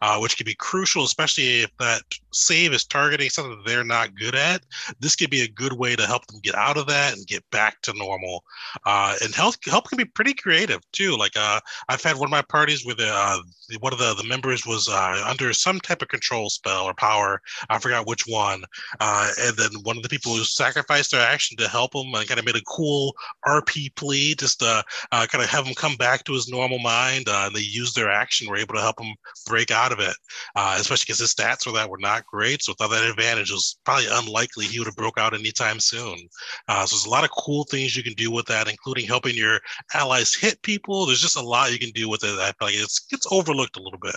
uh, 0.00 0.18
which 0.18 0.36
can 0.36 0.44
be 0.44 0.54
crucial, 0.54 1.04
especially 1.04 1.62
if 1.62 1.76
that 1.78 2.02
save 2.32 2.72
is 2.72 2.84
targeting 2.84 3.30
something 3.30 3.60
they're 3.64 3.84
not 3.84 4.14
good 4.14 4.34
at. 4.34 4.62
This 5.00 5.16
could 5.16 5.30
be 5.30 5.42
a 5.42 5.48
good 5.48 5.72
way 5.72 5.96
to 5.96 6.06
help 6.06 6.26
them 6.26 6.40
get 6.42 6.54
out 6.54 6.76
of 6.76 6.86
that 6.88 7.14
and 7.14 7.26
get 7.26 7.48
back 7.50 7.80
to 7.82 7.92
normal. 7.96 8.44
Uh, 8.86 9.16
and 9.22 9.34
help 9.34 9.56
help 9.64 9.88
can 9.88 9.98
be 9.98 10.04
pretty 10.04 10.34
creative 10.34 10.80
too. 10.92 11.16
Like 11.16 11.36
uh, 11.36 11.60
I've 11.88 12.02
had 12.02 12.16
one 12.16 12.26
of 12.26 12.30
my 12.30 12.42
parties 12.42 12.84
where 12.84 12.96
uh, 12.98 13.38
one 13.80 13.92
of 13.92 13.98
the, 13.98 14.14
the 14.14 14.28
members 14.28 14.66
was 14.66 14.88
uh, 14.88 15.24
under 15.26 15.52
some 15.52 15.80
type 15.80 16.02
of 16.02 16.08
control 16.08 16.50
spell 16.50 16.84
or 16.84 16.94
power. 16.94 17.40
I 17.68 17.78
forgot 17.78 18.06
which 18.06 18.26
one. 18.26 18.64
and 19.00 19.56
then 19.56 19.70
one 19.82 19.96
of 19.96 20.02
the 20.02 20.08
people 20.08 20.34
who 20.34 20.44
sacrificed 20.44 21.10
their 21.10 21.26
action 21.26 21.56
to 21.58 21.68
help 21.68 21.94
him 21.94 22.14
and 22.14 22.26
kind 22.26 22.38
of 22.38 22.46
made 22.46 22.56
a 22.56 22.62
cool 22.62 23.14
RP 23.46 23.94
plea 23.94 24.34
just 24.34 24.62
uh, 24.62 24.82
uh, 25.12 25.26
kind 25.30 25.42
of 25.42 25.50
have 25.50 25.66
him 25.66 25.74
come 25.74 25.96
back 25.96 26.24
to 26.24 26.32
his 26.32 26.48
normal 26.48 26.78
mind. 26.78 27.28
Uh, 27.28 27.50
they 27.52 27.60
used 27.60 27.94
their 27.94 28.10
action, 28.10 28.48
were 28.48 28.56
able 28.56 28.74
to 28.74 28.80
help 28.80 29.00
him 29.00 29.14
break 29.46 29.70
out 29.70 29.92
of 29.92 30.00
it, 30.00 30.14
uh, 30.56 30.76
especially 30.78 31.04
because 31.06 31.18
his 31.18 31.34
stats 31.34 31.64
for 31.64 31.72
that 31.72 31.88
were 31.88 31.98
not 31.98 32.19
great. 32.26 32.62
So 32.62 32.72
without 32.72 32.90
that 32.90 33.08
advantage, 33.08 33.50
it 33.50 33.54
was 33.54 33.78
probably 33.84 34.06
unlikely 34.10 34.66
he 34.66 34.78
would 34.78 34.86
have 34.86 34.96
broke 34.96 35.18
out 35.18 35.34
anytime 35.34 35.80
soon. 35.80 36.28
Uh, 36.68 36.86
so 36.86 36.94
there's 36.94 37.06
a 37.06 37.10
lot 37.10 37.24
of 37.24 37.30
cool 37.30 37.64
things 37.64 37.96
you 37.96 38.02
can 38.02 38.14
do 38.14 38.30
with 38.30 38.46
that, 38.46 38.68
including 38.68 39.06
helping 39.06 39.34
your 39.34 39.60
allies 39.94 40.34
hit 40.34 40.60
people. 40.62 41.06
There's 41.06 41.20
just 41.20 41.36
a 41.36 41.42
lot 41.42 41.72
you 41.72 41.78
can 41.78 41.90
do 41.90 42.08
with 42.08 42.24
it. 42.24 42.38
I 42.38 42.52
feel 42.58 42.68
like 42.68 42.74
it's 42.74 43.00
gets 43.00 43.26
overlooked 43.30 43.76
a 43.76 43.82
little 43.82 43.98
bit. 44.00 44.16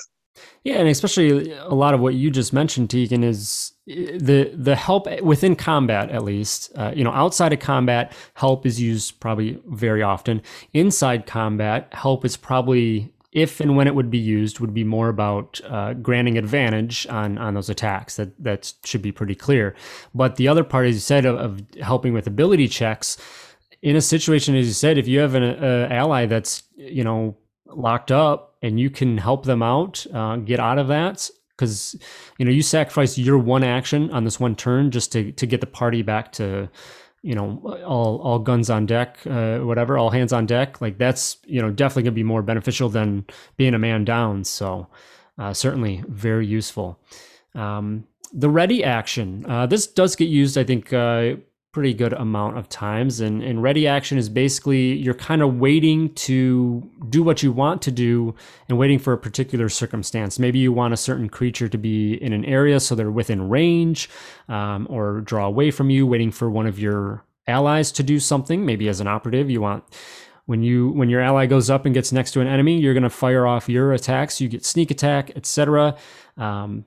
Yeah, 0.63 0.75
and 0.75 0.87
especially 0.87 1.51
a 1.51 1.73
lot 1.73 1.93
of 1.93 1.99
what 1.99 2.15
you 2.15 2.31
just 2.31 2.53
mentioned, 2.53 2.89
Tegan, 2.89 3.23
is 3.23 3.73
eh, 3.87 4.17
the 4.17 4.51
the 4.55 4.75
help 4.75 5.07
within 5.21 5.55
combat. 5.55 6.09
At 6.09 6.23
least, 6.23 6.71
uh, 6.75 6.91
you 6.95 7.03
know, 7.03 7.11
outside 7.11 7.53
of 7.53 7.59
combat, 7.59 8.13
help 8.33 8.65
is 8.65 8.81
used 8.81 9.19
probably 9.19 9.59
very 9.67 10.01
often. 10.01 10.41
Inside 10.73 11.25
combat, 11.25 11.89
help 11.91 12.25
is 12.25 12.37
probably 12.37 13.12
if 13.33 13.59
and 13.59 13.75
when 13.75 13.87
it 13.87 13.95
would 13.95 14.09
be 14.09 14.17
used 14.17 14.59
would 14.59 14.73
be 14.73 14.83
more 14.83 15.09
about 15.09 15.59
uh, 15.67 15.93
granting 15.93 16.37
advantage 16.37 17.07
on 17.07 17.37
on 17.37 17.55
those 17.55 17.69
attacks. 17.69 18.15
That 18.15 18.41
that 18.43 18.73
should 18.83 19.01
be 19.01 19.11
pretty 19.11 19.35
clear. 19.35 19.75
But 20.13 20.35
the 20.35 20.47
other 20.47 20.63
part, 20.63 20.87
as 20.87 20.95
you 20.95 20.99
said, 21.01 21.25
of, 21.25 21.37
of 21.37 21.61
helping 21.81 22.13
with 22.13 22.27
ability 22.27 22.67
checks. 22.67 23.17
In 23.81 23.97
a 23.97 24.01
situation, 24.01 24.55
as 24.55 24.65
you 24.65 24.73
said, 24.73 24.97
if 24.97 25.07
you 25.07 25.19
have 25.19 25.35
an 25.35 25.43
uh, 25.43 25.87
ally 25.91 26.25
that's 26.25 26.63
you 26.75 27.03
know 27.03 27.35
locked 27.65 28.11
up 28.11 28.55
and 28.61 28.79
you 28.79 28.89
can 28.89 29.17
help 29.17 29.45
them 29.45 29.63
out 29.63 30.05
uh, 30.13 30.37
get 30.37 30.59
out 30.59 30.77
of 30.77 30.87
that 30.87 31.29
because 31.55 31.95
you 32.37 32.45
know 32.45 32.51
you 32.51 32.61
sacrifice 32.61 33.17
your 33.17 33.37
one 33.37 33.63
action 33.63 34.11
on 34.11 34.23
this 34.23 34.39
one 34.39 34.55
turn 34.55 34.91
just 34.91 35.11
to 35.11 35.31
to 35.33 35.45
get 35.45 35.59
the 35.59 35.67
party 35.67 36.01
back 36.01 36.31
to 36.31 36.69
you 37.23 37.33
know 37.33 37.59
all 37.85 38.19
all 38.21 38.37
guns 38.37 38.69
on 38.69 38.85
deck 38.85 39.17
uh, 39.25 39.59
whatever 39.59 39.97
all 39.97 40.11
hands 40.11 40.33
on 40.33 40.45
deck 40.45 40.81
like 40.81 40.97
that's 40.97 41.37
you 41.45 41.61
know 41.61 41.71
definitely 41.71 42.03
gonna 42.03 42.11
be 42.11 42.23
more 42.23 42.41
beneficial 42.43 42.89
than 42.89 43.25
being 43.57 43.73
a 43.73 43.79
man 43.79 44.05
down. 44.05 44.43
So 44.43 44.87
uh, 45.39 45.53
certainly 45.53 46.03
very 46.07 46.45
useful. 46.45 46.99
Um, 47.55 48.05
the 48.33 48.49
ready 48.49 48.83
action 48.83 49.45
uh, 49.47 49.65
this 49.67 49.85
does 49.85 50.15
get 50.15 50.27
used 50.27 50.57
i 50.57 50.63
think 50.63 50.91
uh, 50.91 51.35
pretty 51.73 51.93
good 51.93 52.13
amount 52.13 52.55
of 52.55 52.69
times. 52.69 53.19
And, 53.19 53.41
and 53.43 53.61
ready 53.61 53.87
action 53.87 54.19
is 54.19 54.29
basically 54.29 54.93
you're 54.93 55.15
kind 55.15 55.41
of 55.41 55.55
waiting 55.55 56.13
to 56.13 56.87
do 57.09 57.23
what 57.23 57.41
you 57.41 57.51
want 57.51 57.81
to 57.81 57.91
do 57.91 58.35
and 58.69 58.77
waiting 58.77 58.99
for 58.99 59.11
a 59.11 59.17
particular 59.17 59.67
circumstance. 59.69 60.37
Maybe 60.37 60.59
you 60.59 60.71
want 60.71 60.93
a 60.93 60.97
certain 60.97 61.29
creature 61.29 61.67
to 61.67 61.77
be 61.77 62.13
in 62.13 62.31
an 62.31 62.45
area 62.45 62.79
so 62.79 62.93
they're 62.93 63.09
within 63.09 63.49
range 63.49 64.07
um, 64.47 64.85
or 64.87 65.21
draw 65.21 65.47
away 65.47 65.71
from 65.71 65.89
you, 65.89 66.05
waiting 66.05 66.31
for 66.31 66.47
one 66.47 66.67
of 66.67 66.77
your 66.77 67.25
allies 67.47 67.91
to 67.93 68.03
do 68.03 68.19
something. 68.19 68.63
Maybe 68.63 68.87
as 68.87 68.99
an 68.99 69.07
operative, 69.07 69.49
you 69.49 69.59
want 69.59 69.83
when 70.45 70.61
you 70.61 70.89
when 70.91 71.09
your 71.09 71.21
ally 71.21 71.47
goes 71.47 71.71
up 71.71 71.85
and 71.85 71.93
gets 71.95 72.11
next 72.11 72.31
to 72.33 72.41
an 72.41 72.47
enemy, 72.47 72.79
you're 72.79 72.93
going 72.93 73.01
to 73.01 73.09
fire 73.09 73.47
off 73.47 73.67
your 73.67 73.93
attacks. 73.93 74.39
You 74.39 74.47
get 74.47 74.63
sneak 74.63 74.91
attack, 74.91 75.31
etc. 75.35 75.97
Um, 76.37 76.85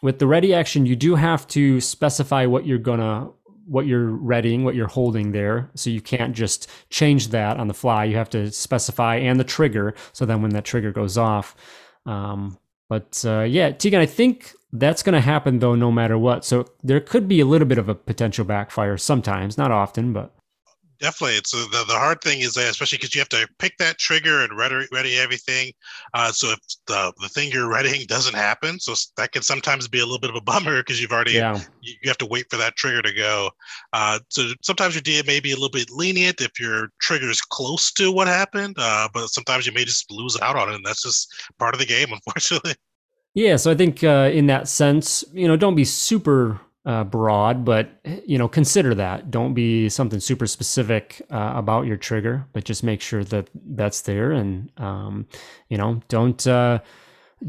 with 0.00 0.20
the 0.20 0.26
ready 0.26 0.54
action, 0.54 0.86
you 0.86 0.94
do 0.94 1.16
have 1.16 1.46
to 1.48 1.80
specify 1.80 2.46
what 2.46 2.66
you're 2.66 2.78
gonna 2.78 3.30
what 3.68 3.86
you're 3.86 4.06
readying, 4.06 4.64
what 4.64 4.74
you're 4.74 4.88
holding 4.88 5.32
there. 5.32 5.70
So 5.74 5.90
you 5.90 6.00
can't 6.00 6.34
just 6.34 6.70
change 6.90 7.28
that 7.28 7.58
on 7.58 7.68
the 7.68 7.74
fly. 7.74 8.04
You 8.04 8.16
have 8.16 8.30
to 8.30 8.50
specify 8.50 9.16
and 9.16 9.38
the 9.38 9.44
trigger. 9.44 9.94
So 10.12 10.24
then 10.24 10.42
when 10.42 10.52
that 10.52 10.64
trigger 10.64 10.92
goes 10.92 11.18
off. 11.18 11.54
Um, 12.06 12.58
but 12.88 13.22
uh, 13.26 13.42
yeah, 13.42 13.70
Tegan, 13.70 14.00
I 14.00 14.06
think 14.06 14.54
that's 14.72 15.02
going 15.02 15.14
to 15.14 15.20
happen 15.20 15.58
though, 15.58 15.74
no 15.74 15.92
matter 15.92 16.16
what. 16.18 16.44
So 16.44 16.66
there 16.82 17.00
could 17.00 17.28
be 17.28 17.40
a 17.40 17.46
little 17.46 17.68
bit 17.68 17.78
of 17.78 17.88
a 17.88 17.94
potential 17.94 18.44
backfire 18.44 18.96
sometimes, 18.96 19.58
not 19.58 19.70
often, 19.70 20.12
but 20.12 20.34
definitely. 21.00 21.36
It's 21.36 21.54
uh, 21.54 21.66
the, 21.70 21.84
the 21.86 21.98
hard 21.98 22.20
thing 22.20 22.40
is 22.40 22.54
that, 22.54 22.70
especially 22.70 22.98
because 22.98 23.14
you 23.14 23.20
have 23.20 23.28
to 23.30 23.48
pick 23.58 23.76
that 23.78 23.98
trigger 23.98 24.42
and 24.42 24.56
ready, 24.56 24.86
ready 24.92 25.16
everything. 25.16 25.72
Uh, 26.14 26.32
so 26.32 26.52
if 26.52 26.58
the, 26.86 27.12
the 27.20 27.28
thing 27.28 27.50
you're 27.50 27.70
readying 27.70 28.06
doesn't 28.06 28.34
happen, 28.34 28.78
so 28.78 28.94
that 29.16 29.32
can 29.32 29.42
sometimes 29.42 29.88
be 29.88 30.00
a 30.00 30.04
little 30.04 30.18
bit 30.18 30.30
of 30.30 30.36
a 30.36 30.40
bummer 30.48 30.80
because 30.80 31.00
you've 31.00 31.12
already, 31.12 31.32
yeah. 31.32 31.58
you, 31.80 31.94
you, 32.02 32.08
have 32.08 32.18
to 32.18 32.26
wait 32.26 32.46
for 32.50 32.56
that 32.56 32.76
trigger 32.76 33.02
to 33.02 33.12
go. 33.12 33.50
Uh, 33.92 34.18
so 34.28 34.48
sometimes 34.62 34.94
your 34.94 35.02
DM 35.02 35.26
may 35.26 35.40
be 35.40 35.52
a 35.52 35.54
little 35.54 35.70
bit 35.70 35.90
lenient 35.90 36.40
if 36.40 36.58
your 36.58 36.88
trigger 37.00 37.30
is 37.30 37.40
close 37.40 37.92
to 37.92 38.12
what 38.12 38.28
happened, 38.28 38.76
uh, 38.78 39.08
but 39.12 39.28
sometimes 39.28 39.66
you 39.66 39.72
may 39.72 39.84
just 39.84 40.10
lose 40.10 40.38
out 40.40 40.56
on 40.56 40.70
it. 40.70 40.76
And 40.76 40.84
that's 40.84 41.02
just 41.02 41.32
part 41.58 41.74
of 41.74 41.80
the 41.80 41.86
game, 41.86 42.08
unfortunately. 42.12 42.74
Yeah, 43.34 43.56
so 43.56 43.70
I 43.70 43.74
think 43.74 44.02
uh, 44.02 44.30
in 44.32 44.46
that 44.46 44.68
sense, 44.68 45.24
you 45.32 45.46
know, 45.46 45.56
don't 45.56 45.76
be 45.76 45.84
super 45.84 46.60
uh, 46.84 47.04
broad, 47.04 47.64
but 47.64 47.90
you 48.24 48.38
know, 48.38 48.48
consider 48.48 48.94
that. 48.94 49.30
Don't 49.30 49.54
be 49.54 49.88
something 49.88 50.20
super 50.20 50.46
specific 50.46 51.22
uh, 51.30 51.52
about 51.54 51.86
your 51.86 51.96
trigger, 51.96 52.46
but 52.52 52.64
just 52.64 52.82
make 52.82 53.00
sure 53.00 53.24
that 53.24 53.50
that's 53.54 54.02
there, 54.02 54.32
and 54.32 54.70
um, 54.78 55.26
you 55.68 55.76
know, 55.76 56.00
don't 56.08 56.46
uh, 56.46 56.78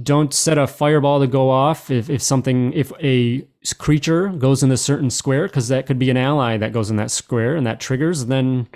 don't 0.03 0.33
set 0.33 0.57
a 0.57 0.67
fireball 0.67 1.19
to 1.19 1.27
go 1.27 1.49
off 1.49 1.89
if, 1.89 2.09
if 2.09 2.21
something 2.21 2.73
if 2.73 2.91
a 3.01 3.47
creature 3.77 4.29
goes 4.29 4.61
in 4.61 4.71
a 4.71 4.77
certain 4.77 5.09
square, 5.09 5.47
because 5.47 5.67
that 5.69 5.85
could 5.85 5.99
be 5.99 6.09
an 6.09 6.17
ally 6.17 6.57
that 6.57 6.73
goes 6.73 6.89
in 6.89 6.97
that 6.97 7.11
square 7.11 7.55
and 7.55 7.65
that 7.65 7.79
triggers. 7.79 8.25
Then 8.25 8.67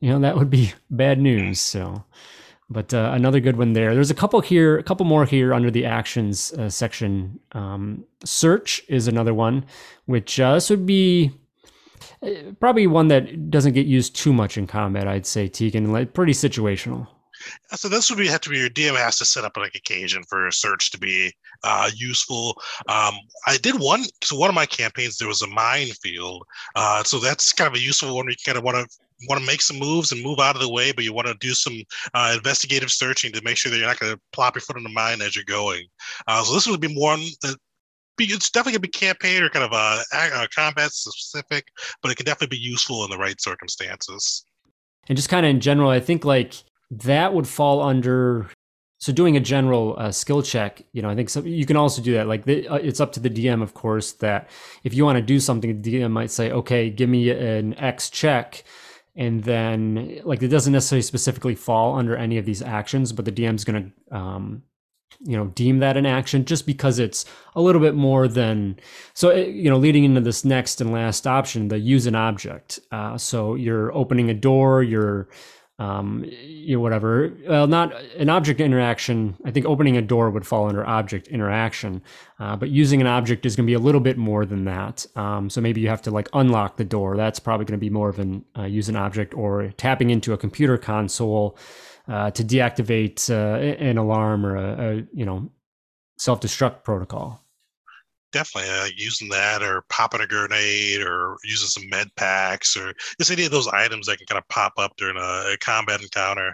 you 0.00 0.10
know 0.10 0.20
that 0.20 0.36
would 0.36 0.50
be 0.50 0.72
bad 0.90 1.18
news. 1.18 1.60
So 1.60 2.04
But 2.70 2.94
uh, 2.94 3.10
another 3.12 3.40
good 3.40 3.56
one 3.56 3.74
there. 3.74 3.94
There's 3.94 4.10
a 4.10 4.14
couple 4.14 4.40
here, 4.40 4.78
a 4.78 4.82
couple 4.82 5.04
more 5.04 5.26
here 5.26 5.52
under 5.52 5.70
the 5.70 5.84
actions 5.84 6.52
uh, 6.54 6.70
section. 6.70 7.38
Um, 7.52 8.04
search 8.24 8.82
is 8.88 9.06
another 9.06 9.34
one, 9.34 9.66
which 10.06 10.40
uh, 10.40 10.54
this 10.54 10.70
would 10.70 10.86
be 10.86 11.30
uh, 12.22 12.52
probably 12.60 12.86
one 12.86 13.08
that 13.08 13.50
doesn't 13.50 13.74
get 13.74 13.86
used 13.86 14.16
too 14.16 14.32
much 14.32 14.56
in 14.56 14.66
combat. 14.66 15.06
I'd 15.06 15.26
say 15.26 15.46
Tegan, 15.46 15.92
like 15.92 16.14
pretty 16.14 16.32
situational. 16.32 17.06
So 17.72 17.88
this 17.88 18.10
would 18.10 18.18
be 18.18 18.28
have 18.28 18.40
to 18.42 18.50
be 18.50 18.58
your 18.58 18.70
DM 18.70 18.96
has 18.96 19.18
to 19.18 19.24
set 19.24 19.44
up 19.44 19.56
like 19.56 19.74
occasion 19.74 20.22
for 20.24 20.50
search 20.50 20.90
to 20.92 20.98
be 20.98 21.32
uh, 21.62 21.90
useful. 21.94 22.60
Um, 22.88 23.14
I 23.46 23.58
did 23.58 23.80
one. 23.80 24.04
So 24.22 24.36
one 24.36 24.48
of 24.48 24.54
my 24.54 24.66
campaigns 24.66 25.18
there 25.18 25.28
was 25.28 25.42
a 25.42 25.46
minefield. 25.46 26.44
Uh, 26.74 27.02
so 27.02 27.18
that's 27.18 27.52
kind 27.52 27.68
of 27.68 27.74
a 27.74 27.82
useful 27.82 28.14
one. 28.14 28.28
You 28.28 28.36
kind 28.44 28.58
of 28.58 28.64
want 28.64 28.76
to 28.76 28.98
want 29.28 29.40
to 29.40 29.46
make 29.46 29.62
some 29.62 29.78
moves 29.78 30.12
and 30.12 30.22
move 30.22 30.38
out 30.38 30.54
of 30.54 30.62
the 30.62 30.68
way, 30.68 30.92
but 30.92 31.04
you 31.04 31.12
want 31.12 31.26
to 31.26 31.34
do 31.34 31.54
some 31.54 31.82
uh, 32.14 32.32
investigative 32.36 32.90
searching 32.90 33.32
to 33.32 33.42
make 33.42 33.56
sure 33.56 33.70
that 33.70 33.78
you're 33.78 33.86
not 33.86 33.98
going 33.98 34.12
to 34.12 34.20
plop 34.32 34.54
your 34.54 34.62
foot 34.62 34.76
in 34.76 34.82
the 34.82 34.88
mine 34.88 35.22
as 35.22 35.34
you're 35.34 35.44
going. 35.44 35.84
Uh, 36.26 36.42
so 36.42 36.54
this 36.54 36.66
would 36.66 36.80
be 36.80 36.94
one 36.94 37.20
that 37.42 37.56
be, 38.16 38.24
it's 38.24 38.50
definitely 38.50 38.72
going 38.72 38.82
to 38.82 38.88
be 38.88 39.06
campaign 39.06 39.42
or 39.42 39.48
kind 39.48 39.64
of 39.64 39.72
a, 39.72 40.42
a 40.42 40.48
combat 40.54 40.92
specific, 40.92 41.66
but 42.02 42.10
it 42.10 42.16
can 42.16 42.26
definitely 42.26 42.56
be 42.56 42.62
useful 42.62 43.04
in 43.04 43.10
the 43.10 43.18
right 43.18 43.40
circumstances. 43.40 44.44
And 45.08 45.16
just 45.16 45.28
kind 45.28 45.44
of 45.44 45.50
in 45.50 45.60
general, 45.60 45.90
I 45.90 46.00
think 46.00 46.24
like 46.24 46.54
that 46.90 47.34
would 47.34 47.48
fall 47.48 47.82
under 47.82 48.50
so 48.98 49.12
doing 49.12 49.36
a 49.36 49.40
general 49.40 49.96
uh, 49.98 50.10
skill 50.10 50.42
check 50.42 50.82
you 50.92 51.02
know 51.02 51.10
i 51.10 51.14
think 51.14 51.28
so, 51.28 51.42
you 51.42 51.66
can 51.66 51.76
also 51.76 52.00
do 52.00 52.14
that 52.14 52.26
like 52.26 52.44
the, 52.44 52.66
uh, 52.68 52.76
it's 52.76 53.00
up 53.00 53.12
to 53.12 53.20
the 53.20 53.28
dm 53.28 53.62
of 53.62 53.74
course 53.74 54.12
that 54.12 54.48
if 54.82 54.94
you 54.94 55.04
want 55.04 55.16
to 55.16 55.22
do 55.22 55.40
something 55.40 55.82
the 55.82 55.98
dm 55.98 56.10
might 56.10 56.30
say 56.30 56.50
okay 56.50 56.88
give 56.88 57.08
me 57.08 57.30
an 57.30 57.74
x 57.74 58.08
check 58.08 58.64
and 59.16 59.44
then 59.44 60.20
like 60.24 60.42
it 60.42 60.48
doesn't 60.48 60.72
necessarily 60.72 61.02
specifically 61.02 61.54
fall 61.54 61.96
under 61.96 62.16
any 62.16 62.38
of 62.38 62.44
these 62.44 62.62
actions 62.62 63.12
but 63.12 63.24
the 63.24 63.32
dm's 63.32 63.64
going 63.64 63.92
to 64.08 64.16
um, 64.16 64.62
you 65.20 65.36
know 65.36 65.46
deem 65.46 65.78
that 65.78 65.96
an 65.96 66.06
action 66.06 66.44
just 66.44 66.66
because 66.66 66.98
it's 66.98 67.24
a 67.54 67.60
little 67.60 67.80
bit 67.80 67.94
more 67.94 68.28
than 68.28 68.78
so 69.12 69.30
eh, 69.30 69.46
you 69.46 69.70
know 69.70 69.78
leading 69.78 70.04
into 70.04 70.20
this 70.20 70.44
next 70.44 70.80
and 70.80 70.92
last 70.92 71.26
option 71.26 71.68
the 71.68 71.78
use 71.78 72.06
an 72.06 72.14
object. 72.14 72.80
Uh, 72.90 73.16
so 73.16 73.54
you're 73.54 73.92
opening 73.94 74.30
a 74.30 74.34
door 74.34 74.82
you're 74.82 75.28
um, 75.78 76.24
you 76.24 76.76
know, 76.76 76.80
whatever. 76.80 77.32
Well, 77.48 77.66
not 77.66 77.92
an 78.16 78.28
object 78.28 78.60
interaction. 78.60 79.36
I 79.44 79.50
think 79.50 79.66
opening 79.66 79.96
a 79.96 80.02
door 80.02 80.30
would 80.30 80.46
fall 80.46 80.68
under 80.68 80.86
object 80.86 81.28
interaction, 81.28 82.02
uh, 82.38 82.56
but 82.56 82.70
using 82.70 83.00
an 83.00 83.06
object 83.06 83.44
is 83.44 83.56
going 83.56 83.66
to 83.66 83.70
be 83.70 83.74
a 83.74 83.80
little 83.80 84.00
bit 84.00 84.16
more 84.16 84.46
than 84.46 84.64
that. 84.64 85.04
Um, 85.16 85.50
so 85.50 85.60
maybe 85.60 85.80
you 85.80 85.88
have 85.88 86.02
to 86.02 86.10
like 86.10 86.28
unlock 86.32 86.76
the 86.76 86.84
door. 86.84 87.16
That's 87.16 87.40
probably 87.40 87.66
going 87.66 87.78
to 87.78 87.84
be 87.84 87.90
more 87.90 88.08
of 88.08 88.18
an 88.18 88.44
uh, 88.56 88.64
use 88.64 88.88
an 88.88 88.96
object 88.96 89.34
or 89.34 89.72
tapping 89.76 90.10
into 90.10 90.32
a 90.32 90.38
computer 90.38 90.78
console 90.78 91.58
uh, 92.06 92.30
to 92.30 92.44
deactivate 92.44 93.28
uh, 93.30 93.58
an 93.82 93.98
alarm 93.98 94.46
or 94.46 94.56
a, 94.56 94.98
a 94.98 95.06
you 95.12 95.24
know 95.24 95.50
self 96.18 96.40
destruct 96.40 96.84
protocol 96.84 97.43
definitely 98.34 98.68
uh, 98.70 98.88
using 98.96 99.28
that 99.28 99.62
or 99.62 99.84
popping 99.88 100.20
a 100.20 100.26
grenade 100.26 101.00
or 101.00 101.36
using 101.44 101.68
some 101.68 101.88
med 101.88 102.08
packs 102.16 102.76
or 102.76 102.92
just 103.18 103.30
any 103.30 103.44
of 103.44 103.52
those 103.52 103.68
items 103.68 104.06
that 104.06 104.18
can 104.18 104.26
kind 104.26 104.38
of 104.38 104.48
pop 104.48 104.72
up 104.76 104.92
during 104.96 105.16
a, 105.16 105.52
a 105.52 105.56
combat 105.60 106.02
encounter. 106.02 106.52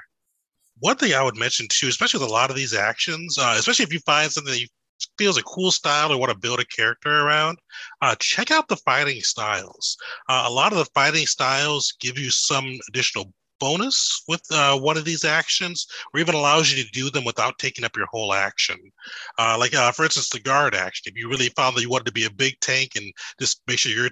One 0.79 0.97
thing 0.97 1.15
I 1.15 1.23
would 1.23 1.37
mention 1.37 1.67
too, 1.69 1.89
especially 1.89 2.21
with 2.21 2.29
a 2.29 2.33
lot 2.33 2.51
of 2.51 2.57
these 2.57 2.75
actions, 2.75 3.39
uh, 3.39 3.55
especially 3.59 3.85
if 3.85 3.93
you 3.93 4.01
find 4.01 4.31
something 4.31 4.53
that 4.53 4.61
you 4.61 4.69
feels 5.17 5.39
a 5.39 5.43
cool 5.45 5.71
style 5.71 6.13
or 6.13 6.19
want 6.19 6.31
to 6.31 6.39
build 6.39 6.61
a 6.61 6.65
character 6.67 7.21
around, 7.21 7.59
uh, 8.03 8.15
check 8.21 8.51
out 8.51 8.69
the 8.69 8.77
fighting 8.77 9.21
styles. 9.23 9.97
Uh, 10.29 10.45
a 10.47 10.53
lot 10.53 10.73
of 10.73 10.79
the 10.79 10.91
fighting 10.95 11.27
styles 11.27 11.95
give 12.01 12.19
you 12.19 12.31
some 12.31 12.79
additional 12.89 13.33
bonus 13.61 14.25
with 14.27 14.43
uh, 14.51 14.77
one 14.77 14.97
of 14.97 15.05
these 15.05 15.25
actions, 15.25 15.87
or 16.13 16.21
even 16.21 16.35
allows 16.35 16.73
you 16.73 16.83
to 16.83 16.91
do 16.91 17.11
them 17.11 17.25
without 17.25 17.59
taking 17.59 17.85
up 17.85 17.97
your 17.97 18.07
whole 18.07 18.35
action. 18.35 18.77
Uh, 19.39 19.57
like, 19.59 19.75
uh, 19.75 19.93
for 19.93 20.05
instance, 20.05 20.31
the 20.31 20.41
guard 20.41 20.75
action. 20.75 21.05
If 21.07 21.17
you 21.17 21.29
really 21.29 21.51
found 21.51 21.77
that 21.77 21.83
you 21.83 21.91
wanted 21.91 22.07
to 22.07 22.13
be 22.13 22.25
a 22.25 22.31
big 22.31 22.59
tank 22.61 22.97
and 22.97 23.13
just 23.39 23.63
make 23.69 23.79
sure 23.79 23.93
you're 23.93 24.11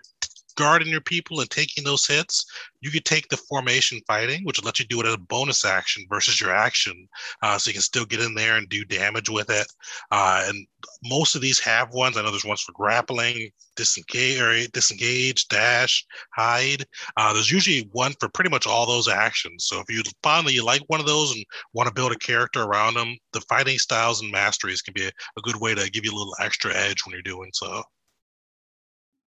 guarding 0.59 0.88
your 0.88 1.00
people 1.00 1.38
and 1.38 1.48
taking 1.48 1.84
those 1.84 2.04
hits, 2.04 2.44
you 2.80 2.90
could 2.90 3.04
take 3.04 3.28
the 3.28 3.36
formation 3.36 4.00
fighting, 4.09 4.44
which 4.44 4.59
will 4.59 4.66
let 4.66 4.80
you 4.80 4.84
do 4.86 5.00
it 5.00 5.06
as 5.06 5.14
a 5.14 5.18
bonus 5.18 5.64
action 5.64 6.04
versus 6.09 6.40
your 6.40 6.50
action. 6.50 7.09
Uh, 7.42 7.56
so 7.56 7.68
you 7.68 7.74
can 7.74 7.82
still 7.82 8.04
get 8.04 8.20
in 8.20 8.34
there 8.34 8.56
and 8.56 8.68
do 8.68 8.84
damage 8.84 9.30
with 9.30 9.50
it. 9.50 9.68
Uh, 10.11 10.44
and 10.48 10.66
most 11.04 11.36
of 11.36 11.40
these 11.40 11.61
have 11.61 11.92
ones. 11.92 12.16
I 12.16 12.22
know 12.22 12.32
there's 12.32 12.44
ones 12.44 12.61
for 12.61 12.72
grappling, 12.72 13.50
disengage, 13.76 14.40
or 14.40 14.66
disengage, 14.72 15.46
dash, 15.46 16.04
hide. 16.34 16.84
Uh, 17.16 17.32
there's 17.32 17.52
usually 17.52 17.88
one 17.92 18.14
for 18.18 18.28
pretty 18.28 18.50
much 18.50 18.66
all 18.66 18.84
those 18.84 19.06
actions. 19.06 19.66
So 19.66 19.78
if 19.78 19.84
you 19.88 20.02
find 20.24 20.44
that 20.44 20.54
you 20.54 20.64
like 20.64 20.82
one 20.88 20.98
of 20.98 21.06
those 21.06 21.32
and 21.36 21.44
want 21.72 21.86
to 21.86 21.94
build 21.94 22.11
a 22.11 22.18
character 22.18 22.64
around 22.64 22.94
them, 22.94 23.16
the 23.32 23.42
fighting 23.42 23.78
styles 23.78 24.22
and 24.22 24.32
masteries 24.32 24.82
can 24.82 24.92
be 24.92 25.06
a, 25.06 25.11
a 25.36 25.40
good 25.42 25.61
way 25.61 25.76
to 25.76 25.88
give 25.88 26.04
you 26.04 26.11
a 26.11 26.18
little 26.18 26.34
extra 26.40 26.74
edge 26.74 27.06
when 27.06 27.12
you're 27.12 27.22
doing 27.22 27.50
so. 27.54 27.84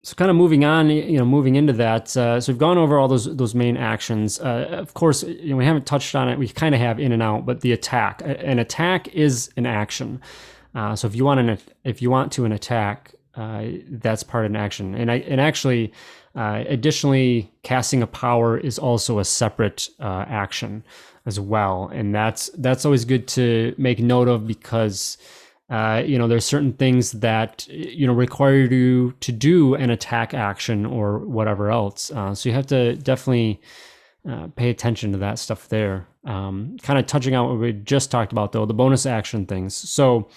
So 0.06 0.14
kind 0.14 0.30
of 0.30 0.38
moving 0.38 0.64
on, 0.64 0.92
you 0.92 1.18
know, 1.18 1.26
moving 1.26 1.56
into 1.56 1.74
that. 1.74 2.16
Uh, 2.16 2.40
so 2.40 2.54
we've 2.54 2.60
gone 2.60 2.78
over 2.78 3.00
all 3.00 3.08
those 3.08 3.26
those 3.36 3.56
main 3.56 3.76
actions. 3.76 4.40
Uh, 4.40 4.68
of 4.70 4.94
course, 4.94 5.24
you 5.24 5.50
know, 5.50 5.56
we 5.56 5.66
haven't 5.66 5.88
touched 5.88 6.14
on 6.14 6.30
it. 6.30 6.38
We 6.38 6.48
kind 6.48 6.76
of 6.76 6.82
have 6.82 7.00
in 7.00 7.12
and 7.12 7.24
out, 7.24 7.48
but 7.48 7.62
the 7.62 7.72
attack. 7.72 8.22
An 8.24 8.60
attack 8.60 9.08
is 9.16 9.50
an 9.58 9.66
action. 9.66 10.22
Uh, 10.76 10.96
so 10.96 11.08
if 11.08 11.16
you 11.16 11.26
want 11.26 11.40
an 11.40 11.58
if 11.84 12.04
you 12.04 12.12
want 12.12 12.32
to 12.34 12.46
an 12.46 12.52
attack, 12.52 13.16
uh, 13.34 13.64
that's 13.90 14.22
part 14.22 14.46
of 14.46 14.52
an 14.52 14.56
action. 14.56 14.94
And 14.94 15.10
I 15.10 15.16
and 15.28 15.42
actually, 15.42 15.92
uh, 16.36 16.64
additionally, 16.68 17.52
casting 17.64 18.04
a 18.04 18.08
power 18.08 18.60
is 18.60 18.78
also 18.78 19.18
a 19.18 19.26
separate 19.26 19.90
uh, 20.00 20.26
action 20.28 20.84
as 21.26 21.40
well. 21.40 21.90
And 21.92 22.14
that's 22.14 22.52
that's 22.60 22.86
always 22.86 23.06
good 23.06 23.28
to 23.30 23.74
make 23.80 23.98
note 23.98 24.28
of 24.28 24.46
because 24.46 25.18
uh, 25.70 26.04
you 26.06 26.18
know, 26.18 26.28
there's 26.28 26.46
certain 26.46 26.74
things 26.74 27.12
that 27.14 27.68
you 27.68 28.06
know 28.06 28.14
require 28.14 28.66
you 28.66 29.14
to 29.20 29.32
do 29.32 29.74
an 29.76 29.90
attack 29.90 30.34
action 30.34 30.86
or 30.86 31.20
whatever 31.20 31.72
else. 31.72 32.12
Uh, 32.12 32.36
so 32.36 32.50
you 32.50 32.54
have 32.56 32.68
to 32.68 32.96
definitely 32.98 33.60
uh, 34.30 34.48
pay 34.56 34.70
attention 34.70 35.12
to 35.12 35.18
that 35.18 35.40
stuff 35.40 35.68
there. 35.70 36.08
Um, 36.24 36.78
kind 36.82 37.00
of 37.00 37.06
touching 37.06 37.36
on 37.36 37.50
what 37.50 37.60
we 37.60 37.74
just 37.74 38.12
talked 38.12 38.32
about 38.32 38.52
though, 38.52 38.66
the 38.66 38.74
bonus 38.74 39.06
action 39.06 39.46
things. 39.46 39.76
So 39.76 40.30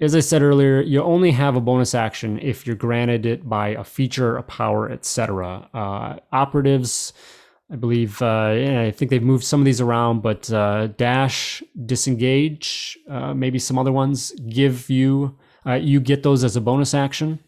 as 0.00 0.16
I 0.16 0.20
said 0.20 0.42
earlier, 0.42 0.80
you 0.80 1.02
only 1.02 1.30
have 1.32 1.56
a 1.56 1.60
bonus 1.60 1.94
action 1.94 2.38
if 2.40 2.66
you're 2.66 2.76
granted 2.76 3.26
it 3.26 3.46
by 3.46 3.68
a 3.68 3.84
feature, 3.84 4.38
a 4.38 4.42
power, 4.42 4.90
etc. 4.90 5.68
Uh, 5.74 6.16
operatives 6.32 7.12
I 7.72 7.76
believe, 7.76 8.20
uh, 8.20 8.52
yeah, 8.56 8.82
I 8.82 8.90
think 8.90 9.10
they've 9.10 9.22
moved 9.22 9.44
some 9.44 9.60
of 9.60 9.64
these 9.64 9.80
around, 9.80 10.22
but 10.22 10.52
uh, 10.52 10.88
dash, 10.88 11.62
disengage, 11.86 12.98
uh, 13.08 13.32
maybe 13.32 13.60
some 13.60 13.78
other 13.78 13.92
ones 13.92 14.32
give 14.48 14.90
you, 14.90 15.38
uh, 15.64 15.74
you 15.74 16.00
get 16.00 16.24
those 16.24 16.42
as 16.42 16.56
a 16.56 16.60
bonus 16.60 16.94
action. 16.94 17.38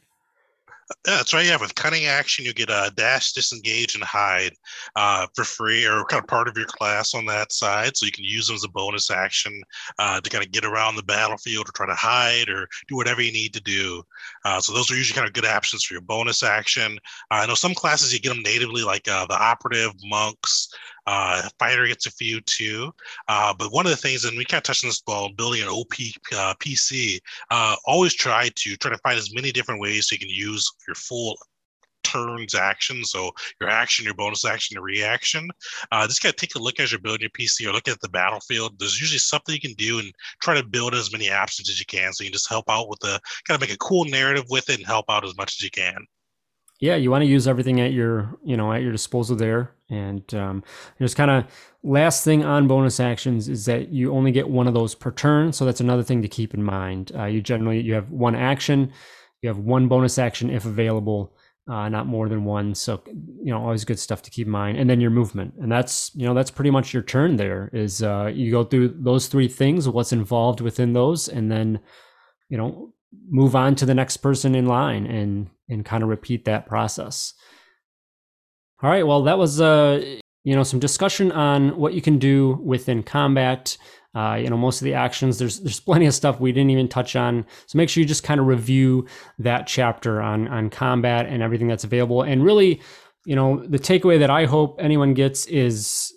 Yeah, 1.06 1.16
that's 1.16 1.34
right. 1.34 1.46
Yeah, 1.46 1.56
with 1.60 1.74
cunning 1.74 2.06
action, 2.06 2.44
you 2.44 2.52
get 2.52 2.70
a 2.70 2.92
dash, 2.94 3.32
disengage, 3.32 3.94
and 3.94 4.04
hide 4.04 4.52
uh, 4.96 5.26
for 5.34 5.44
free, 5.44 5.84
or 5.84 6.04
kind 6.04 6.22
of 6.22 6.28
part 6.28 6.48
of 6.48 6.56
your 6.56 6.66
class 6.66 7.14
on 7.14 7.26
that 7.26 7.52
side. 7.52 7.96
So 7.96 8.06
you 8.06 8.12
can 8.12 8.24
use 8.24 8.46
them 8.46 8.56
as 8.56 8.64
a 8.64 8.68
bonus 8.68 9.10
action 9.10 9.62
uh, 9.98 10.20
to 10.20 10.30
kind 10.30 10.44
of 10.44 10.50
get 10.52 10.64
around 10.64 10.96
the 10.96 11.02
battlefield, 11.02 11.68
or 11.68 11.72
try 11.72 11.86
to 11.86 11.94
hide, 11.94 12.48
or 12.48 12.68
do 12.88 12.96
whatever 12.96 13.22
you 13.22 13.32
need 13.32 13.52
to 13.54 13.60
do. 13.60 14.02
Uh, 14.44 14.60
so 14.60 14.72
those 14.72 14.90
are 14.90 14.96
usually 14.96 15.14
kind 15.14 15.26
of 15.26 15.34
good 15.34 15.46
options 15.46 15.84
for 15.84 15.94
your 15.94 16.02
bonus 16.02 16.42
action. 16.42 16.98
I 17.30 17.46
know 17.46 17.54
some 17.54 17.74
classes 17.74 18.12
you 18.12 18.20
get 18.20 18.30
them 18.30 18.42
natively, 18.42 18.82
like 18.82 19.08
uh, 19.08 19.26
the 19.26 19.40
operative, 19.40 19.92
monks, 20.04 20.68
uh, 21.06 21.48
fighter 21.58 21.86
gets 21.86 22.06
a 22.06 22.10
few 22.10 22.40
too. 22.42 22.92
Uh, 23.28 23.52
but 23.58 23.72
one 23.72 23.86
of 23.86 23.90
the 23.90 23.96
things, 23.96 24.24
and 24.24 24.36
we 24.36 24.44
of 24.44 24.62
touched 24.62 24.84
on 24.84 24.88
this 24.88 25.02
while 25.04 25.32
building 25.32 25.62
an 25.62 25.68
OP 25.68 25.92
uh, 26.34 26.54
PC, 26.60 27.18
uh, 27.50 27.76
always 27.84 28.14
try 28.14 28.50
to 28.54 28.76
try 28.76 28.90
to 28.90 28.98
find 28.98 29.18
as 29.18 29.34
many 29.34 29.52
different 29.52 29.80
ways 29.80 30.08
so 30.08 30.14
you 30.14 30.18
can 30.18 30.28
use 30.28 30.70
your 30.86 30.94
full 30.94 31.36
turns 32.02 32.54
action. 32.54 33.04
So 33.04 33.30
your 33.60 33.70
action, 33.70 34.04
your 34.04 34.14
bonus 34.14 34.44
action, 34.44 34.74
your 34.74 34.82
reaction. 34.82 35.48
Uh, 35.90 36.06
just 36.06 36.22
kind 36.22 36.32
of 36.32 36.36
take 36.36 36.54
a 36.54 36.58
look 36.58 36.80
as 36.80 36.92
you're 36.92 37.00
building 37.00 37.22
your 37.22 37.30
PC 37.30 37.66
or 37.66 37.72
look 37.72 37.88
at 37.88 38.00
the 38.00 38.08
battlefield. 38.08 38.78
There's 38.78 39.00
usually 39.00 39.18
something 39.18 39.54
you 39.54 39.60
can 39.60 39.74
do 39.74 39.98
and 39.98 40.12
try 40.42 40.54
to 40.54 40.66
build 40.66 40.94
as 40.94 41.12
many 41.12 41.30
options 41.30 41.70
as 41.70 41.78
you 41.78 41.86
can. 41.86 42.12
So 42.12 42.24
you 42.24 42.30
can 42.30 42.34
just 42.34 42.48
help 42.48 42.68
out 42.68 42.88
with 42.88 42.98
the 43.00 43.20
kind 43.46 43.54
of 43.54 43.60
make 43.60 43.74
a 43.74 43.78
cool 43.78 44.04
narrative 44.04 44.44
with 44.50 44.68
it 44.68 44.78
and 44.78 44.86
help 44.86 45.06
out 45.08 45.24
as 45.24 45.36
much 45.36 45.56
as 45.58 45.62
you 45.62 45.70
can 45.70 46.06
yeah, 46.82 46.96
you 46.96 47.12
want 47.12 47.22
to 47.22 47.28
use 47.28 47.46
everything 47.46 47.80
at 47.80 47.92
your, 47.92 48.36
you 48.44 48.56
know, 48.56 48.72
at 48.72 48.82
your 48.82 48.90
disposal 48.90 49.36
there. 49.36 49.70
And 49.88 50.34
um, 50.34 50.64
just 51.00 51.14
kind 51.14 51.30
of 51.30 51.44
last 51.84 52.24
thing 52.24 52.44
on 52.44 52.66
bonus 52.66 52.98
actions 52.98 53.48
is 53.48 53.66
that 53.66 53.90
you 53.90 54.12
only 54.12 54.32
get 54.32 54.48
one 54.48 54.66
of 54.66 54.74
those 54.74 54.92
per 54.92 55.12
turn. 55.12 55.52
So 55.52 55.64
that's 55.64 55.80
another 55.80 56.02
thing 56.02 56.22
to 56.22 56.28
keep 56.28 56.54
in 56.54 56.62
mind. 56.64 57.12
Uh, 57.14 57.26
you 57.26 57.40
generally 57.40 57.80
you 57.80 57.94
have 57.94 58.10
one 58.10 58.34
action, 58.34 58.92
you 59.42 59.48
have 59.48 59.58
one 59.58 59.86
bonus 59.86 60.18
action 60.18 60.50
if 60.50 60.64
available, 60.64 61.32
uh, 61.68 61.88
not 61.88 62.08
more 62.08 62.28
than 62.28 62.44
one. 62.44 62.74
So 62.74 63.00
you 63.06 63.52
know, 63.52 63.62
always 63.62 63.84
good 63.84 64.00
stuff 64.00 64.20
to 64.22 64.30
keep 64.30 64.48
in 64.48 64.52
mind. 64.52 64.76
And 64.76 64.90
then 64.90 65.00
your 65.00 65.12
movement, 65.12 65.54
and 65.60 65.70
that's 65.70 66.10
you 66.16 66.26
know 66.26 66.34
that's 66.34 66.50
pretty 66.50 66.70
much 66.70 66.92
your 66.92 67.04
turn. 67.04 67.36
There 67.36 67.70
is 67.72 68.02
uh, 68.02 68.32
you 68.34 68.50
go 68.50 68.64
through 68.64 68.96
those 68.98 69.28
three 69.28 69.46
things, 69.46 69.88
what's 69.88 70.12
involved 70.12 70.60
within 70.60 70.94
those, 70.94 71.28
and 71.28 71.48
then 71.48 71.78
you 72.48 72.58
know 72.58 72.92
move 73.28 73.54
on 73.54 73.74
to 73.76 73.86
the 73.86 73.94
next 73.94 74.18
person 74.18 74.54
in 74.54 74.66
line 74.66 75.06
and 75.06 75.50
and 75.68 75.84
kind 75.84 76.02
of 76.02 76.08
repeat 76.08 76.44
that 76.44 76.66
process. 76.66 77.34
All 78.82 78.90
right, 78.90 79.06
well 79.06 79.22
that 79.22 79.38
was 79.38 79.60
uh 79.60 80.18
you 80.44 80.56
know, 80.56 80.62
some 80.62 80.80
discussion 80.80 81.30
on 81.32 81.76
what 81.76 81.94
you 81.94 82.02
can 82.02 82.18
do 82.18 82.60
within 82.62 83.02
combat. 83.02 83.76
Uh, 84.14 84.34
you 84.34 84.50
know, 84.50 84.56
most 84.56 84.80
of 84.80 84.84
the 84.84 84.94
actions, 84.94 85.38
there's 85.38 85.60
there's 85.60 85.80
plenty 85.88 86.06
of 86.06 86.14
stuff 86.14 86.40
we 86.40 86.52
didn't 86.52 86.70
even 86.70 86.88
touch 86.88 87.16
on. 87.16 87.46
So 87.66 87.76
make 87.76 87.88
sure 87.88 88.00
you 88.00 88.06
just 88.06 88.24
kind 88.24 88.40
of 88.40 88.46
review 88.46 89.06
that 89.38 89.66
chapter 89.66 90.20
on 90.20 90.48
on 90.48 90.70
combat 90.70 91.26
and 91.26 91.42
everything 91.42 91.68
that's 91.68 91.84
available. 91.84 92.22
And 92.22 92.44
really, 92.44 92.80
you 93.24 93.36
know, 93.36 93.64
the 93.66 93.78
takeaway 93.78 94.18
that 94.18 94.30
I 94.30 94.46
hope 94.46 94.76
anyone 94.80 95.14
gets 95.14 95.46
is 95.46 96.12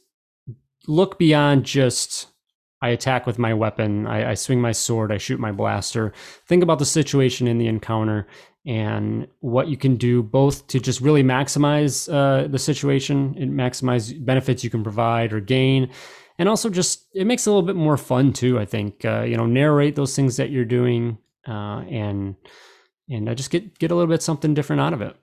look 0.88 1.18
beyond 1.18 1.66
just 1.66 2.28
I 2.82 2.90
attack 2.90 3.26
with 3.26 3.40
my 3.40 3.54
weapon, 3.54 4.06
I, 4.06 4.32
I 4.32 4.34
swing 4.34 4.62
my 4.62 4.72
sword, 4.72 5.12
I 5.12 5.18
shoot 5.18 5.40
my 5.40 5.52
blaster. 5.52 6.14
Think 6.48 6.62
about 6.62 6.80
the 6.80 6.86
situation 6.86 7.48
in 7.48 7.58
the 7.58 7.68
encounter 7.68 8.28
and 8.66 9.28
what 9.40 9.68
you 9.68 9.78
can 9.78 9.96
do 9.96 10.24
both 10.24 10.68
to 10.68 10.80
just 10.80 11.00
really 11.00 11.24
maximize 11.24 12.12
uh, 12.12 12.48
the 12.48 12.60
situation. 12.60 13.36
And 13.40 13.52
maximize 13.52 14.24
benefits 14.26 14.64
you 14.64 14.70
can 14.70 14.84
provide 14.84 15.34
or 15.34 15.40
gain. 15.40 15.90
And 16.38 16.50
also 16.50 16.70
just 16.70 17.06
it 17.14 17.26
makes 17.26 17.46
it 17.46 17.50
a 17.50 17.54
little 17.54 17.66
bit 17.66 17.78
more 17.78 17.98
fun 17.98 18.34
too 18.34 18.60
i 18.60 18.66
think. 18.66 19.06
Uh, 19.06 19.22
you 19.22 19.38
know 19.38 19.46
narrate 19.46 19.96
those 19.96 20.16
things 20.16 20.38
that 20.38 20.50
you're 20.50 20.66
doing 20.66 21.18
uh, 21.48 21.82
and 21.90 22.36
and 23.10 23.30
uh, 23.30 23.36
just 23.36 23.52
get 23.52 23.78
get 23.80 23.92
a 23.92 23.96
little 23.96 24.10
bit 24.10 24.22
something 24.22 24.54
different 24.54 24.82
out 24.82 24.94
of 24.94 25.02
it. 25.02 25.16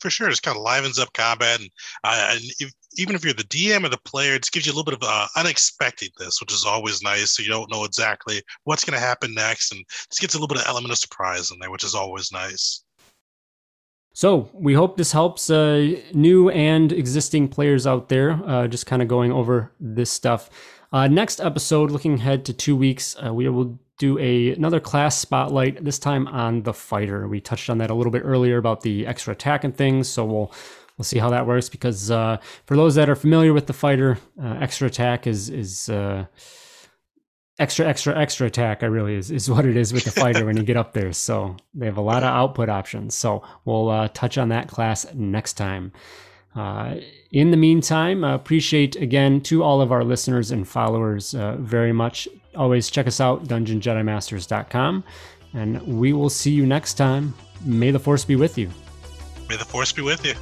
For 0.00 0.10
sure. 0.10 0.28
It 0.28 0.32
just 0.32 0.42
kind 0.42 0.56
of 0.56 0.62
livens 0.62 0.98
up 0.98 1.12
combat, 1.12 1.60
and, 1.60 1.70
uh, 2.02 2.34
and 2.34 2.70
even 2.96 3.14
if 3.14 3.24
you're 3.24 3.34
the 3.34 3.44
DM 3.44 3.84
or 3.84 3.88
the 3.88 3.98
player, 3.98 4.34
it 4.34 4.46
gives 4.52 4.66
you 4.66 4.72
a 4.72 4.74
little 4.74 4.84
bit 4.84 4.94
of 4.94 5.02
uh, 5.02 5.26
unexpectedness, 5.36 6.40
which 6.40 6.52
is 6.52 6.64
always 6.64 7.02
nice. 7.02 7.32
So 7.32 7.42
you 7.42 7.48
don't 7.48 7.70
know 7.70 7.84
exactly 7.84 8.42
what's 8.64 8.84
going 8.84 8.98
to 8.98 9.04
happen 9.04 9.34
next, 9.34 9.72
and 9.72 9.84
just 9.88 10.20
gets 10.20 10.34
a 10.34 10.38
little 10.38 10.48
bit 10.48 10.62
of 10.62 10.68
element 10.68 10.92
of 10.92 10.98
surprise 10.98 11.50
in 11.50 11.58
there, 11.58 11.70
which 11.70 11.84
is 11.84 11.94
always 11.94 12.32
nice. 12.32 12.84
So 14.16 14.48
we 14.52 14.74
hope 14.74 14.96
this 14.96 15.10
helps 15.10 15.50
uh, 15.50 16.00
new 16.12 16.48
and 16.50 16.92
existing 16.92 17.48
players 17.48 17.84
out 17.84 18.08
there. 18.08 18.40
Uh, 18.46 18.68
just 18.68 18.86
kind 18.86 19.02
of 19.02 19.08
going 19.08 19.32
over 19.32 19.72
this 19.80 20.10
stuff. 20.10 20.50
Uh, 20.92 21.08
next 21.08 21.40
episode, 21.40 21.90
looking 21.90 22.14
ahead 22.14 22.44
to 22.44 22.52
two 22.52 22.76
weeks, 22.76 23.16
uh, 23.24 23.34
we 23.34 23.48
will 23.48 23.76
do 23.98 24.16
a 24.18 24.52
another 24.52 24.78
class 24.78 25.18
spotlight. 25.18 25.84
This 25.84 25.98
time 25.98 26.28
on 26.28 26.62
the 26.62 26.72
fighter. 26.72 27.26
We 27.26 27.40
touched 27.40 27.68
on 27.68 27.78
that 27.78 27.90
a 27.90 27.94
little 27.94 28.12
bit 28.12 28.22
earlier 28.24 28.58
about 28.58 28.82
the 28.82 29.04
extra 29.04 29.32
attack 29.32 29.64
and 29.64 29.76
things. 29.76 30.08
So 30.08 30.24
we'll 30.24 30.52
we'll 30.96 31.04
see 31.04 31.18
how 31.18 31.30
that 31.30 31.46
works. 31.46 31.68
Because 31.68 32.10
uh, 32.10 32.38
for 32.66 32.76
those 32.76 32.94
that 32.94 33.08
are 33.08 33.16
familiar 33.16 33.52
with 33.52 33.66
the 33.66 33.72
fighter, 33.72 34.18
uh, 34.42 34.58
extra 34.60 34.86
attack 34.86 35.26
is 35.26 35.50
is 35.50 35.88
uh, 35.88 36.26
extra 37.58 37.86
extra 37.86 38.18
extra 38.18 38.46
attack. 38.46 38.82
I 38.82 38.86
really 38.86 39.14
is 39.14 39.30
is 39.30 39.50
what 39.50 39.64
it 39.66 39.76
is 39.76 39.92
with 39.92 40.04
the 40.04 40.10
fighter 40.10 40.44
when 40.44 40.56
you 40.56 40.62
get 40.62 40.76
up 40.76 40.92
there. 40.92 41.12
So 41.12 41.56
they 41.74 41.86
have 41.86 41.96
a 41.96 42.02
lot 42.02 42.22
of 42.22 42.28
output 42.28 42.68
options. 42.68 43.14
So 43.14 43.42
we'll 43.64 43.90
uh, 43.90 44.08
touch 44.08 44.38
on 44.38 44.48
that 44.50 44.68
class 44.68 45.06
next 45.14 45.54
time. 45.54 45.92
Uh, 46.54 46.96
in 47.32 47.50
the 47.50 47.56
meantime, 47.56 48.22
appreciate 48.22 48.94
again 48.96 49.40
to 49.40 49.64
all 49.64 49.80
of 49.80 49.90
our 49.90 50.04
listeners 50.04 50.52
and 50.52 50.66
followers 50.68 51.34
uh, 51.34 51.56
very 51.58 51.92
much. 51.92 52.28
Always 52.54 52.90
check 52.90 53.08
us 53.08 53.20
out, 53.20 53.44
dungeonjedimasters.com, 53.46 55.02
and 55.54 55.82
we 55.82 56.12
will 56.12 56.30
see 56.30 56.52
you 56.52 56.64
next 56.64 56.94
time. 56.94 57.34
May 57.64 57.90
the 57.90 57.98
force 57.98 58.24
be 58.24 58.36
with 58.36 58.56
you. 58.56 58.70
May 59.48 59.56
the 59.56 59.64
force 59.64 59.90
be 59.90 60.02
with 60.02 60.24
you. 60.24 60.34